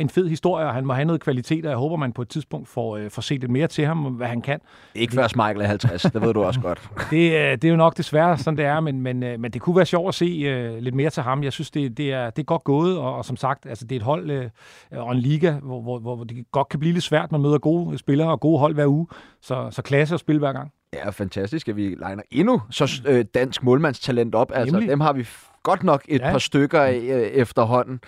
en 0.00 0.08
fed 0.08 0.28
historie, 0.28 0.66
og 0.66 0.74
han 0.74 0.86
må 0.86 0.92
have 0.92 1.04
noget 1.04 1.20
kvalitet, 1.20 1.64
og 1.64 1.70
jeg 1.70 1.78
håber, 1.78 1.96
man 1.96 2.12
på 2.12 2.22
et 2.22 2.28
tidspunkt 2.28 2.68
får, 2.68 2.96
øh, 2.96 3.10
får 3.10 3.22
set 3.22 3.40
lidt 3.40 3.52
mere 3.52 3.66
til 3.66 3.86
ham, 3.86 3.98
hvad 3.98 4.26
han 4.26 4.40
kan. 4.40 4.60
Ikke 4.94 5.14
før 5.14 5.22
Michael 5.36 5.60
er 5.60 5.66
50, 5.66 6.02
det 6.02 6.22
ved 6.22 6.34
du 6.34 6.42
også 6.42 6.60
godt. 6.60 6.90
det, 7.10 7.32
øh, 7.32 7.52
det 7.52 7.64
er 7.64 7.68
jo 7.68 7.76
nok 7.76 7.96
desværre, 7.96 8.38
sådan 8.38 8.58
det 8.58 8.64
er, 8.64 8.80
men, 8.80 9.00
men, 9.00 9.22
øh, 9.22 9.40
men 9.40 9.50
det 9.50 9.60
kunne 9.60 9.76
være 9.76 9.86
sjovt 9.86 10.08
at 10.08 10.14
se 10.14 10.24
øh, 10.24 10.78
lidt 10.78 10.94
mere 10.94 11.10
til 11.10 11.22
ham. 11.22 11.42
Jeg 11.42 11.52
synes, 11.52 11.70
det, 11.70 11.96
det, 11.96 12.12
er, 12.12 12.30
det 12.30 12.42
er 12.42 12.46
godt 12.46 12.64
gået, 12.64 12.98
og, 12.98 13.16
og 13.16 13.24
som 13.24 13.36
sagt, 13.36 13.66
altså, 13.66 13.84
det 13.84 13.92
er 13.92 14.00
et 14.00 14.04
hold 14.04 14.30
øh, 14.30 14.50
og 14.92 15.12
en 15.12 15.18
liga, 15.18 15.50
hvor, 15.50 15.80
hvor, 15.80 15.98
hvor 15.98 16.24
det 16.24 16.44
godt 16.52 16.68
kan 16.68 16.80
blive 16.80 16.92
lidt 16.92 17.04
svært. 17.04 17.32
Man 17.32 17.40
møder 17.40 17.58
gode 17.58 17.98
spillere 17.98 18.30
og 18.30 18.40
gode 18.40 18.58
hold 18.58 18.74
hver 18.74 18.86
uge, 18.86 19.06
så, 19.42 19.68
så 19.70 19.82
klasse 19.82 20.14
at 20.14 20.20
spille 20.20 20.38
hver 20.38 20.52
gang. 20.52 20.72
Ja, 20.92 21.10
fantastisk, 21.10 21.68
at 21.68 21.76
vi 21.76 21.96
legner 21.98 22.22
endnu 22.30 22.62
så 22.70 23.02
øh, 23.06 23.24
dansk 23.34 23.62
målmandstalent 23.62 24.34
op. 24.34 24.52
Altså, 24.54 24.72
Nemlig. 24.72 24.90
dem 24.90 25.00
har 25.00 25.12
vi 25.12 25.26
godt 25.62 25.82
nok 25.82 26.04
et 26.08 26.20
ja. 26.20 26.30
par 26.30 26.38
stykker 26.38 26.80
af 26.80 26.94
øh, 26.94 27.20
efterhånden. 27.20 28.00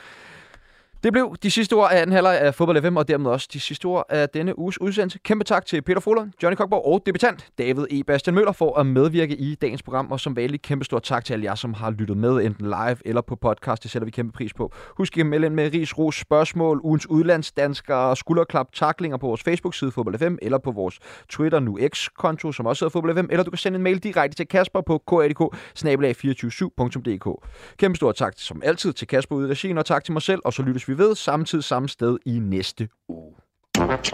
Det 1.02 1.12
blev 1.12 1.34
de 1.42 1.50
sidste 1.50 1.72
ord 1.72 1.90
af 1.92 2.00
anden 2.00 2.14
halvleg 2.14 2.40
af 2.40 2.54
Fodbold 2.54 2.82
FM, 2.82 2.96
og 2.96 3.08
dermed 3.08 3.30
også 3.30 3.48
de 3.52 3.60
sidste 3.60 3.86
ord 3.86 4.04
af 4.08 4.28
denne 4.28 4.58
uges 4.58 4.80
udsendelse. 4.80 5.18
Kæmpe 5.18 5.44
tak 5.44 5.66
til 5.66 5.82
Peter 5.82 6.00
Frohlund, 6.00 6.32
Johnny 6.42 6.56
Kokborg 6.56 6.86
og 6.86 7.02
debutant 7.06 7.46
David 7.58 7.86
E. 7.90 8.04
Bastian 8.04 8.34
Møller 8.34 8.52
for 8.52 8.78
at 8.78 8.86
medvirke 8.86 9.36
i 9.36 9.54
dagens 9.54 9.82
program, 9.82 10.12
og 10.12 10.20
som 10.20 10.36
vanligt 10.36 10.62
kæmpe 10.62 10.84
stor 10.84 10.98
tak 10.98 11.24
til 11.24 11.32
alle 11.32 11.44
jer, 11.44 11.54
som 11.54 11.74
har 11.74 11.90
lyttet 11.90 12.16
med, 12.16 12.44
enten 12.44 12.66
live 12.66 12.96
eller 13.04 13.20
på 13.20 13.36
podcast. 13.36 13.82
Det 13.82 13.90
sætter 13.90 14.04
vi 14.04 14.10
kæmpe 14.10 14.32
pris 14.32 14.54
på. 14.54 14.72
Husk 14.96 15.18
at 15.18 15.26
melde 15.26 15.46
ind 15.46 15.54
med 15.54 15.72
ris, 15.72 15.98
ros, 15.98 16.20
spørgsmål, 16.20 16.80
ugens 16.82 17.10
udlandsdanskere, 17.10 18.16
skulderklap, 18.16 18.66
taklinger 18.72 19.16
på 19.16 19.26
vores 19.26 19.42
Facebook-side 19.42 19.90
Fodbold 19.90 20.18
FM, 20.18 20.34
eller 20.42 20.58
på 20.58 20.70
vores 20.70 20.98
Twitter 21.28 21.60
nu 21.60 21.78
X-konto, 21.94 22.52
som 22.52 22.66
også 22.66 22.84
hedder 22.84 22.92
Fodbold 22.92 23.16
FM, 23.16 23.26
eller 23.30 23.44
du 23.44 23.50
kan 23.50 23.58
sende 23.58 23.76
en 23.76 23.82
mail 23.82 23.98
direkte 23.98 24.36
til 24.36 24.48
Kasper 24.48 24.80
på 24.80 25.02
kadk 25.10 25.40
247dk 25.40 27.34
Kæmpe 27.76 27.96
stor 27.96 28.12
tak 28.12 28.32
som 28.36 28.62
altid 28.64 28.92
til 28.92 29.08
Kasper 29.08 29.36
ude 29.36 29.48
i 29.48 29.50
regien, 29.50 29.78
og 29.78 29.86
tak 29.86 30.04
til 30.04 30.12
mig 30.12 30.22
selv, 30.22 30.40
og 30.44 30.52
så 30.52 30.62
lyttes 30.62 30.88
vi 30.88 30.91
vi 30.92 30.98
ved 30.98 31.14
samme 31.14 31.44
tid, 31.44 31.62
samme 31.62 31.88
sted 31.88 32.18
i 32.26 32.38
næste 32.38 32.88
uge. 33.08 33.34
Hey, 33.76 34.12